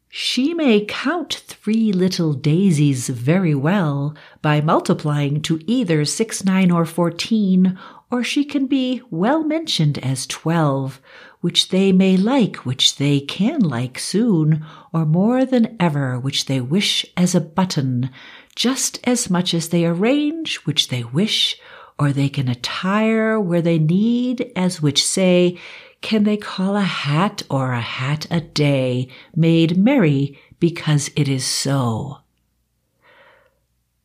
She 0.09 0.53
may 0.53 0.86
count 0.86 1.34
three 1.47 1.91
little 1.91 2.34
daisies 2.34 3.09
very 3.09 3.53
well 3.53 4.15
by 4.41 4.61
multiplying 4.61 5.41
to 5.43 5.59
either 5.67 6.05
six, 6.05 6.45
nine, 6.45 6.71
or 6.71 6.86
fourteen, 6.86 7.78
or 8.09 8.23
she 8.23 8.45
can 8.45 8.67
be 8.67 9.01
well 9.11 9.43
mentioned 9.43 9.97
as 9.99 10.25
twelve, 10.25 11.01
which 11.41 11.69
they 11.69 11.91
may 11.91 12.15
like, 12.15 12.65
which 12.65 12.95
they 12.95 13.19
can 13.19 13.59
like 13.59 13.99
soon, 13.99 14.65
or 14.93 15.05
more 15.05 15.45
than 15.45 15.75
ever, 15.80 16.17
which 16.17 16.45
they 16.45 16.61
wish 16.61 17.05
as 17.17 17.36
a 17.36 17.41
button, 17.41 18.09
just 18.55 18.99
as 19.03 19.30
much 19.30 19.53
as 19.53 19.69
they 19.69 19.86
arrange, 19.86 20.57
which 20.59 20.88
they 20.88 21.03
wish, 21.03 21.59
or 21.99 22.11
they 22.11 22.29
can 22.29 22.47
attire 22.47 23.39
where 23.39 23.61
they 23.61 23.79
need, 23.79 24.51
as 24.55 24.81
which 24.81 25.03
say, 25.03 25.57
can 26.01 26.23
they 26.23 26.37
call 26.37 26.75
a 26.75 26.81
hat 26.81 27.43
or 27.49 27.73
a 27.73 27.81
hat 27.81 28.27
a 28.29 28.39
day 28.39 29.07
made 29.35 29.77
merry 29.77 30.39
because 30.59 31.09
it 31.15 31.27
is 31.27 31.45
so? 31.45 32.19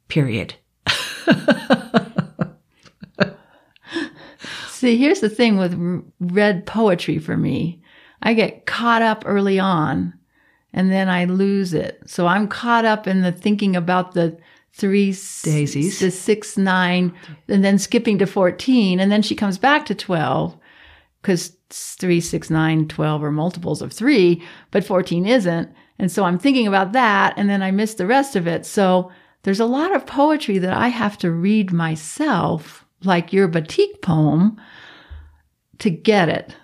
Period. 0.09 0.55
See, 4.68 4.97
here's 4.97 5.20
the 5.20 5.28
thing 5.28 5.59
with 5.59 5.76
read 6.18 6.66
poetry 6.66 7.18
for 7.18 7.36
me. 7.36 7.82
I 8.22 8.34
get 8.34 8.66
caught 8.66 9.03
up 9.03 9.22
early 9.26 9.59
on 9.59 10.14
and 10.72 10.90
then 10.90 11.09
I 11.09 11.26
lose 11.26 11.74
it. 11.74 12.03
So 12.07 12.26
I'm 12.26 12.49
caught 12.49 12.84
up 12.84 13.07
in 13.07 13.22
the 13.22 13.32
thinking 13.32 13.76
about 13.76 14.12
the 14.12 14.36
three 14.73 15.14
Daisies. 15.43 16.01
the 16.01 16.11
six, 16.11 16.57
nine, 16.57 17.12
and 17.49 17.64
then 17.64 17.79
skipping 17.79 18.18
to 18.18 18.27
14. 18.27 19.01
And 19.01 19.12
then 19.12 19.23
she 19.23 19.35
comes 19.35 19.59
back 19.59 19.87
to 19.87 19.95
12 19.95 20.57
because 21.20 21.57
three, 21.70 22.20
six, 22.20 22.51
nine, 22.51 22.89
12 22.89 23.23
are 23.23 23.31
multiples 23.31 23.83
of 23.83 23.93
three, 23.93 24.43
but 24.70 24.85
14 24.85 25.27
isn't. 25.27 25.73
And 25.99 26.11
so 26.11 26.25
I'm 26.25 26.39
thinking 26.39 26.66
about 26.66 26.93
that 26.93 27.35
and 27.37 27.49
then 27.49 27.62
I 27.62 27.70
miss 27.70 27.95
the 27.95 28.07
rest 28.07 28.35
of 28.35 28.47
it. 28.47 28.66
So 28.66 29.12
there's 29.43 29.61
a 29.61 29.66
lot 29.66 29.95
of 29.95 30.07
poetry 30.07 30.59
that 30.59 30.73
I 30.73 30.89
have 30.89 31.18
to 31.18 31.31
read 31.31 31.73
myself, 31.73 32.85
like 33.05 33.33
your 33.33 33.49
batik 33.49 34.03
poem, 34.03 34.61
to 35.79 35.91
get 35.91 36.29
it. 36.29 36.57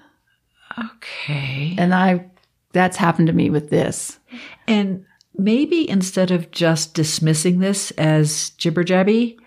Okay. 0.97 1.75
And 1.79 1.95
I, 1.95 2.27
that's 2.73 2.97
happened 2.97 3.27
to 3.27 3.33
me 3.33 3.51
with 3.51 3.71
this. 3.71 4.19
And 4.67 5.05
maybe 5.39 5.89
instead 5.89 6.31
of 6.31 6.51
just 6.51 6.93
dismissing 6.95 7.61
this 7.61 7.91
as 7.93 8.51
jibber 8.51 8.85
jabby, 8.85 9.39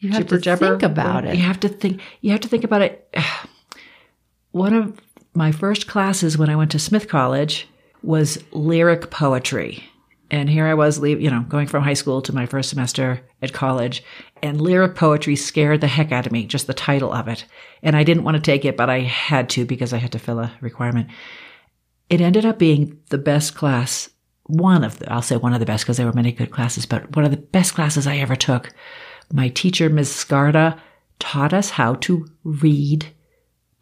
You 0.00 0.10
have 0.10 0.26
to 0.28 0.38
jabber, 0.40 0.70
think 0.70 0.82
about 0.82 1.24
it. 1.24 1.36
you 1.36 1.42
have 1.42 1.60
to 1.60 1.68
think. 1.68 2.00
You 2.22 2.32
have 2.32 2.40
to 2.40 2.48
think 2.48 2.64
about 2.64 2.82
it. 2.82 3.14
One 4.50 4.72
of 4.74 4.98
my 5.34 5.52
first 5.52 5.86
classes 5.86 6.38
when 6.38 6.48
I 6.48 6.56
went 6.56 6.70
to 6.70 6.78
Smith 6.78 7.08
College 7.08 7.68
was 8.02 8.42
lyric 8.52 9.10
poetry, 9.10 9.84
and 10.30 10.48
here 10.48 10.66
I 10.66 10.72
was, 10.74 10.98
leave, 10.98 11.20
you 11.20 11.30
know, 11.30 11.40
going 11.48 11.66
from 11.66 11.82
high 11.82 11.94
school 11.94 12.22
to 12.22 12.34
my 12.34 12.46
first 12.46 12.70
semester 12.70 13.20
at 13.42 13.52
college, 13.52 14.02
and 14.42 14.60
lyric 14.60 14.94
poetry 14.94 15.36
scared 15.36 15.82
the 15.82 15.86
heck 15.88 16.10
out 16.12 16.24
of 16.24 16.32
me. 16.32 16.46
Just 16.46 16.66
the 16.66 16.74
title 16.74 17.12
of 17.12 17.28
it, 17.28 17.44
and 17.82 17.94
I 17.96 18.02
didn't 18.04 18.24
want 18.24 18.36
to 18.36 18.42
take 18.42 18.64
it, 18.64 18.76
but 18.78 18.88
I 18.88 19.00
had 19.00 19.50
to 19.50 19.66
because 19.66 19.92
I 19.92 19.98
had 19.98 20.12
to 20.12 20.18
fill 20.18 20.38
a 20.38 20.52
requirement. 20.62 21.08
It 22.08 22.20
ended 22.22 22.46
up 22.46 22.58
being 22.58 22.98
the 23.10 23.18
best 23.18 23.54
class 23.54 24.08
one 24.46 24.84
of 24.84 24.98
the, 24.98 25.12
I'll 25.12 25.22
say 25.22 25.36
one 25.36 25.52
of 25.52 25.60
the 25.60 25.66
best 25.66 25.84
because 25.84 25.96
there 25.96 26.06
were 26.06 26.12
many 26.12 26.32
good 26.32 26.50
classes, 26.50 26.86
but 26.86 27.14
one 27.14 27.24
of 27.24 27.30
the 27.30 27.36
best 27.36 27.74
classes 27.74 28.06
I 28.06 28.18
ever 28.18 28.36
took. 28.36 28.72
My 29.32 29.48
teacher, 29.48 29.88
Ms. 29.88 30.10
Scarda, 30.10 30.78
taught 31.18 31.52
us 31.52 31.70
how 31.70 31.94
to 31.94 32.26
read 32.44 33.06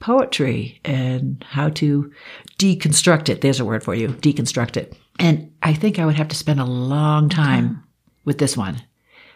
poetry 0.00 0.80
and 0.84 1.44
how 1.48 1.68
to 1.70 2.12
deconstruct 2.58 3.28
it. 3.28 3.40
There's 3.40 3.60
a 3.60 3.64
word 3.64 3.84
for 3.84 3.94
you, 3.94 4.08
deconstruct 4.08 4.76
it. 4.76 4.96
And 5.18 5.52
I 5.62 5.74
think 5.74 5.98
I 5.98 6.06
would 6.06 6.16
have 6.16 6.28
to 6.28 6.36
spend 6.36 6.60
a 6.60 6.64
long 6.64 7.28
time 7.28 7.82
with 8.24 8.38
this 8.38 8.56
one. 8.56 8.82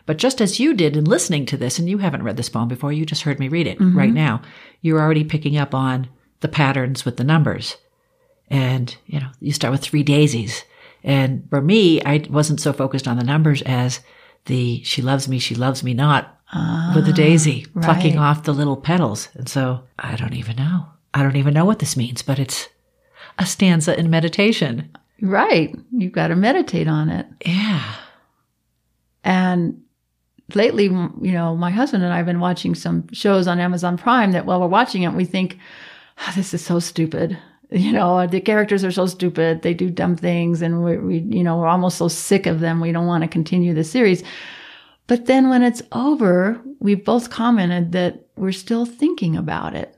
But 0.06 0.16
just 0.16 0.40
as 0.40 0.58
you 0.58 0.72
did 0.72 0.96
in 0.96 1.04
listening 1.04 1.44
to 1.46 1.56
this, 1.58 1.78
and 1.78 1.88
you 1.88 1.98
haven't 1.98 2.22
read 2.22 2.38
this 2.38 2.48
poem 2.48 2.68
before, 2.68 2.92
you 2.92 3.04
just 3.04 3.22
heard 3.22 3.38
me 3.38 3.48
read 3.48 3.66
it 3.66 3.78
mm-hmm. 3.78 3.96
right 3.96 4.12
now, 4.12 4.40
you're 4.80 5.00
already 5.00 5.24
picking 5.24 5.58
up 5.58 5.74
on 5.74 6.08
the 6.40 6.48
patterns 6.48 7.04
with 7.04 7.18
the 7.18 7.24
numbers. 7.24 7.76
And, 8.48 8.96
you 9.06 9.20
know, 9.20 9.28
you 9.40 9.52
start 9.52 9.72
with 9.72 9.82
three 9.82 10.02
daisies. 10.02 10.64
And 11.08 11.48
for 11.48 11.62
me, 11.62 12.02
I 12.02 12.26
wasn't 12.28 12.60
so 12.60 12.74
focused 12.74 13.08
on 13.08 13.16
the 13.16 13.24
numbers 13.24 13.62
as 13.62 14.00
the 14.44 14.82
she 14.84 15.00
loves 15.00 15.26
me, 15.26 15.38
she 15.38 15.54
loves 15.54 15.82
me 15.82 15.94
not 15.94 16.38
with 16.94 17.06
the 17.06 17.12
daisy 17.14 17.66
plucking 17.80 18.18
off 18.18 18.44
the 18.44 18.52
little 18.52 18.76
petals. 18.76 19.28
And 19.34 19.48
so 19.48 19.84
I 19.98 20.16
don't 20.16 20.34
even 20.34 20.56
know. 20.56 20.86
I 21.14 21.22
don't 21.22 21.36
even 21.36 21.54
know 21.54 21.64
what 21.64 21.78
this 21.78 21.96
means, 21.96 22.20
but 22.20 22.38
it's 22.38 22.68
a 23.38 23.46
stanza 23.46 23.98
in 23.98 24.10
meditation. 24.10 24.90
Right. 25.22 25.74
You've 25.92 26.12
got 26.12 26.28
to 26.28 26.36
meditate 26.36 26.88
on 26.88 27.08
it. 27.08 27.26
Yeah. 27.44 27.94
And 29.24 29.82
lately, 30.54 30.84
you 30.84 31.32
know, 31.32 31.56
my 31.56 31.70
husband 31.70 32.04
and 32.04 32.12
I 32.12 32.18
have 32.18 32.26
been 32.26 32.40
watching 32.40 32.74
some 32.74 33.10
shows 33.12 33.48
on 33.48 33.60
Amazon 33.60 33.96
Prime 33.96 34.32
that 34.32 34.44
while 34.44 34.60
we're 34.60 34.66
watching 34.66 35.02
it, 35.02 35.14
we 35.14 35.24
think, 35.24 35.58
"Ah, 36.18 36.32
this 36.36 36.52
is 36.52 36.64
so 36.64 36.78
stupid. 36.80 37.38
You 37.70 37.92
know, 37.92 38.18
uh, 38.18 38.26
the 38.26 38.40
characters 38.40 38.82
are 38.82 38.90
so 38.90 39.06
stupid. 39.06 39.60
They 39.62 39.74
do 39.74 39.90
dumb 39.90 40.16
things 40.16 40.62
and 40.62 40.82
we, 40.82 40.96
we, 40.96 41.18
you 41.18 41.44
know, 41.44 41.58
we're 41.58 41.66
almost 41.66 41.98
so 41.98 42.08
sick 42.08 42.46
of 42.46 42.60
them. 42.60 42.80
We 42.80 42.92
don't 42.92 43.06
want 43.06 43.24
to 43.24 43.28
continue 43.28 43.74
the 43.74 43.84
series. 43.84 44.22
But 45.06 45.26
then 45.26 45.48
when 45.48 45.62
it's 45.62 45.82
over, 45.92 46.60
we've 46.80 47.04
both 47.04 47.30
commented 47.30 47.92
that 47.92 48.26
we're 48.36 48.52
still 48.52 48.86
thinking 48.86 49.36
about 49.36 49.74
it. 49.74 49.94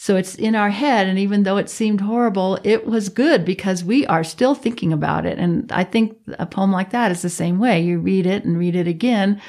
So 0.00 0.16
it's 0.16 0.36
in 0.36 0.54
our 0.54 0.70
head. 0.70 1.06
And 1.06 1.18
even 1.18 1.42
though 1.42 1.56
it 1.56 1.68
seemed 1.68 2.00
horrible, 2.00 2.58
it 2.62 2.86
was 2.86 3.08
good 3.08 3.44
because 3.44 3.82
we 3.82 4.06
are 4.06 4.22
still 4.22 4.54
thinking 4.54 4.92
about 4.92 5.26
it. 5.26 5.38
And 5.38 5.70
I 5.72 5.84
think 5.84 6.16
a 6.38 6.46
poem 6.46 6.70
like 6.70 6.90
that 6.90 7.10
is 7.10 7.22
the 7.22 7.28
same 7.28 7.58
way. 7.58 7.80
You 7.80 7.98
read 7.98 8.26
it 8.26 8.44
and 8.44 8.58
read 8.58 8.76
it 8.76 8.86
again. 8.86 9.40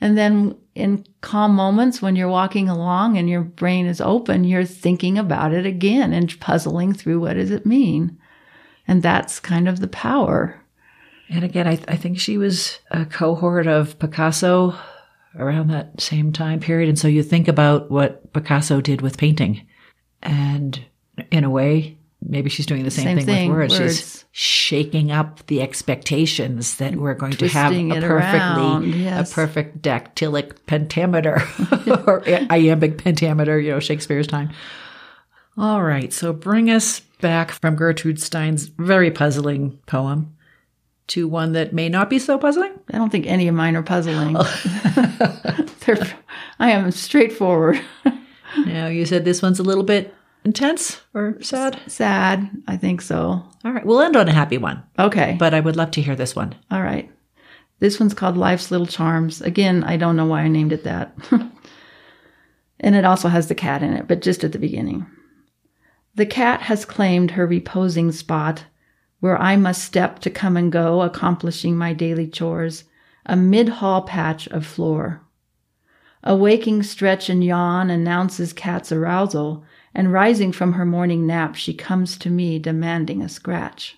And 0.00 0.16
then 0.16 0.56
in 0.74 1.06
calm 1.22 1.54
moments 1.54 2.02
when 2.02 2.16
you're 2.16 2.28
walking 2.28 2.68
along 2.68 3.16
and 3.16 3.28
your 3.28 3.42
brain 3.42 3.86
is 3.86 4.00
open, 4.00 4.44
you're 4.44 4.64
thinking 4.64 5.18
about 5.18 5.52
it 5.52 5.64
again 5.64 6.12
and 6.12 6.38
puzzling 6.40 6.92
through 6.92 7.20
what 7.20 7.34
does 7.34 7.50
it 7.50 7.64
mean? 7.64 8.18
And 8.86 9.02
that's 9.02 9.40
kind 9.40 9.68
of 9.68 9.80
the 9.80 9.88
power. 9.88 10.60
And 11.28 11.44
again, 11.44 11.66
I, 11.66 11.78
I 11.88 11.96
think 11.96 12.20
she 12.20 12.38
was 12.38 12.78
a 12.90 13.04
cohort 13.04 13.66
of 13.66 13.98
Picasso 13.98 14.78
around 15.38 15.68
that 15.68 16.00
same 16.00 16.32
time 16.32 16.60
period. 16.60 16.88
And 16.88 16.98
so 16.98 17.08
you 17.08 17.22
think 17.22 17.48
about 17.48 17.90
what 17.90 18.32
Picasso 18.32 18.80
did 18.80 19.00
with 19.00 19.18
painting. 19.18 19.66
And 20.22 20.84
in 21.30 21.44
a 21.44 21.50
way, 21.50 21.95
maybe 22.28 22.50
she's 22.50 22.66
doing 22.66 22.84
the 22.84 22.90
same, 22.90 23.04
Same 23.04 23.16
thing, 23.18 23.26
thing, 23.26 23.50
with 23.50 23.58
words. 23.58 23.80
words. 23.80 23.96
She's 23.96 24.24
shaking 24.32 25.10
up 25.10 25.46
the 25.46 25.62
expectations 25.62 26.76
that 26.76 26.96
we're 26.96 27.14
going 27.14 27.32
to 27.32 27.48
have 27.48 27.72
a 27.72 28.00
perfectly, 28.00 28.90
yes. 28.90 29.32
a 29.32 29.34
perfect 29.34 29.82
dactylic 29.82 30.56
pentameter 30.66 31.36
or 32.06 32.22
iambic 32.50 33.02
pentameter, 33.02 33.58
you 33.60 33.70
know, 33.70 33.80
Shakespeare's 33.80 34.26
time. 34.26 34.50
All 35.56 35.82
right. 35.82 36.12
So 36.12 36.32
bring 36.32 36.70
us 36.70 37.00
back 37.20 37.50
from 37.50 37.76
Gertrude 37.76 38.20
Stein's 38.20 38.66
very 38.66 39.10
puzzling 39.10 39.78
poem 39.86 40.36
to 41.08 41.28
one 41.28 41.52
that 41.52 41.72
may 41.72 41.88
not 41.88 42.10
be 42.10 42.18
so 42.18 42.36
puzzling. 42.36 42.72
I 42.92 42.98
don't 42.98 43.10
think 43.10 43.26
any 43.26 43.48
of 43.48 43.54
mine 43.54 43.76
are 43.76 43.82
puzzling. 43.82 44.36
I 46.58 46.70
am 46.70 46.90
straightforward. 46.90 47.80
Now, 48.66 48.88
you 48.88 49.06
said 49.06 49.24
this 49.24 49.40
one's 49.40 49.60
a 49.60 49.62
little 49.62 49.84
bit 49.84 50.14
intense 50.46 51.00
or 51.12 51.36
sad. 51.42 51.80
Sad. 51.88 52.48
I 52.68 52.76
think 52.76 53.00
so. 53.02 53.42
All 53.64 53.72
right. 53.72 53.84
We'll 53.84 54.00
end 54.00 54.16
on 54.16 54.28
a 54.28 54.32
happy 54.32 54.58
one, 54.58 54.80
Okay. 54.96 55.36
but 55.38 55.52
I 55.52 55.60
would 55.60 55.74
love 55.76 55.90
to 55.92 56.00
hear 56.00 56.14
this 56.14 56.36
one. 56.36 56.54
All 56.70 56.82
right. 56.82 57.10
This 57.80 57.98
one's 57.98 58.14
called 58.14 58.36
Life's 58.36 58.70
Little 58.70 58.86
Charms. 58.86 59.42
Again, 59.42 59.82
I 59.82 59.96
don't 59.96 60.16
know 60.16 60.24
why 60.24 60.42
I 60.42 60.48
named 60.48 60.72
it 60.72 60.84
that. 60.84 61.14
and 62.80 62.94
it 62.94 63.04
also 63.04 63.28
has 63.28 63.48
the 63.48 63.56
cat 63.56 63.82
in 63.82 63.92
it, 63.92 64.06
but 64.06 64.22
just 64.22 64.44
at 64.44 64.52
the 64.52 64.58
beginning. 64.60 65.04
The 66.14 66.26
cat 66.26 66.62
has 66.62 66.84
claimed 66.84 67.32
her 67.32 67.44
reposing 67.46 68.12
spot 68.12 68.64
where 69.18 69.36
I 69.40 69.56
must 69.56 69.82
step 69.84 70.20
to 70.20 70.30
come 70.30 70.56
and 70.56 70.70
go, 70.70 71.02
accomplishing 71.02 71.76
my 71.76 71.92
daily 71.92 72.28
chores, 72.28 72.84
a 73.26 73.34
mid 73.34 73.68
hall 73.68 74.02
patch 74.02 74.46
of 74.48 74.64
floor. 74.64 75.22
A 76.22 76.34
waking 76.34 76.82
stretch 76.82 77.28
and 77.28 77.44
yawn 77.44 77.90
announces 77.90 78.52
cat's 78.52 78.90
arousal, 78.90 79.64
and 79.94 80.12
rising 80.12 80.52
from 80.52 80.74
her 80.74 80.84
morning 80.84 81.26
nap, 81.26 81.54
she 81.54 81.72
comes 81.72 82.16
to 82.18 82.30
me 82.30 82.58
demanding 82.58 83.22
a 83.22 83.28
scratch. 83.28 83.96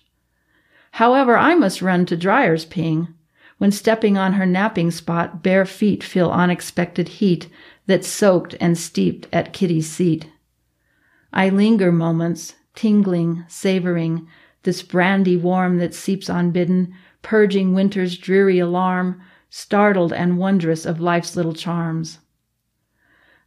However, 0.91 1.37
I 1.37 1.55
must 1.55 1.81
run 1.81 2.05
to 2.07 2.17
Dryer's 2.17 2.65
ping. 2.65 3.13
When 3.57 3.71
stepping 3.71 4.17
on 4.17 4.33
her 4.33 4.45
napping 4.45 4.91
spot, 4.91 5.43
bare 5.43 5.65
feet 5.65 6.03
feel 6.03 6.31
unexpected 6.31 7.07
heat 7.09 7.49
that 7.87 8.05
soaked 8.05 8.55
and 8.61 8.77
steeped 8.77 9.27
at 9.33 9.53
Kitty's 9.53 9.89
seat. 9.89 10.29
I 11.33 11.49
linger 11.49 11.91
moments, 11.91 12.55
tingling, 12.75 13.43
savoring 13.47 14.27
this 14.63 14.81
brandy 14.81 15.35
warm 15.35 15.77
that 15.77 15.93
seeps 15.93 16.29
unbidden, 16.29 16.93
purging 17.21 17.73
winter's 17.73 18.17
dreary 18.17 18.59
alarm, 18.59 19.21
startled 19.49 20.13
and 20.13 20.37
wondrous 20.37 20.85
of 20.85 20.99
life's 20.99 21.35
little 21.35 21.53
charms. 21.53 22.19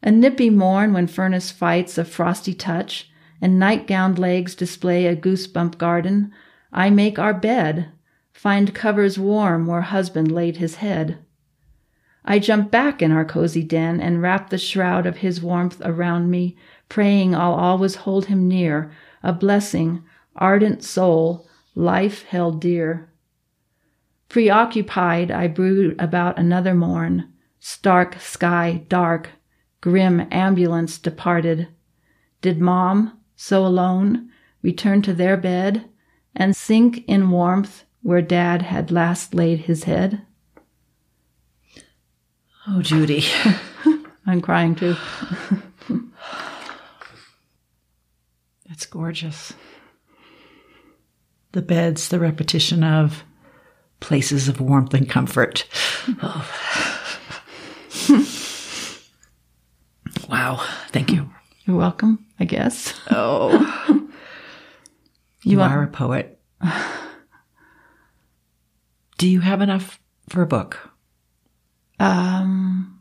A 0.03 0.11
nippy 0.11 0.51
morn 0.51 0.93
when 0.93 1.07
furnace 1.07 1.51
fights 1.51 1.97
a 1.97 2.05
frosty 2.05 2.55
touch, 2.55 3.11
and 3.41 3.59
night 3.59 3.87
gowned 3.87 4.19
legs 4.19 4.55
display 4.55 5.07
a 5.07 5.15
goosebump 5.15 5.79
garden, 5.79 6.33
I 6.73 6.91
make 6.91 7.19
our 7.19 7.35
bed, 7.35 7.91
find 8.33 8.75
covers 8.75 9.19
warm 9.19 9.67
where 9.67 9.83
husband 9.83 10.33
laid 10.33 10.57
his 10.57 10.77
head. 10.77 11.19
I 12.25 12.39
jump 12.39 12.71
back 12.71 13.03
in 13.03 13.13
our 13.13 13.25
cozy 13.25 13.63
den 13.63 14.01
and 14.01 14.23
wrap 14.23 14.51
the 14.51 14.59
shroud 14.59 15.07
of 15.07 15.19
his 15.19 15.43
warmth 15.43 15.81
around 15.85 16.31
me, 16.31 16.57
praying 16.89 17.35
I'll 17.35 17.55
always 17.55 17.97
hold 17.97 18.27
him 18.27 18.49
near, 18.49 18.91
a 19.23 19.33
blessing, 19.33 20.05
ardent 20.37 20.83
soul, 20.83 21.47
life 21.75 22.25
held 22.25 22.61
dear. 22.61 23.12
Preoccupied, 24.33 25.31
I 25.31 25.47
brood 25.47 25.95
about 25.99 26.39
another 26.39 26.73
morn, 26.75 27.31
stark 27.61 28.19
sky 28.19 28.83
dark, 28.89 29.29
grim 29.83 30.27
ambulance 30.31 30.97
departed. 30.97 31.69
Did 32.41 32.59
mom, 32.59 33.21
so 33.37 33.67
alone, 33.67 34.31
return 34.63 35.03
to 35.03 35.13
their 35.13 35.37
bed 35.37 35.85
and 36.35 36.57
sink 36.57 37.05
in 37.07 37.31
warmth 37.31 37.85
where 38.01 38.23
dad 38.23 38.63
had 38.63 38.91
last 38.91 39.35
laid 39.35 39.59
his 39.59 39.85
head? 39.85 40.23
Oh, 42.67 42.81
Judy. 42.81 43.27
I'm 44.27 44.41
crying 44.41 44.75
too. 44.75 44.97
That's 48.67 48.87
gorgeous. 48.87 49.53
The 51.53 51.61
beds, 51.61 52.09
the 52.09 52.19
repetition 52.19 52.83
of 52.83 53.25
places 54.03 54.49
of 54.49 54.61
warmth 54.61 54.93
and 54.93 55.09
comfort. 55.09 55.67
Oh. 56.23 56.49
wow. 60.29 60.67
Thank 60.89 61.11
you. 61.13 61.31
You're 61.65 61.77
welcome, 61.77 62.27
I 62.39 62.45
guess. 62.45 62.93
Oh. 63.11 63.51
you 65.45 65.59
want- 65.59 65.73
are 65.73 65.83
a 65.85 65.89
poet. 65.89 66.39
Do 69.19 69.29
you 69.29 69.41
have 69.41 69.61
enough 69.63 70.01
for 70.29 70.43
a 70.43 70.47
book? 70.47 70.79
Um, 72.01 73.01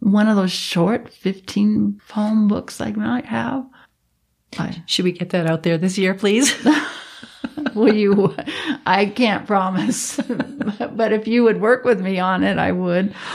one 0.00 0.26
of 0.28 0.34
those 0.34 0.50
short 0.50 1.08
15 1.12 2.00
poem 2.08 2.48
books 2.48 2.80
I 2.80 2.90
might 2.92 3.26
have. 3.26 3.64
I, 4.58 4.82
Should 4.86 5.04
we 5.04 5.12
get 5.12 5.30
that 5.30 5.46
out 5.46 5.62
there 5.62 5.78
this 5.78 5.96
year, 5.98 6.14
please? 6.14 6.52
will 7.74 7.94
you? 7.94 8.34
I 8.86 9.06
can't 9.06 9.46
promise, 9.46 10.16
but 10.92 11.12
if 11.12 11.26
you 11.26 11.44
would 11.44 11.60
work 11.60 11.84
with 11.84 12.00
me 12.00 12.18
on 12.18 12.42
it, 12.42 12.58
I 12.58 12.72
would. 12.72 13.14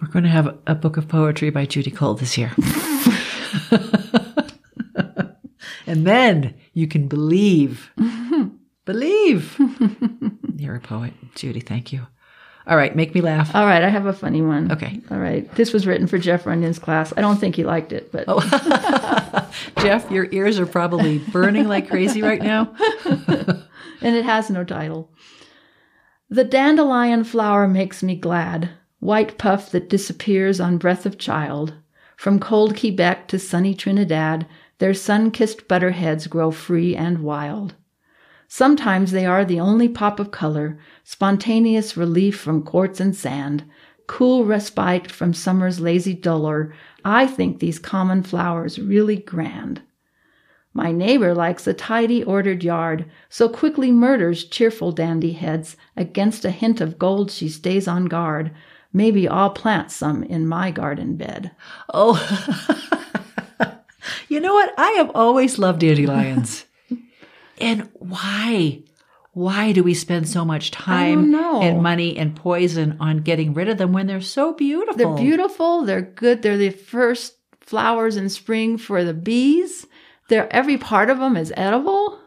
We're 0.00 0.08
going 0.08 0.24
to 0.24 0.30
have 0.30 0.58
a 0.66 0.74
book 0.74 0.98
of 0.98 1.08
poetry 1.08 1.50
by 1.50 1.64
Judy 1.64 1.90
Cole 1.90 2.14
this 2.14 2.36
year. 2.36 2.52
and 5.86 6.06
then 6.06 6.54
you 6.74 6.86
can 6.86 7.08
believe. 7.08 7.90
believe. 8.84 9.58
You're 10.54 10.76
a 10.76 10.80
poet, 10.80 11.14
Judy. 11.34 11.60
Thank 11.60 11.94
you. 11.94 12.06
All 12.66 12.76
right, 12.76 12.94
make 12.94 13.14
me 13.14 13.20
laugh. 13.20 13.54
All 13.54 13.64
right, 13.64 13.82
I 13.82 13.88
have 13.88 14.06
a 14.06 14.12
funny 14.12 14.42
one. 14.42 14.72
Okay. 14.72 15.00
All 15.10 15.18
right. 15.18 15.50
This 15.54 15.72
was 15.72 15.86
written 15.86 16.06
for 16.06 16.18
Jeff 16.18 16.44
Runyon's 16.44 16.78
class. 16.78 17.12
I 17.16 17.20
don't 17.20 17.38
think 17.38 17.54
he 17.54 17.64
liked 17.64 17.92
it, 17.92 18.12
but 18.12 18.24
oh. 18.26 18.42
Jeff, 19.78 20.10
your 20.10 20.28
ears 20.32 20.58
are 20.58 20.66
probably 20.66 21.18
burning 21.18 21.68
like 21.68 21.88
crazy 21.88 22.22
right 22.22 22.42
now. 22.42 22.74
and 23.04 24.16
it 24.16 24.24
has 24.24 24.50
no 24.50 24.64
title. 24.64 25.10
The 26.28 26.44
dandelion 26.44 27.24
flower 27.24 27.68
makes 27.68 28.02
me 28.02 28.16
glad, 28.16 28.70
white 28.98 29.38
puff 29.38 29.70
that 29.70 29.88
disappears 29.88 30.60
on 30.60 30.78
breath 30.78 31.06
of 31.06 31.18
child. 31.18 31.74
From 32.16 32.40
cold 32.40 32.78
Quebec 32.78 33.28
to 33.28 33.38
sunny 33.38 33.74
Trinidad, 33.74 34.46
their 34.78 34.94
sun 34.94 35.30
kissed 35.30 35.68
butterheads 35.68 36.26
grow 36.26 36.50
free 36.50 36.96
and 36.96 37.20
wild. 37.20 37.74
Sometimes 38.48 39.10
they 39.12 39.26
are 39.26 39.44
the 39.44 39.60
only 39.60 39.88
pop 39.88 40.20
of 40.20 40.30
color, 40.30 40.78
spontaneous 41.04 41.96
relief 41.96 42.38
from 42.38 42.62
quartz 42.62 43.00
and 43.00 43.14
sand, 43.14 43.64
cool 44.06 44.44
respite 44.44 45.10
from 45.10 45.34
summer's 45.34 45.80
lazy 45.80 46.14
dullor. 46.14 46.72
I 47.06 47.28
think 47.28 47.60
these 47.60 47.78
common 47.78 48.24
flowers 48.24 48.80
really 48.80 49.16
grand. 49.16 49.80
My 50.74 50.90
neighbor 50.90 51.34
likes 51.34 51.64
a 51.68 51.72
tidy, 51.72 52.24
ordered 52.24 52.64
yard, 52.64 53.08
so 53.28 53.48
quickly 53.48 53.92
murders 53.92 54.42
cheerful 54.42 54.90
dandy 54.90 55.30
heads. 55.32 55.76
Against 55.96 56.44
a 56.44 56.50
hint 56.50 56.80
of 56.80 56.98
gold, 56.98 57.30
she 57.30 57.48
stays 57.48 57.86
on 57.86 58.06
guard. 58.06 58.50
Maybe 58.92 59.28
I'll 59.28 59.50
plant 59.50 59.92
some 59.92 60.24
in 60.24 60.48
my 60.48 60.72
garden 60.72 61.14
bed. 61.16 61.52
Oh, 61.94 62.18
you 64.28 64.40
know 64.40 64.54
what? 64.54 64.74
I 64.76 64.90
have 64.98 65.12
always 65.14 65.60
loved 65.60 65.82
dandelions. 65.82 66.64
and 67.58 67.88
why? 67.92 68.82
Why 69.36 69.72
do 69.72 69.82
we 69.84 69.92
spend 69.92 70.26
so 70.26 70.46
much 70.46 70.70
time 70.70 71.34
and 71.34 71.82
money 71.82 72.16
and 72.16 72.34
poison 72.34 72.96
on 73.00 73.18
getting 73.18 73.52
rid 73.52 73.68
of 73.68 73.76
them 73.76 73.92
when 73.92 74.06
they're 74.06 74.22
so 74.22 74.54
beautiful? 74.54 74.96
They're 74.96 75.22
beautiful. 75.22 75.84
They're 75.84 76.00
good. 76.00 76.40
They're 76.40 76.56
the 76.56 76.70
first 76.70 77.36
flowers 77.60 78.16
in 78.16 78.30
spring 78.30 78.78
for 78.78 79.04
the 79.04 79.12
bees. 79.12 79.86
They're 80.30 80.50
every 80.50 80.78
part 80.78 81.10
of 81.10 81.18
them 81.18 81.36
is 81.36 81.52
edible. 81.54 82.18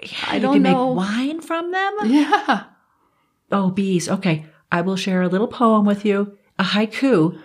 Yeah, 0.00 0.08
I 0.28 0.38
don't 0.38 0.58
you 0.58 0.62
can 0.62 0.72
know. 0.72 0.94
make 0.94 0.98
wine 0.98 1.40
from 1.40 1.72
them. 1.72 1.92
Yeah. 2.04 2.62
Oh, 3.50 3.72
bees. 3.72 4.08
Okay. 4.08 4.46
I 4.70 4.82
will 4.82 4.94
share 4.94 5.22
a 5.22 5.28
little 5.28 5.48
poem 5.48 5.84
with 5.84 6.04
you, 6.04 6.38
a 6.60 6.62
haiku. 6.62 7.40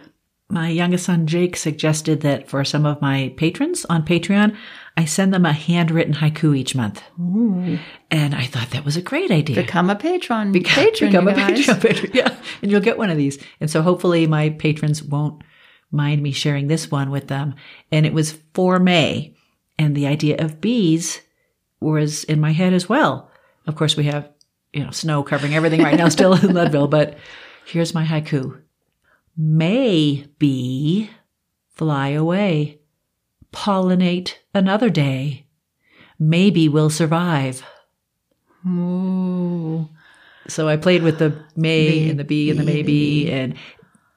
My 0.48 0.70
youngest 0.70 1.08
son 1.08 1.26
Jake 1.26 1.58
suggested 1.58 2.22
that 2.22 2.48
for 2.48 2.64
some 2.64 2.86
of 2.86 3.02
my 3.02 3.34
patrons 3.36 3.84
on 3.86 4.06
Patreon, 4.06 4.56
I 4.98 5.06
send 5.06 5.34
them 5.34 5.46
a 5.46 5.54
handwritten 5.54 6.16
haiku 6.16 6.56
each 6.58 6.76
month. 6.76 7.02
And 7.18 8.36
I 8.36 8.44
thought 8.46 8.72
that 8.72 8.84
was 8.86 8.98
a 8.98 9.02
great 9.02 9.32
idea. 9.32 9.56
Become 9.56 9.90
a 9.90 9.96
patron. 9.96 10.54
Beca- 10.54 10.66
patron, 10.66 11.12
become 11.12 11.28
a 11.28 11.34
guys. 11.34 11.60
Patreon 11.60 11.82
patron. 11.88 12.12
Yeah. 12.14 12.36
And 12.62 12.70
you'll 12.70 12.82
get 12.82 12.98
one 12.98 13.10
of 13.10 13.18
these. 13.18 13.42
And 13.60 13.70
so 13.70 13.82
hopefully 13.82 14.28
my 14.28 14.50
patrons 14.50 15.02
won't 15.02 15.44
mind 15.92 16.22
me 16.22 16.32
sharing 16.32 16.68
this 16.68 16.92
one 16.92 17.10
with 17.10 17.28
them. 17.30 17.56
And 17.92 18.06
it 18.06 18.14
was 18.14 18.38
for 18.54 18.80
May. 18.80 19.36
And 19.80 19.96
the 19.96 20.08
idea 20.08 20.38
of 20.38 20.62
bees 20.62 21.22
was 21.80 22.24
in 22.26 22.40
my 22.40 22.52
head 22.52 22.74
as 22.74 22.88
well. 22.90 23.32
Of 23.66 23.76
course, 23.76 23.96
we 23.96 24.04
have, 24.06 24.30
you 24.74 24.84
know, 24.84 24.92
snow 24.92 25.24
covering 25.24 25.56
everything 25.56 25.82
right 25.82 25.98
now 25.98 26.10
still 26.10 26.34
in 26.34 26.54
Leadville, 26.54 26.88
but 26.88 27.18
here's 27.66 27.94
my 27.94 28.06
haiku. 28.06 28.62
May 29.38 30.26
bee 30.38 31.10
fly 31.70 32.10
away, 32.10 32.81
pollinate 33.54 34.36
another 34.54 34.90
day. 34.90 35.46
Maybe 36.20 36.70
we'll 36.70 36.90
survive. 36.90 37.64
Ooh. 38.68 39.90
So 40.48 40.68
I 40.68 40.78
played 40.78 41.04
with 41.04 41.20
the 41.20 41.44
may 41.56 42.10
and 42.10 42.20
the 42.20 42.24
bee 42.24 42.50
and 42.50 42.60
the 42.60 42.64
maybe 42.64 43.32
and 43.32 43.56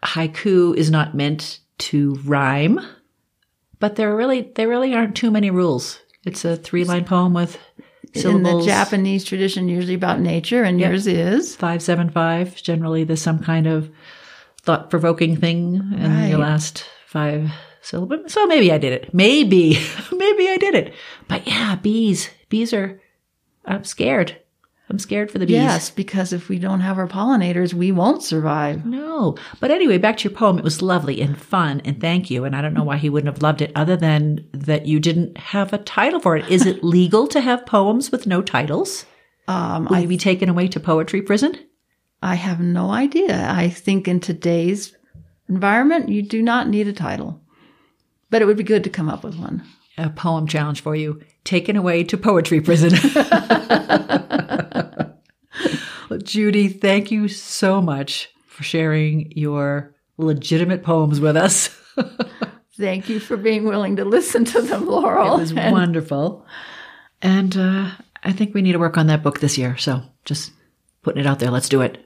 haiku 0.02 0.76
is 0.76 0.90
not 0.90 1.14
meant 1.14 1.60
to 1.78 2.14
rhyme, 2.24 2.80
but 3.78 3.96
there 3.96 4.14
really 4.14 4.52
there 4.54 4.68
really 4.68 4.94
aren't 4.94 5.16
too 5.16 5.30
many 5.30 5.50
rules. 5.50 5.98
It's 6.24 6.44
a 6.44 6.56
three 6.56 6.84
line 6.84 7.04
poem 7.04 7.34
with 7.34 7.58
syllables. 8.14 8.46
In 8.46 8.58
the 8.58 8.64
Japanese 8.64 9.24
tradition, 9.24 9.68
usually 9.68 9.94
about 9.94 10.20
nature, 10.20 10.62
and 10.62 10.80
yours 10.80 11.06
is. 11.06 11.54
five 11.56 11.82
seven 11.82 12.10
five. 12.10 12.54
Generally, 12.56 13.04
there's 13.04 13.22
some 13.22 13.38
kind 13.38 13.66
of 13.66 13.90
thought 14.62 14.90
provoking 14.90 15.36
thing 15.36 15.92
in 15.96 16.28
your 16.28 16.38
last 16.38 16.84
five 17.06 17.50
syllables. 17.84 18.32
So 18.32 18.46
maybe 18.46 18.72
I 18.72 18.78
did 18.78 18.92
it. 18.92 19.12
Maybe 19.14 19.78
maybe 20.12 20.48
I 20.48 20.56
did 20.58 20.74
it. 20.74 20.94
But 21.28 21.46
yeah, 21.46 21.76
bees. 21.76 22.30
Bees 22.48 22.72
are. 22.72 23.00
I'm 23.64 23.84
scared. 23.84 24.40
I'm 24.90 24.98
scared 24.98 25.30
for 25.30 25.38
the 25.38 25.46
bees. 25.46 25.54
Yes, 25.54 25.90
because 25.90 26.32
if 26.32 26.50
we 26.50 26.58
don't 26.58 26.80
have 26.80 26.98
our 26.98 27.08
pollinators, 27.08 27.72
we 27.72 27.90
won't 27.90 28.22
survive. 28.22 28.84
No. 28.84 29.36
But 29.58 29.70
anyway, 29.70 29.96
back 29.96 30.18
to 30.18 30.28
your 30.28 30.36
poem. 30.36 30.58
It 30.58 30.64
was 30.64 30.82
lovely 30.82 31.22
and 31.22 31.40
fun 31.40 31.80
and 31.86 32.00
thank 32.00 32.30
you. 32.30 32.44
And 32.44 32.54
I 32.54 32.60
don't 32.60 32.74
know 32.74 32.84
why 32.84 32.98
he 32.98 33.08
wouldn't 33.08 33.32
have 33.32 33.42
loved 33.42 33.62
it 33.62 33.72
other 33.74 33.96
than 33.96 34.46
that 34.52 34.84
you 34.84 35.00
didn't 35.00 35.38
have 35.38 35.72
a 35.72 35.78
title 35.78 36.20
for 36.20 36.36
it. 36.36 36.46
Is 36.50 36.66
it 36.66 36.84
legal 36.84 37.26
to 37.28 37.40
have 37.40 37.64
poems 37.64 38.12
with 38.12 38.26
no 38.26 38.42
titles? 38.42 39.06
Um, 39.48 39.86
Will 39.86 39.96
I 39.96 40.00
you 40.00 40.08
be 40.08 40.18
taken 40.18 40.50
away 40.50 40.68
to 40.68 40.80
poetry 40.80 41.22
prison? 41.22 41.58
I 42.22 42.34
have 42.34 42.60
no 42.60 42.90
idea. 42.90 43.50
I 43.50 43.68
think 43.68 44.06
in 44.06 44.20
today's 44.20 44.94
environment, 45.48 46.08
you 46.08 46.22
do 46.22 46.42
not 46.42 46.68
need 46.68 46.88
a 46.88 46.92
title, 46.92 47.40
but 48.34 48.42
it 48.42 48.46
would 48.46 48.56
be 48.56 48.64
good 48.64 48.82
to 48.82 48.90
come 48.90 49.08
up 49.08 49.22
with 49.22 49.38
one. 49.38 49.62
A 49.96 50.10
poem 50.10 50.48
challenge 50.48 50.80
for 50.80 50.96
you. 50.96 51.22
Taken 51.44 51.76
away 51.76 52.02
to 52.02 52.18
poetry 52.18 52.60
prison. 52.60 52.90
Well, 56.10 56.18
Judy, 56.18 56.68
thank 56.68 57.12
you 57.12 57.28
so 57.28 57.80
much 57.80 58.28
for 58.46 58.64
sharing 58.64 59.32
your 59.36 59.94
legitimate 60.18 60.82
poems 60.82 61.20
with 61.20 61.36
us. 61.36 61.68
Thank 62.76 63.08
you 63.08 63.20
for 63.20 63.36
being 63.36 63.64
willing 63.64 63.96
to 63.96 64.04
listen 64.04 64.44
to 64.44 64.62
them, 64.62 64.86
Laurel. 64.86 65.36
It 65.36 65.40
was 65.40 65.54
wonderful. 65.54 66.44
And 67.22 67.56
uh, 67.56 67.90
I 68.22 68.32
think 68.32 68.52
we 68.52 68.62
need 68.62 68.72
to 68.72 68.78
work 68.78 68.98
on 68.98 69.06
that 69.06 69.22
book 69.22 69.40
this 69.40 69.56
year. 69.56 69.76
So 69.76 70.02
just 70.24 70.52
putting 71.02 71.20
it 71.20 71.26
out 71.26 71.38
there. 71.38 71.50
Let's 71.50 71.68
do 71.68 71.80
it. 71.80 72.04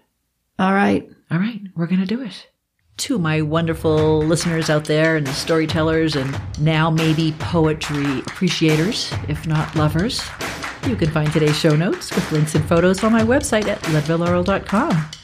All 0.59 0.73
right. 0.73 1.11
All 1.31 1.39
right, 1.39 1.61
we're 1.75 1.87
going 1.87 2.01
to 2.01 2.07
do 2.07 2.23
it. 2.23 2.47
To 2.99 3.19
my 3.19 3.41
wonderful 3.43 4.19
listeners 4.23 4.69
out 4.69 4.85
there 4.85 5.17
and 5.17 5.27
the 5.27 5.33
storytellers 5.33 6.17
and 6.17 6.39
now 6.61 6.91
maybe 6.91 7.33
poetry 7.39 8.21
appreciators, 8.21 9.13
if 9.29 9.47
not 9.47 9.75
lovers, 9.77 10.21
You 10.87 10.97
can 10.97 11.11
find 11.11 11.31
today's 11.33 11.59
show 11.59 11.77
notes 11.77 12.15
with 12.15 12.33
links 12.33 12.55
and 12.55 12.65
photos 12.65 13.05
on 13.05 13.13
my 13.13 13.23
website 13.23 13.67
at 13.67 13.81
leadvillelaurel.com. 13.83 15.18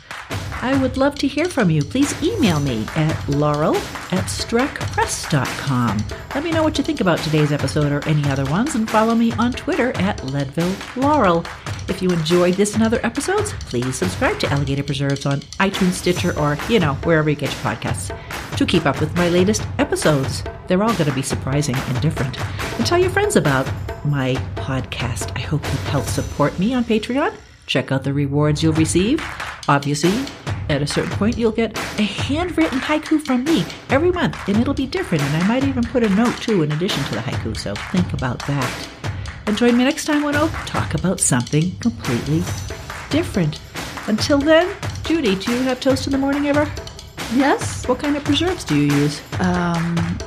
I 0.64 0.80
would 0.80 0.96
love 0.96 1.16
to 1.16 1.26
hear 1.26 1.44
from 1.44 1.68
you. 1.68 1.82
Please 1.82 2.14
email 2.22 2.58
me 2.58 2.86
at 2.96 3.28
laurel 3.28 3.76
at 3.76 4.24
streckpress.com. 4.24 5.98
Let 6.34 6.42
me 6.42 6.52
know 6.52 6.62
what 6.62 6.78
you 6.78 6.84
think 6.84 7.02
about 7.02 7.18
today's 7.18 7.52
episode 7.52 7.92
or 7.92 8.02
any 8.08 8.24
other 8.30 8.46
ones, 8.46 8.74
and 8.74 8.88
follow 8.88 9.14
me 9.14 9.32
on 9.32 9.52
Twitter 9.52 9.94
at 9.96 10.24
Leadville 10.24 10.74
Laurel. 10.96 11.44
If 11.86 12.00
you 12.00 12.08
enjoyed 12.08 12.54
this 12.54 12.72
and 12.74 12.82
other 12.82 12.98
episodes, 13.02 13.52
please 13.52 13.94
subscribe 13.96 14.38
to 14.40 14.50
Alligator 14.50 14.82
Preserves 14.82 15.26
on 15.26 15.40
iTunes, 15.60 15.92
Stitcher, 15.92 16.38
or, 16.38 16.56
you 16.70 16.80
know, 16.80 16.94
wherever 17.04 17.28
you 17.28 17.36
get 17.36 17.52
your 17.52 17.60
podcasts 17.74 18.16
to 18.56 18.64
keep 18.64 18.86
up 18.86 19.00
with 19.00 19.14
my 19.16 19.28
latest 19.28 19.66
episodes. 19.78 20.42
They're 20.66 20.82
all 20.82 20.94
going 20.94 21.10
to 21.10 21.14
be 21.14 21.20
surprising 21.20 21.76
and 21.76 22.00
different. 22.00 22.40
And 22.78 22.86
tell 22.86 22.98
your 22.98 23.10
friends 23.10 23.36
about 23.36 23.66
my 24.06 24.34
podcast. 24.56 25.30
I 25.36 25.40
hope 25.40 25.62
you 25.62 25.78
help 25.90 26.06
support 26.06 26.58
me 26.58 26.72
on 26.72 26.84
Patreon. 26.84 27.34
Check 27.66 27.92
out 27.92 28.04
the 28.04 28.12
rewards 28.12 28.62
you'll 28.62 28.74
receive. 28.74 29.22
Obviously, 29.68 30.12
at 30.68 30.82
a 30.82 30.86
certain 30.86 31.10
point, 31.12 31.38
you'll 31.38 31.52
get 31.52 31.76
a 31.98 32.02
handwritten 32.02 32.78
haiku 32.78 33.20
from 33.20 33.44
me 33.44 33.64
every 33.90 34.10
month, 34.10 34.36
and 34.48 34.56
it'll 34.58 34.74
be 34.74 34.86
different. 34.86 35.22
And 35.24 35.42
I 35.42 35.48
might 35.48 35.64
even 35.64 35.84
put 35.84 36.02
a 36.02 36.08
note 36.10 36.36
too 36.38 36.62
in 36.62 36.72
addition 36.72 37.02
to 37.04 37.14
the 37.14 37.20
haiku, 37.20 37.56
so 37.56 37.74
think 37.92 38.12
about 38.12 38.44
that. 38.46 38.88
And 39.46 39.56
join 39.56 39.76
me 39.76 39.84
next 39.84 40.06
time 40.06 40.22
when 40.22 40.34
I'll 40.36 40.48
talk 40.66 40.94
about 40.94 41.20
something 41.20 41.76
completely 41.80 42.42
different. 43.10 43.60
Until 44.06 44.38
then, 44.38 44.74
Judy, 45.04 45.34
do 45.34 45.52
you 45.52 45.62
have 45.62 45.80
toast 45.80 46.06
in 46.06 46.12
the 46.12 46.18
morning 46.18 46.48
ever? 46.48 46.70
Yes. 47.34 47.86
What 47.86 47.98
kind 47.98 48.16
of 48.16 48.24
preserves 48.24 48.64
do 48.64 48.76
you 48.76 48.94
use? 48.94 49.22
Um, 49.40 50.18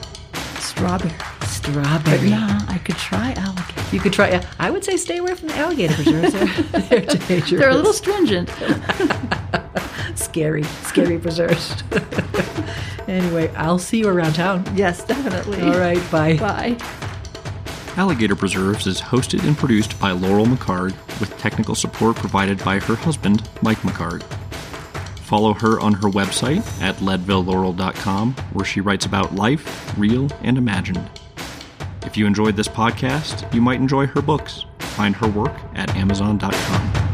strawberry. 0.55 1.13
Strawberry. 1.45 2.29
Yeah, 2.29 2.59
I 2.67 2.77
could 2.79 2.97
try 2.97 3.33
alligator. 3.33 3.76
You 3.91 3.99
could 3.99 4.13
try. 4.13 4.29
Yeah, 4.29 4.45
I 4.59 4.69
would 4.69 4.83
say 4.83 4.97
stay 4.97 5.17
away 5.17 5.33
from 5.35 5.47
the 5.49 5.55
alligator 5.55 5.93
preserves. 5.95 6.33
They're, 6.33 6.81
they're 6.81 7.01
dangerous. 7.27 7.49
They're 7.51 7.69
a 7.69 7.75
little 7.75 7.93
stringent. 7.93 8.49
scary, 10.15 10.63
scary 10.63 11.17
preserves. 11.19 11.83
anyway, 13.07 13.49
I'll 13.55 13.79
see 13.79 13.99
you 13.99 14.09
around 14.09 14.33
town. 14.33 14.65
yes, 14.75 15.03
definitely. 15.05 15.61
All 15.61 15.79
right, 15.79 16.01
bye. 16.11 16.37
Bye. 16.37 16.77
Alligator 17.95 18.35
Preserves 18.35 18.85
is 18.85 19.01
hosted 19.01 19.43
and 19.47 19.57
produced 19.57 19.99
by 19.99 20.11
Laurel 20.11 20.45
McHargue, 20.45 20.93
with 21.19 21.35
technical 21.39 21.73
support 21.73 22.15
provided 22.15 22.63
by 22.63 22.77
her 22.79 22.95
husband, 22.95 23.47
Mike 23.63 23.79
McHargue. 23.79 24.21
Follow 25.21 25.53
her 25.53 25.79
on 25.79 25.93
her 25.93 26.09
website 26.09 26.63
at 26.81 26.95
leadvillelaurel.com, 26.97 28.33
where 28.53 28.65
she 28.65 28.81
writes 28.81 29.05
about 29.07 29.33
life, 29.33 29.97
real 29.97 30.29
and 30.43 30.57
imagined. 30.59 31.09
If 32.07 32.15
you 32.15 32.25
enjoyed 32.25 32.55
this 32.55 32.69
podcast, 32.69 33.53
you 33.53 33.61
might 33.61 33.81
enjoy 33.81 34.07
her 34.07 34.21
books. 34.21 34.63
Find 34.79 35.13
her 35.17 35.27
work 35.27 35.53
at 35.75 35.93
amazon.com. 35.97 37.06